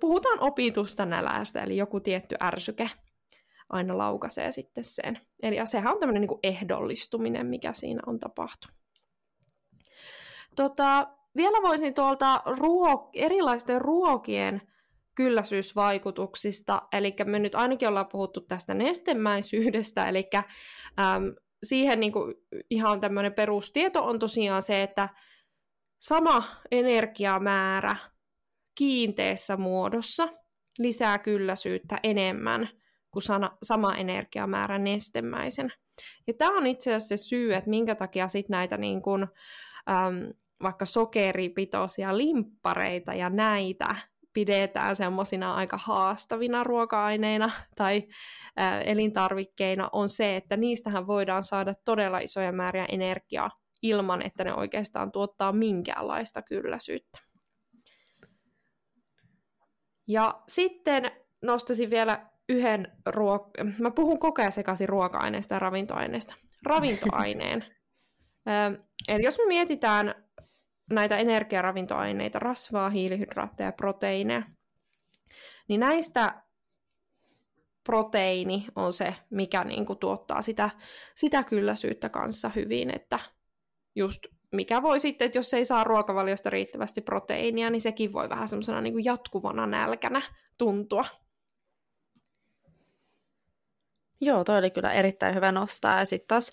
puhutaan 0.00 0.40
opitusta 0.40 1.06
nälästä, 1.06 1.62
eli 1.62 1.76
joku 1.76 2.00
tietty 2.00 2.36
ärsyke 2.42 2.90
aina 3.68 3.98
laukaisee 3.98 4.52
sitten 4.52 4.84
sen. 4.84 5.20
Eli 5.42 5.56
sehän 5.64 5.92
on 5.92 6.00
tämmöinen 6.00 6.20
niin 6.20 6.38
ehdollistuminen, 6.42 7.46
mikä 7.46 7.72
siinä 7.72 8.00
on 8.06 8.18
tapahtunut. 8.18 8.76
Tota, 10.56 11.08
vielä 11.36 11.62
voisin 11.62 11.94
tuolta 11.94 12.42
ruok- 12.46 13.10
erilaisten 13.14 13.80
ruokien 13.80 14.62
kylläisyysvaikutuksista, 15.14 16.82
eli 16.92 17.14
me 17.24 17.38
nyt 17.38 17.54
ainakin 17.54 17.88
ollaan 17.88 18.08
puhuttu 18.12 18.40
tästä 18.40 18.74
nestemäisyydestä, 18.74 20.08
eli 20.08 20.30
äm, 20.98 21.34
siihen 21.62 22.00
niin 22.00 22.12
kuin 22.12 22.34
ihan 22.70 23.00
tämmöinen 23.00 23.32
perustieto 23.32 24.04
on 24.04 24.18
tosiaan 24.18 24.62
se, 24.62 24.82
että 24.82 25.08
sama 25.98 26.42
energiamäärä 26.70 27.96
kiinteessä 28.78 29.56
muodossa 29.56 30.28
lisää 30.78 31.18
kylläisyyttä 31.18 32.00
enemmän 32.02 32.68
kuin 33.10 33.22
sana, 33.22 33.58
sama 33.62 33.94
energiamäärä 33.94 34.78
nestemäisen. 34.78 35.72
Ja 36.26 36.34
tämä 36.34 36.56
on 36.56 36.66
itse 36.66 36.94
asiassa 36.94 37.16
se 37.16 37.28
syy, 37.28 37.54
että 37.54 37.70
minkä 37.70 37.94
takia 37.94 38.28
sit 38.28 38.48
näitä 38.48 38.76
niin 38.76 39.02
kuin, 39.02 39.22
äm, 39.22 40.32
vaikka 40.62 40.84
sokeripitoisia 40.84 42.16
limppareita 42.16 43.14
ja 43.14 43.30
näitä 43.30 43.96
pidetään 44.32 44.96
semmoisina 44.96 45.54
aika 45.54 45.76
haastavina 45.76 46.64
ruoka-aineina 46.64 47.50
tai 47.76 48.02
ä, 48.60 48.80
elintarvikkeina, 48.80 49.88
on 49.92 50.08
se, 50.08 50.36
että 50.36 50.56
niistähän 50.56 51.06
voidaan 51.06 51.42
saada 51.44 51.74
todella 51.84 52.18
isoja 52.18 52.52
määriä 52.52 52.86
energiaa 52.88 53.50
ilman, 53.82 54.22
että 54.22 54.44
ne 54.44 54.54
oikeastaan 54.54 55.12
tuottaa 55.12 55.52
minkäänlaista 55.52 56.42
kylläisyyttä. 56.42 57.20
Ja 60.08 60.42
sitten 60.48 61.10
nostaisin 61.42 61.90
vielä 61.90 62.26
yhden 62.48 62.92
ruok- 63.10 63.64
Mä 63.78 63.90
puhun 63.90 64.18
koko 64.18 64.42
ajan 64.42 64.52
sekaisin 64.52 64.88
ruoka-aineista 64.88 65.54
ja 65.54 65.58
ravintoaineista. 65.58 66.34
Ravintoaineen. 66.66 67.64
Eli 69.08 69.24
jos 69.24 69.38
me 69.38 69.44
mietitään 69.46 70.19
näitä 70.90 71.16
energiaravintoaineita, 71.16 72.38
rasvaa, 72.38 72.90
hiilihydraatteja 72.90 73.68
ja 73.68 73.72
proteiineja. 73.72 74.42
Niin 75.68 75.80
näistä 75.80 76.42
proteiini 77.84 78.66
on 78.76 78.92
se, 78.92 79.14
mikä 79.30 79.64
niin 79.64 79.86
kuin 79.86 79.98
tuottaa 79.98 80.42
sitä, 80.42 80.70
sitä 81.14 81.42
kylläisyyttä 81.42 82.08
kanssa 82.08 82.48
hyvin, 82.56 82.96
että 82.96 83.18
just 83.96 84.26
mikä 84.52 84.82
voi 84.82 85.00
sitten, 85.00 85.26
että 85.26 85.38
jos 85.38 85.54
ei 85.54 85.64
saa 85.64 85.84
ruokavaliosta 85.84 86.50
riittävästi 86.50 87.00
proteiinia, 87.00 87.70
niin 87.70 87.80
sekin 87.80 88.12
voi 88.12 88.28
vähän 88.28 88.48
semmoisena 88.48 88.80
niin 88.80 89.04
jatkuvana 89.04 89.66
nälkänä 89.66 90.22
tuntua. 90.58 91.04
Joo, 94.22 94.44
toi 94.44 94.58
oli 94.58 94.70
kyllä 94.70 94.92
erittäin 94.92 95.34
hyvä 95.34 95.52
nostaa. 95.52 95.98
Ja 95.98 96.04
sitten 96.04 96.28
taas 96.28 96.50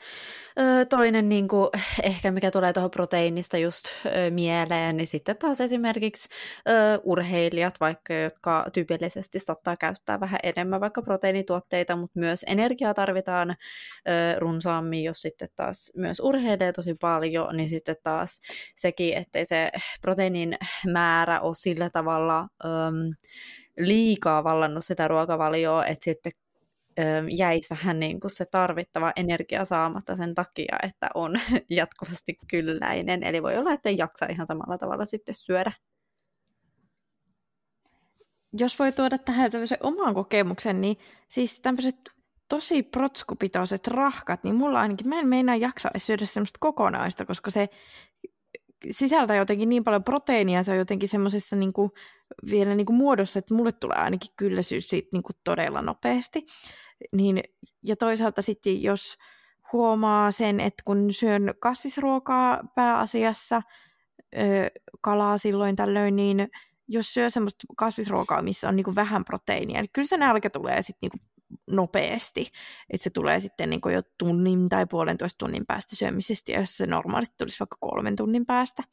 ö, 0.59 0.85
toinen, 0.85 1.29
niin 1.29 1.47
kuin, 1.47 1.69
ehkä 2.03 2.31
mikä 2.31 2.51
tulee 2.51 2.73
tuohon 2.73 2.91
proteiinista 2.91 3.57
just 3.57 3.85
ö, 4.05 4.09
mieleen, 4.31 4.97
niin 4.97 5.07
sitten 5.07 5.37
taas 5.37 5.61
esimerkiksi 5.61 6.29
ö, 6.69 6.99
urheilijat, 7.03 7.79
vaikka 7.79 8.13
jotka 8.13 8.65
tyypillisesti 8.73 9.39
saattaa 9.39 9.77
käyttää 9.77 10.19
vähän 10.19 10.39
enemmän 10.43 10.81
vaikka 10.81 11.01
proteiinituotteita, 11.01 11.95
mutta 11.95 12.19
myös 12.19 12.43
energiaa 12.47 12.93
tarvitaan 12.93 13.49
ö, 13.49 14.39
runsaammin, 14.39 15.03
jos 15.03 15.21
sitten 15.21 15.49
taas 15.55 15.91
myös 15.95 16.19
urheilee 16.19 16.73
tosi 16.73 16.95
paljon, 17.01 17.57
niin 17.57 17.69
sitten 17.69 17.95
taas 18.03 18.41
sekin, 18.75 19.17
ettei 19.17 19.45
se 19.45 19.71
proteiinin 20.01 20.57
määrä 20.91 21.39
ole 21.41 21.55
sillä 21.55 21.89
tavalla... 21.89 22.47
Ö, 22.65 22.67
liikaa 23.79 24.43
vallannut 24.43 24.85
sitä 24.85 25.07
ruokavalioa, 25.07 25.85
että 25.85 26.03
sitten 26.05 26.31
jäit 27.37 27.63
vähän 27.69 27.99
niin 27.99 28.19
kuin 28.19 28.31
se 28.31 28.45
tarvittava 28.45 29.13
energia 29.15 29.65
saamatta 29.65 30.15
sen 30.15 30.35
takia, 30.35 30.75
että 30.83 31.09
on 31.13 31.33
jatkuvasti 31.69 32.37
kylläinen. 32.49 33.23
Eli 33.23 33.43
voi 33.43 33.57
olla, 33.57 33.73
että 33.73 33.89
ei 33.89 33.97
jaksa 33.97 34.25
ihan 34.25 34.47
samalla 34.47 34.77
tavalla 34.77 35.05
sitten 35.05 35.35
syödä. 35.35 35.71
Jos 38.59 38.79
voi 38.79 38.91
tuoda 38.91 39.17
tähän 39.17 39.51
tämmöisen 39.51 39.77
oman 39.81 40.13
kokemuksen, 40.13 40.81
niin 40.81 40.97
siis 41.29 41.61
tämmöiset 41.61 41.95
tosi 42.49 42.83
protskupitoiset 42.83 43.87
rahkat, 43.87 44.43
niin 44.43 44.55
mulla 44.55 44.79
ainakin, 44.79 45.09
mä 45.09 45.19
en 45.19 45.27
meinaa 45.27 45.55
jaksa 45.55 45.89
syödä 45.97 46.25
semmoista 46.25 46.57
kokonaista, 46.59 47.25
koska 47.25 47.51
se 47.51 47.69
sisältää 48.91 49.35
jotenkin 49.35 49.69
niin 49.69 49.83
paljon 49.83 50.03
proteiinia, 50.03 50.63
se 50.63 50.71
on 50.71 50.77
jotenkin 50.77 51.09
semmoisessa 51.09 51.55
niin 51.55 51.73
kuin, 51.73 51.91
vielä 52.49 52.75
niin 52.75 52.85
kuin 52.85 52.97
muodossa, 52.97 53.39
että 53.39 53.53
mulle 53.53 53.71
tulee 53.71 53.97
ainakin 53.97 54.31
kylläisyys 54.35 54.89
siitä 54.89 55.09
niin 55.11 55.23
kuin 55.23 55.35
todella 55.43 55.81
nopeasti. 55.81 56.45
Niin, 57.11 57.43
ja 57.83 57.95
toisaalta 57.95 58.41
sitten, 58.41 58.83
jos 58.83 59.17
huomaa 59.73 60.31
sen, 60.31 60.59
että 60.59 60.83
kun 60.85 61.13
syön 61.13 61.53
kasvisruokaa 61.59 62.63
pääasiassa, 62.75 63.61
kalaa 65.01 65.37
silloin 65.37 65.75
tällöin, 65.75 66.15
niin 66.15 66.47
jos 66.87 67.13
syö 67.13 67.29
semmoista 67.29 67.65
kasvisruokaa, 67.77 68.41
missä 68.41 68.69
on 68.69 68.75
niin 68.75 68.83
kuin 68.83 68.95
vähän 68.95 69.25
proteiinia, 69.25 69.81
niin 69.81 69.89
kyllä 69.93 70.07
se 70.07 70.17
nälkä 70.17 70.49
tulee 70.49 70.81
sitten 70.81 71.09
niin 71.13 71.27
nopeasti, 71.69 72.51
että 72.89 73.03
se 73.03 73.09
tulee 73.09 73.39
sitten 73.39 73.69
niin 73.69 73.81
jo 73.93 74.01
tunnin 74.17 74.69
tai 74.69 74.85
puolentoista 74.89 75.37
tunnin 75.37 75.65
päästä 75.65 75.95
syömisestä, 75.95 76.51
ja 76.51 76.59
jos 76.59 76.77
se 76.77 76.85
normaalisti 76.85 77.35
tulisi 77.37 77.59
vaikka 77.59 77.77
kolmen 77.79 78.15
tunnin 78.15 78.45
päästä. 78.45 78.83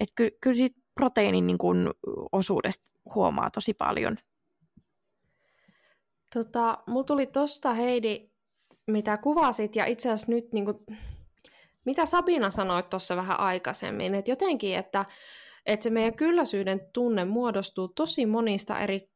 Että 0.00 0.12
ky- 0.14 0.38
kyllä 0.40 0.56
siitä 0.56 0.80
proteiinin 0.94 1.46
niin 1.46 1.58
kuin 1.58 1.90
osuudesta 2.32 2.90
huomaa 3.14 3.50
tosi 3.50 3.74
paljon. 3.74 4.16
Tota, 6.34 6.78
mulla 6.86 7.04
tuli 7.04 7.26
tosta 7.26 7.74
Heidi, 7.74 8.30
mitä 8.86 9.16
kuvasit, 9.16 9.76
ja 9.76 9.84
itse 9.84 10.08
asiassa 10.10 10.32
nyt 10.32 10.52
niin 10.52 10.64
kuin, 10.64 10.78
mitä 11.84 12.06
Sabina 12.06 12.50
sanoi 12.50 12.82
tuossa 12.82 13.16
vähän 13.16 13.40
aikaisemmin, 13.40 14.14
että 14.14 14.30
jotenkin, 14.30 14.76
että, 14.76 15.04
että 15.66 15.84
se 15.84 15.90
meidän 15.90 16.14
kylläisyyden 16.14 16.80
tunne 16.92 17.24
muodostuu 17.24 17.88
tosi 17.88 18.26
monista 18.26 18.78
eri 18.78 19.10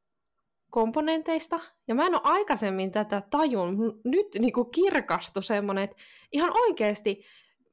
komponenteista. 0.71 1.61
Ja 1.89 1.95
mä 1.95 2.07
en 2.07 2.15
ole 2.15 2.21
aikaisemmin 2.25 2.91
tätä 2.91 3.23
tajun. 3.31 4.01
Nyt 4.05 4.27
niin 4.39 4.53
kuin 4.53 4.71
kirkastui 4.71 5.43
semmoinen, 5.43 5.85
että 5.85 5.97
ihan 6.33 6.53
oikeasti 6.57 7.25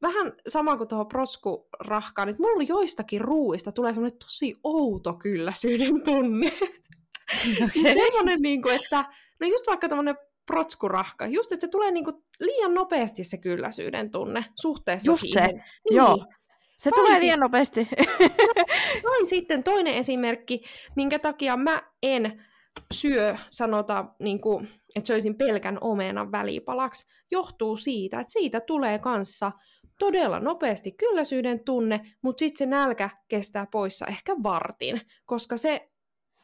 vähän 0.02 0.34
sama 0.48 0.78
kuin 0.78 0.88
tuohon 0.88 1.08
protskurahkaan, 1.08 2.30
että 2.30 2.42
mulla 2.44 2.64
joistakin 2.68 3.22
ruuista 3.22 3.72
tulee 3.72 3.94
semmoinen 3.94 4.20
tosi 4.20 4.56
outo 4.64 5.14
kylläisyyden 5.14 6.04
tunne. 6.04 6.52
Okay. 7.56 7.70
siis 7.70 7.94
semmoinen, 7.94 8.42
niin 8.42 8.62
kuin, 8.62 8.76
että 8.76 9.06
no 9.40 9.48
just 9.48 9.68
vaikka 9.68 9.90
tämmöinen 9.90 10.16
protskurahka, 10.46 11.28
just 11.28 11.52
että 11.52 11.68
se 11.68 11.72
tulee 11.72 11.92
niin 11.92 12.04
kuin 12.04 12.16
liian 12.40 12.74
nopeasti 12.74 13.24
se 13.24 13.38
kylläisyyden 13.38 14.12
tunne 14.12 14.46
suhteessa 14.62 15.12
just 15.12 15.22
siihen. 15.22 15.50
se, 15.50 15.54
niin. 15.54 15.98
joo. 15.98 16.26
Se 16.78 16.90
vai 16.90 17.00
tulee 17.00 17.20
liian 17.20 17.40
nopeasti. 17.40 17.88
Noin 19.04 19.28
sitten 19.28 19.64
toinen 19.64 19.94
esimerkki, 19.94 20.64
minkä 20.96 21.20
takia 21.20 21.58
mä 21.58 21.82
en 22.04 22.44
syö, 22.94 23.36
sanotaan, 23.50 24.16
niin 24.20 24.42
kuin, 24.42 24.68
että 24.96 25.08
söisin 25.08 25.38
pelkän 25.38 25.78
omenan 25.82 26.32
välipalaksi, 26.32 27.06
johtuu 27.32 27.78
siitä, 27.78 28.20
että 28.20 28.34
siitä 28.34 28.60
tulee 28.62 29.00
kanssa 29.00 29.52
todella 30.00 30.40
nopeasti 30.40 30.92
kylläisyyden 30.92 31.60
tunne, 31.60 32.02
mutta 32.22 32.40
sitten 32.40 32.58
se 32.58 32.66
nälkä 32.66 33.10
kestää 33.28 33.68
poissa 33.72 34.06
ehkä 34.06 34.36
vartin, 34.44 35.02
koska 35.26 35.58
se 35.58 35.92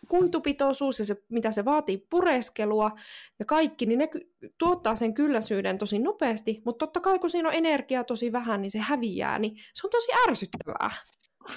kuitupitoisuus 0.08 1.00
ja 1.00 1.06
se, 1.06 1.16
mitä 1.30 1.52
se 1.52 1.66
vaatii 1.66 2.06
pureskelua 2.10 2.92
ja 3.40 3.46
kaikki, 3.46 3.86
niin 3.86 4.00
ne 4.00 4.10
tuottaa 4.58 4.96
sen 4.96 5.14
kylläisyyden 5.14 5.78
tosi 5.78 6.00
nopeasti, 6.00 6.62
mutta 6.66 6.86
totta 6.86 7.00
kai 7.00 7.20
kun 7.20 7.30
siinä 7.30 7.50
on 7.50 7.56
energiaa 7.56 8.04
tosi 8.04 8.32
vähän, 8.32 8.62
niin 8.62 8.72
se 8.72 8.80
häviää, 8.80 9.40
niin 9.40 9.58
se 9.74 9.88
on 9.88 9.92
tosi 9.92 10.12
ärsyttävää. 10.30 10.92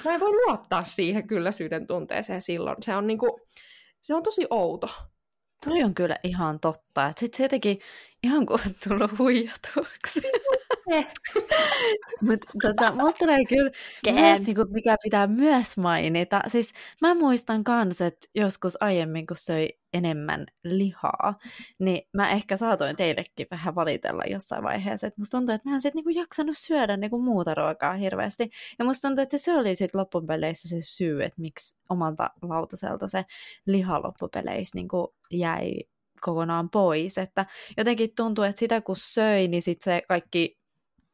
Mä 0.05 0.15
en 0.15 0.21
voi 0.21 0.31
luottaa 0.31 0.85
siihen 0.85 1.27
kylläisyyden 1.27 1.87
tunteeseen 1.87 2.43
silloin. 2.43 2.77
Se 2.81 2.97
on 2.97 3.07
niinku, 3.07 3.41
se 4.01 4.15
on 4.15 4.23
tosi 4.23 4.47
outo. 4.51 4.89
Toi 5.65 5.83
on 5.83 5.95
kyllä 5.95 6.17
ihan 6.23 6.61
totta. 6.61 7.13
Sitten 7.17 7.37
se 7.37 7.45
jotenkin 7.45 7.81
ihan 8.23 8.47
kuin 8.47 8.61
on 8.67 8.75
tullut 8.89 9.19
huijatuksi. 9.19 10.21
Mutta 12.23 12.47
tota, 12.63 12.93
mulla 12.93 13.13
tulee 13.13 13.45
kyllä 13.45 13.71
myös, 14.13 14.47
niin 14.47 14.55
kuin, 14.57 14.73
mikä 14.73 14.97
pitää 15.03 15.27
myös 15.27 15.77
mainita. 15.77 16.43
Siis 16.47 16.73
mä 17.01 17.15
muistan 17.15 17.65
kans, 17.65 18.01
että 18.01 18.27
joskus 18.35 18.83
aiemmin, 18.83 19.27
kun 19.27 19.37
söi 19.37 19.69
enemmän 19.93 20.47
lihaa, 20.65 21.39
niin 21.79 22.03
mä 22.13 22.31
ehkä 22.31 22.57
saatoin 22.57 22.97
teillekin 22.97 23.47
vähän 23.51 23.75
valitella 23.75 24.23
jossain 24.31 24.65
vaiheessa. 24.65 25.07
Että 25.07 25.21
musta 25.21 25.39
tuntuu, 25.39 25.55
että 25.55 25.69
mä 25.69 25.75
en 25.75 25.81
sit 25.81 25.95
niinku 25.95 26.11
jaksanut 26.11 26.57
syödä 26.59 26.97
niinku 26.97 27.19
muuta 27.19 27.55
ruokaa 27.55 27.95
hirveästi. 27.95 28.51
Ja 28.79 28.85
musta 28.85 29.09
tuntuu, 29.09 29.23
että 29.23 29.39
se 29.39 29.53
oli 29.53 29.75
sitten 29.77 29.99
loppupeleissä 29.99 30.69
se 30.69 30.77
syy, 30.81 31.23
että 31.23 31.41
miksi 31.41 31.79
omalta 31.89 32.31
lautaselta 32.43 33.09
se 33.09 33.25
liha 33.67 34.03
loppupeleissä 34.03 34.79
niinku 34.79 35.15
jäi 35.31 35.73
kokonaan 36.21 36.71
pois. 36.71 37.19
Että 37.19 37.47
jotenkin 37.77 38.15
tuntuu, 38.17 38.45
että 38.45 38.59
sitä 38.59 38.81
kun 38.81 38.97
söi, 38.97 39.49
niin 39.49 39.63
sitten 39.63 39.95
se 39.95 40.03
kaikki 40.09 40.61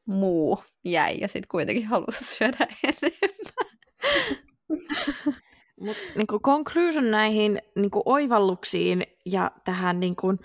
muu 0.06 0.58
jäi 0.84 1.18
ja 1.20 1.28
sitten 1.28 1.48
kuitenkin 1.50 1.86
halusi 1.86 2.24
syödä 2.34 2.66
enemmän. 2.84 3.36
Mut, 5.80 5.96
niin 6.14 6.26
conclusion 6.26 7.10
näihin 7.10 7.58
niin 7.76 7.90
oivalluksiin 8.04 9.02
ja 9.26 9.50
tähän 9.64 10.00
niin 10.00 10.16
kuin, 10.16 10.38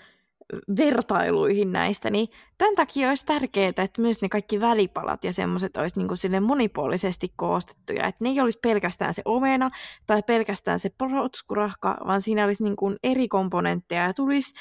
vertailuihin 0.76 1.72
näistä, 1.72 2.10
niin 2.10 2.28
tämän 2.58 2.74
takia 2.74 3.08
olisi 3.08 3.26
tärkeää, 3.26 3.68
että 3.68 4.00
myös 4.02 4.22
ne 4.22 4.28
kaikki 4.28 4.60
välipalat 4.60 5.24
ja 5.24 5.32
semmoiset 5.32 5.76
olisi 5.76 5.98
niin 5.98 6.16
sille 6.16 6.40
monipuolisesti 6.40 7.28
koostettuja, 7.36 8.06
että 8.06 8.24
ne 8.24 8.30
ei 8.30 8.40
olisi 8.40 8.58
pelkästään 8.62 9.14
se 9.14 9.22
omena 9.24 9.70
tai 10.06 10.22
pelkästään 10.22 10.78
se 10.78 10.90
protskurahka, 10.98 11.96
vaan 12.06 12.22
siinä 12.22 12.44
olisi 12.44 12.62
niin 12.62 12.76
kuin 12.76 12.96
eri 13.02 13.28
komponentteja 13.28 14.02
ja 14.02 14.14
tulisi 14.14 14.54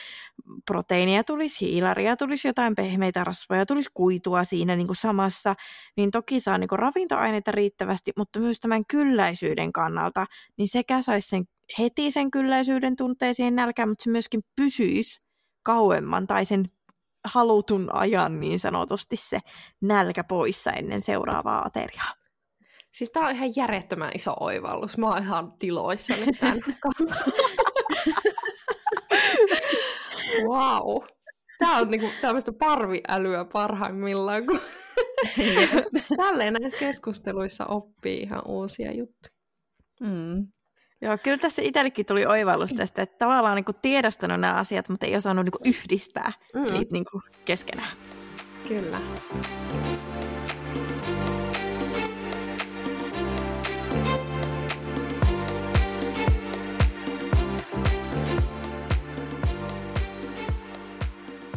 proteiinia, 0.65 1.23
tulisi 1.23 1.65
hiilaria, 1.65 2.17
tulisi 2.17 2.47
jotain 2.47 2.75
pehmeitä 2.75 3.23
rasvoja, 3.23 3.65
tulisi 3.65 3.89
kuitua 3.93 4.43
siinä 4.43 4.75
niin 4.75 4.87
kuin 4.87 4.97
samassa, 4.97 5.55
niin 5.97 6.11
toki 6.11 6.39
saa 6.39 6.57
niin 6.57 6.67
kuin 6.67 6.79
ravintoaineita 6.79 7.51
riittävästi, 7.51 8.11
mutta 8.17 8.39
myös 8.39 8.59
tämän 8.59 8.85
kylläisyyden 8.85 9.73
kannalta, 9.73 10.25
niin 10.57 10.67
sekä 10.67 11.01
saisi 11.01 11.29
sen 11.29 11.43
heti 11.79 12.11
sen 12.11 12.31
kylläisyyden 12.31 12.95
tunteeseen 12.95 13.55
nälkään, 13.55 13.89
mutta 13.89 14.03
se 14.03 14.09
myöskin 14.09 14.41
pysyisi 14.55 15.30
kauemman 15.63 16.27
tai 16.27 16.45
sen 16.45 16.65
halutun 17.25 17.95
ajan 17.95 18.39
niin 18.39 18.59
sanotusti 18.59 19.15
se 19.15 19.39
nälkä 19.81 20.23
poissa 20.23 20.71
ennen 20.71 21.01
seuraavaa 21.01 21.65
ateriaa. 21.65 22.13
Siis 22.91 23.11
tää 23.11 23.23
on 23.23 23.35
ihan 23.35 23.49
järjettömän 23.55 24.11
iso 24.15 24.35
oivallus. 24.39 24.97
Mä 24.97 25.07
oon 25.07 25.23
ihan 25.23 25.53
tiloissani 25.59 26.25
tämän 26.39 26.59
kanssa. 26.83 27.25
wow. 30.47 31.03
Tää 31.59 31.71
on 31.71 31.91
niinku 31.91 32.09
tämmöistä 32.21 32.51
parviälyä 32.51 33.45
parhaimmillaan, 33.53 34.45
kun 34.45 34.59
tälleen 36.17 36.53
näissä 36.53 36.79
keskusteluissa 36.79 37.65
oppii 37.65 38.21
ihan 38.21 38.41
uusia 38.47 38.91
juttuja. 38.91 39.33
Mm. 39.99 40.47
Joo, 41.01 41.17
kyllä 41.23 41.37
tässä 41.37 41.61
itsellekin 41.61 42.05
tuli 42.05 42.25
oivallus 42.25 42.73
tästä, 42.73 43.01
että 43.01 43.25
tavallaan 43.25 43.55
niin 43.55 43.65
kuin 43.65 43.75
tiedostanut 43.81 44.39
nämä 44.39 44.53
asiat, 44.53 44.89
mutta 44.89 45.05
ei 45.05 45.15
osannut 45.15 45.45
niin 45.45 45.51
kuin 45.61 45.75
yhdistää 45.75 46.31
mm. 46.53 46.73
niitä 46.73 46.91
niin 46.91 47.05
kuin 47.11 47.23
keskenään. 47.45 47.91
Kyllä. 48.67 49.01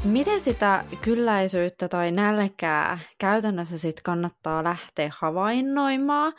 Miten 0.05 0.41
sitä 0.41 0.85
kylläisyyttä 1.03 1.89
tai 1.89 2.13
nälkää 2.13 2.99
käytännössä 3.19 3.79
sit 3.79 4.03
kannattaa 4.03 4.65
lähteä 4.65 5.11
havainnoimaan, 5.19 6.33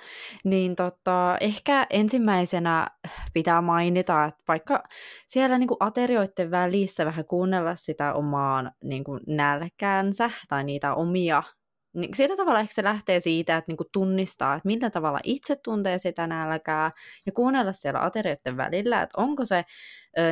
niin 0.43 0.75
tota, 0.75 1.37
ehkä 1.41 1.87
ensimmäisenä 1.89 2.87
pitää 3.33 3.61
mainita, 3.61 4.25
että 4.25 4.43
vaikka 4.47 4.83
siellä 5.27 5.57
niinku 5.57 5.77
aterioiden 5.79 6.51
välissä 6.51 7.05
vähän 7.05 7.25
kuunnella 7.25 7.75
sitä 7.75 8.13
omaa 8.13 8.71
niinku 8.83 9.19
nälkäänsä 9.27 10.29
tai 10.49 10.63
niitä 10.63 10.93
omia 10.93 11.43
niin 11.95 12.13
sillä 12.13 12.35
tavalla 12.35 12.59
ehkä 12.59 12.73
se 12.73 12.83
lähtee 12.83 13.19
siitä, 13.19 13.57
että 13.57 13.71
niinku 13.71 13.83
tunnistaa, 13.93 14.55
että 14.55 14.67
millä 14.67 14.89
tavalla 14.89 15.19
itse 15.23 15.55
tuntee 15.63 15.97
sitä 15.97 16.27
nälkää 16.27 16.91
ja 17.25 17.31
kuunnella 17.31 17.71
siellä 17.71 18.03
aterioiden 18.03 18.57
välillä, 18.57 19.01
että 19.01 19.21
onko 19.21 19.45
se 19.45 19.65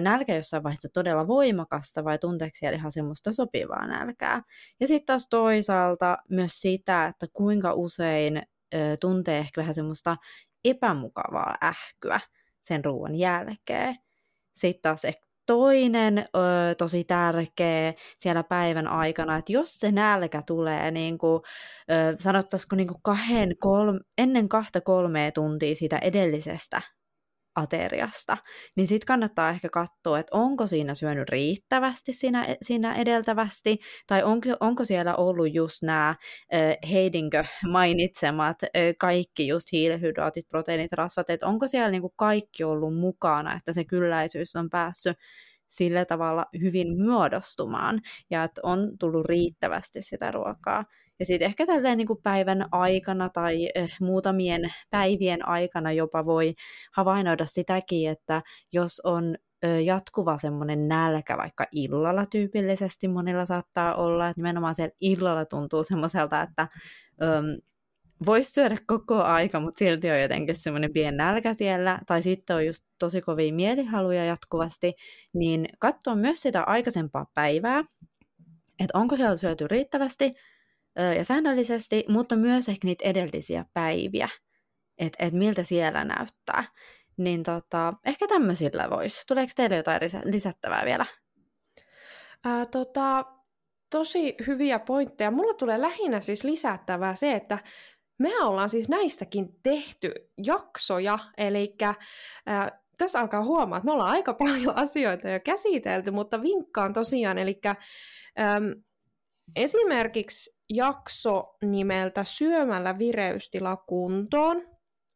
nälkä 0.01 0.35
jossain 0.35 0.63
vaiheessa 0.63 0.89
todella 0.93 1.27
voimakasta 1.27 2.03
vai 2.03 2.19
tunteeko 2.19 2.55
siellä 2.55 2.77
ihan 2.77 2.91
semmoista 2.91 3.33
sopivaa 3.33 3.87
nälkää. 3.87 4.41
Ja 4.79 4.87
sitten 4.87 5.05
taas 5.05 5.27
toisaalta 5.29 6.17
myös 6.29 6.51
sitä, 6.61 7.05
että 7.05 7.27
kuinka 7.33 7.73
usein 7.73 8.41
tuntee 8.99 9.39
ehkä 9.39 9.61
vähän 9.61 9.73
semmoista 9.73 10.17
epämukavaa 10.65 11.55
ähkyä 11.63 12.19
sen 12.61 12.85
ruoan 12.85 13.15
jälkeen. 13.15 13.95
Sitten 14.55 14.81
taas 14.81 15.05
toinen 15.45 16.17
ö, 16.17 16.75
tosi 16.77 17.03
tärkeä 17.03 17.93
siellä 18.17 18.43
päivän 18.43 18.87
aikana, 18.87 19.37
että 19.37 19.51
jos 19.51 19.79
se 19.79 19.91
nälkä 19.91 20.43
tulee 20.47 20.91
niin 20.91 21.17
kuin, 21.17 21.41
ö, 21.91 22.15
sanottaisiko 22.19 22.75
niin 22.75 22.87
kuin 22.87 23.01
kahden, 23.03 23.57
kolme, 23.59 23.99
ennen 24.17 24.49
kahta 24.49 24.81
kolmea 24.81 25.31
tuntia 25.31 25.75
siitä 25.75 25.97
edellisestä 25.97 26.81
ateriasta, 27.55 28.37
niin 28.75 28.87
sitten 28.87 29.05
kannattaa 29.05 29.49
ehkä 29.49 29.69
katsoa, 29.69 30.19
että 30.19 30.37
onko 30.37 30.67
siinä 30.67 30.93
syönyt 30.93 31.29
riittävästi 31.29 32.13
siinä, 32.13 32.55
siinä 32.61 32.95
edeltävästi, 32.95 33.77
tai 34.07 34.23
onko, 34.23 34.49
onko 34.59 34.85
siellä 34.85 35.15
ollut 35.15 35.53
just 35.53 35.81
nämä 35.81 36.15
Heidinkö 36.91 37.43
mainitsemat 37.71 38.57
kaikki 38.99 39.47
just 39.47 39.65
hiilihydraatit, 39.71 40.47
proteiinit, 40.49 40.91
rasvat, 40.91 41.29
että 41.29 41.47
onko 41.47 41.67
siellä 41.67 41.89
niinku 41.89 42.13
kaikki 42.15 42.63
ollut 42.63 42.95
mukana, 42.95 43.55
että 43.55 43.73
se 43.73 43.83
kylläisyys 43.83 44.55
on 44.55 44.69
päässyt 44.69 45.17
sillä 45.69 46.05
tavalla 46.05 46.45
hyvin 46.61 47.01
muodostumaan, 47.01 47.99
ja 48.29 48.43
että 48.43 48.61
on 48.63 48.97
tullut 48.99 49.25
riittävästi 49.25 50.01
sitä 50.01 50.31
ruokaa. 50.31 50.83
Ja 51.19 51.25
sitten 51.25 51.45
ehkä 51.45 51.65
tälleen 51.65 51.97
niin 51.97 52.07
kuin 52.07 52.19
päivän 52.23 52.65
aikana 52.71 53.29
tai 53.29 53.69
eh, 53.75 53.95
muutamien 54.01 54.61
päivien 54.89 55.47
aikana 55.47 55.91
jopa 55.91 56.25
voi 56.25 56.53
havainnoida 56.93 57.45
sitäkin, 57.45 58.09
että 58.09 58.41
jos 58.73 59.01
on 59.03 59.35
jatkuva 59.83 60.37
semmoinen 60.37 60.87
nälkä 60.87 61.37
vaikka 61.37 61.65
illalla 61.71 62.25
tyypillisesti 62.25 63.07
monilla 63.07 63.45
saattaa 63.45 63.95
olla, 63.95 64.27
että 64.27 64.39
nimenomaan 64.39 64.75
siellä 64.75 64.95
illalla 65.01 65.45
tuntuu 65.45 65.83
semmoiselta, 65.83 66.41
että 66.41 66.67
voisi 68.25 68.51
syödä 68.51 68.77
koko 68.87 69.23
aika, 69.23 69.59
mutta 69.59 69.79
silti 69.79 70.11
on 70.11 70.21
jotenkin 70.21 70.55
semmoinen 70.55 70.93
pieni 70.93 71.17
nälkä 71.17 71.53
siellä, 71.53 71.99
tai 72.07 72.21
sitten 72.21 72.55
on 72.55 72.65
just 72.65 72.83
tosi 72.99 73.21
kovia 73.21 73.53
mielihaluja 73.53 74.25
jatkuvasti, 74.25 74.93
niin 75.33 75.69
katsoa 75.79 76.15
myös 76.15 76.41
sitä 76.41 76.63
aikaisempaa 76.63 77.25
päivää, 77.33 77.83
että 78.79 78.97
onko 78.97 79.15
siellä 79.15 79.35
syöty 79.35 79.67
riittävästi, 79.67 80.33
ja 81.17 81.25
säännöllisesti, 81.25 82.05
mutta 82.09 82.35
myös 82.35 82.69
ehkä 82.69 82.87
niitä 82.87 83.09
edellisiä 83.09 83.65
päiviä, 83.73 84.29
että 84.97 85.25
et 85.25 85.33
miltä 85.33 85.63
siellä 85.63 86.03
näyttää. 86.03 86.63
Niin 87.17 87.43
tota, 87.43 87.93
ehkä 88.05 88.27
tämmöisillä 88.27 88.89
voisi. 88.89 89.23
Tuleeko 89.27 89.51
teille 89.55 89.75
jotain 89.75 90.01
lisättävää 90.25 90.85
vielä? 90.85 91.05
Ää, 92.45 92.65
tota, 92.65 93.25
tosi 93.89 94.35
hyviä 94.47 94.79
pointteja. 94.79 95.31
Mulla 95.31 95.53
tulee 95.53 95.81
lähinnä 95.81 96.21
siis 96.21 96.43
lisättävää 96.43 97.15
se, 97.15 97.33
että 97.33 97.59
me 98.19 98.43
ollaan 98.43 98.69
siis 98.69 98.89
näistäkin 98.89 99.49
tehty 99.63 100.11
jaksoja, 100.45 101.19
eli 101.37 101.75
tässä 102.97 103.19
alkaa 103.19 103.43
huomaa, 103.43 103.77
että 103.77 103.85
me 103.85 103.91
ollaan 103.91 104.11
aika 104.11 104.33
paljon 104.33 104.77
asioita 104.83 105.29
jo 105.29 105.39
käsitelty, 105.39 106.11
mutta 106.11 106.41
vinkkaan 106.41 106.93
tosiaan, 106.93 107.37
eli 107.37 107.61
esimerkiksi 109.55 110.59
jakso 110.69 111.55
nimeltä 111.61 112.23
Syömällä 112.23 112.99
vireystila 112.99 113.75
kuntoon, 113.77 114.67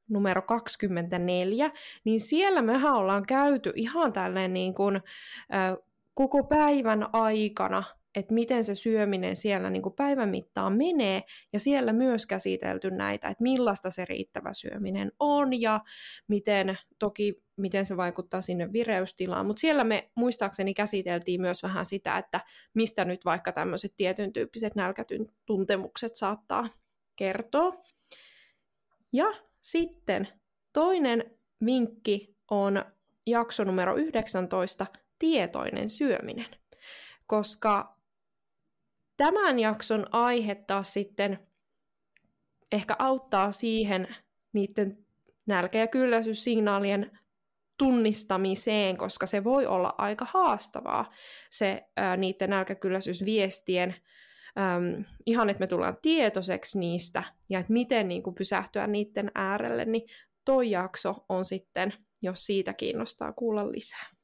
numero 0.10 0.42
24, 0.42 1.72
niin 2.04 2.20
siellä 2.20 2.62
mehän 2.62 2.94
ollaan 2.94 3.26
käyty 3.26 3.74
ihan 3.76 4.14
tälleen 4.14 4.54
niin 4.54 4.74
kuin, 4.74 5.02
koko 6.14 6.44
päivän 6.44 7.10
aikana, 7.14 7.84
että 8.16 8.34
miten 8.34 8.64
se 8.64 8.76
syöminen 8.76 9.36
siellä 9.36 9.70
niin 9.70 9.82
kuin 9.82 9.96
päivän 9.96 10.30
mittaan 10.30 10.78
menee, 10.78 11.22
ja 11.54 11.60
siellä 11.60 11.94
myös 11.94 12.26
käsitelty 12.26 12.92
näitä, 12.92 13.28
että 13.28 13.44
millaista 13.44 13.90
se 13.90 14.06
riittävä 14.06 14.54
syöminen 14.54 15.12
on, 15.20 15.62
ja 15.62 15.80
miten 16.28 16.78
toki 17.00 17.48
miten 17.58 17.86
se 17.86 17.98
vaikuttaa 17.98 18.42
sinne 18.42 18.74
vireystilaan. 18.74 19.46
Mutta 19.46 19.60
siellä 19.60 19.84
me 19.84 20.12
muistaakseni 20.16 20.74
käsiteltiin 20.74 21.42
myös 21.42 21.64
vähän 21.64 21.86
sitä, 21.86 22.18
että 22.18 22.40
mistä 22.74 23.06
nyt 23.06 23.26
vaikka 23.26 23.52
tämmöiset 23.52 23.94
tietyn 23.96 24.34
tyyppiset 24.34 24.76
nälkätuntemukset 24.76 26.16
saattaa 26.16 26.70
kertoa. 27.16 27.84
Ja 29.14 29.26
sitten 29.62 30.28
toinen 30.74 31.38
vinkki 31.66 32.36
on 32.52 32.86
jakso 33.26 33.64
numero 33.64 33.96
19, 33.96 34.86
tietoinen 35.20 35.90
syöminen. 35.90 36.56
Koska 37.28 37.97
tämän 39.18 39.60
jakson 39.60 40.06
aihe 40.12 40.56
taas 40.56 40.94
sitten 40.94 41.40
ehkä 42.72 42.96
auttaa 43.00 43.52
siihen 43.52 44.08
niiden 44.54 45.06
nälkä- 45.48 45.78
ja 45.78 45.88
kylläisyyssignaalien 45.88 47.20
tunnistamiseen, 47.78 48.98
koska 48.98 49.26
se 49.26 49.44
voi 49.44 49.66
olla 49.66 49.94
aika 49.98 50.26
haastavaa, 50.30 51.12
se 51.50 51.84
ää, 51.98 52.18
niiden 52.18 52.50
nälkäkylläisyysviestien, 52.50 53.96
ihan 55.26 55.50
että 55.50 55.60
me 55.60 55.68
tullaan 55.68 55.98
tietoiseksi 56.02 56.80
niistä 56.80 57.24
ja 57.50 57.60
että 57.60 57.74
miten 57.74 58.08
niin 58.08 58.24
kuin, 58.24 58.36
pysähtyä 58.36 58.88
niiden 58.88 59.32
äärelle, 59.36 59.86
niin 59.86 60.10
toi 60.46 60.72
jakso 60.72 61.16
on 61.30 61.46
sitten, 61.46 61.94
jos 62.24 62.46
siitä 62.46 62.74
kiinnostaa 62.74 63.34
kuulla 63.34 63.72
lisää. 63.72 64.17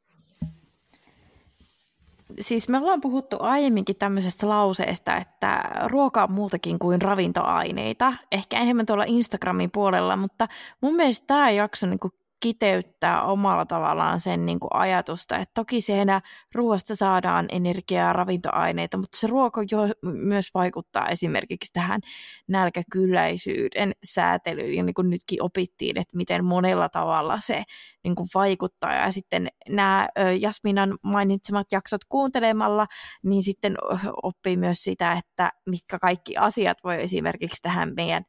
Siis 2.40 2.70
me 2.70 2.78
ollaan 2.78 3.02
puhuttu 3.02 3.38
aiemminkin 3.40 3.96
tämmöisestä 3.96 4.50
lauseesta, 4.50 5.16
että 5.16 5.64
ruoka 5.86 6.24
on 6.24 6.32
muutakin 6.32 6.80
kuin 6.80 7.02
ravintoaineita, 7.02 8.14
ehkä 8.32 8.60
enemmän 8.60 8.86
tuolla 8.86 9.04
Instagramin 9.08 9.72
puolella, 9.72 10.18
mutta 10.18 10.48
mun 10.82 10.96
mielestä 10.96 11.28
tämä 11.28 11.52
jakso 11.52 11.88
niin 11.88 12.00
kiteyttää 12.44 13.24
omalla 13.24 13.66
tavallaan 13.66 14.20
sen 14.20 14.46
niin 14.46 14.60
kuin 14.60 14.70
ajatusta, 14.74 15.38
että 15.38 15.52
toki 15.54 15.82
siinä 15.82 16.22
ruoasta 16.56 16.96
saadaan 16.96 17.46
energiaa, 17.52 18.14
ravintoaineita, 18.14 18.98
mutta 18.98 19.18
se 19.18 19.28
ruoka 19.28 19.62
jo 19.72 19.80
myös 20.04 20.46
vaikuttaa 20.54 21.08
esimerkiksi 21.08 21.74
tähän 21.74 22.02
nälkäkylläisyyden 22.48 23.92
säätelyyn, 24.04 24.74
ja 24.74 24.84
niin 24.84 24.94
kuin 24.94 25.10
nytkin 25.10 25.44
opittiin, 25.44 25.98
että 25.98 26.18
miten 26.18 26.46
monella 26.46 26.90
tavalla 26.90 27.40
se 27.40 27.64
niin 28.04 28.16
kuin 28.16 28.28
vaikuttaa, 28.36 28.94
ja 28.94 29.12
sitten 29.12 29.48
nämä 29.70 30.08
Jasminan 30.40 30.98
mainitsemat 31.04 31.68
jaksot 31.72 32.02
kuuntelemalla, 32.10 32.88
niin 33.24 33.44
sitten 33.44 33.76
oppii 34.24 34.58
myös 34.58 34.84
sitä, 34.84 35.12
että 35.12 35.52
mitkä 35.70 36.00
kaikki 36.00 36.38
asiat 36.38 36.78
voi 36.84 37.04
esimerkiksi 37.04 37.62
tähän 37.62 37.94
meidän 37.96 38.24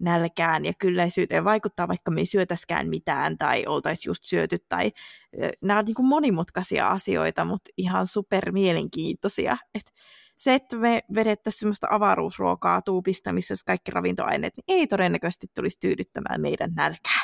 nälkään 0.00 0.64
ja 0.64 0.72
kylläisyyteen 0.78 1.44
vaikuttaa, 1.44 1.88
vaikka 1.88 2.10
me 2.10 2.20
ei 2.20 2.26
syötäskään 2.26 2.88
mitään 2.88 3.38
tai 3.38 3.66
oltaisiin 3.66 4.10
just 4.10 4.24
syöty. 4.24 4.58
Tai, 4.68 4.92
nämä 5.62 5.78
on 5.78 5.84
niin 5.84 5.94
kuin 5.94 6.06
monimutkaisia 6.06 6.88
asioita, 6.88 7.44
mutta 7.44 7.70
ihan 7.76 8.06
super 8.06 8.52
mielenkiintoisia. 8.52 9.56
Et 9.74 9.92
se, 10.36 10.54
että 10.54 10.76
me 10.76 11.02
vedettäisiin 11.14 11.60
sellaista 11.60 11.86
avaruusruokaa 11.90 12.82
tuupista, 12.82 13.32
missä 13.32 13.52
olisi 13.52 13.64
kaikki 13.64 13.90
ravintoaineet, 13.90 14.54
niin 14.56 14.78
ei 14.78 14.86
todennäköisesti 14.86 15.46
tulisi 15.54 15.80
tyydyttämään 15.80 16.40
meidän 16.40 16.70
nälkää. 16.76 17.20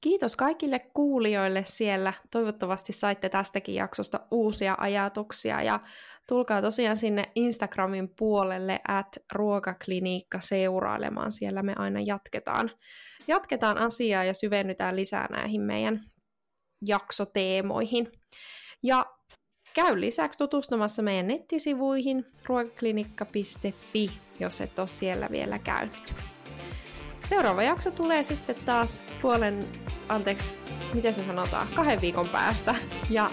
Kiitos 0.00 0.36
kaikille 0.36 0.78
kuulijoille 0.78 1.64
siellä. 1.66 2.12
Toivottavasti 2.30 2.92
saitte 2.92 3.28
tästäkin 3.28 3.74
jaksosta 3.74 4.20
uusia 4.30 4.74
ajatuksia 4.78 5.62
ja 5.62 5.80
tulkaa 6.28 6.62
tosiaan 6.62 6.96
sinne 6.96 7.24
Instagramin 7.34 8.08
puolelle 8.18 8.80
at 8.88 9.16
ruokakliniikka 9.32 10.40
seurailemaan. 10.40 11.32
Siellä 11.32 11.62
me 11.62 11.74
aina 11.76 12.00
jatketaan, 12.00 12.70
jatketaan 13.28 13.78
asiaa 13.78 14.24
ja 14.24 14.34
syvennytään 14.34 14.96
lisää 14.96 15.28
näihin 15.30 15.60
meidän 15.60 16.00
jaksoteemoihin. 16.86 18.08
Ja 18.82 19.06
käy 19.74 20.00
lisäksi 20.00 20.38
tutustumassa 20.38 21.02
meidän 21.02 21.26
nettisivuihin 21.26 22.26
ruokaklinikka.fi, 22.46 24.10
jos 24.40 24.60
et 24.60 24.78
ole 24.78 24.88
siellä 24.88 25.28
vielä 25.30 25.58
käynyt. 25.58 26.31
Seuraava 27.24 27.62
jakso 27.62 27.90
tulee 27.90 28.22
sitten 28.22 28.56
taas 28.66 29.02
puolen, 29.22 29.64
anteeksi, 30.08 30.48
miten 30.94 31.14
se 31.14 31.24
sanotaan, 31.26 31.68
kahden 31.74 32.00
viikon 32.00 32.28
päästä. 32.28 32.74
Ja 33.10 33.30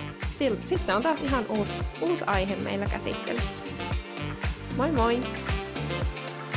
sitten 0.65 0.95
on 0.95 1.03
taas 1.03 1.21
ihan 1.21 1.45
uusi, 1.49 1.73
uusi 2.01 2.23
aihe 2.27 2.55
meillä 2.55 2.85
käsittelyssä. 2.85 3.63
Moi 4.77 4.91
moi! 4.91 5.21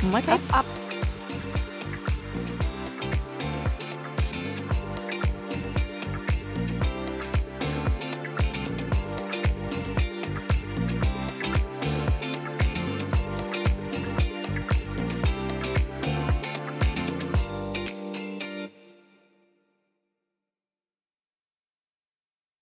Moikka! 0.02 0.34
Up, 0.34 0.42
up. 0.60 0.81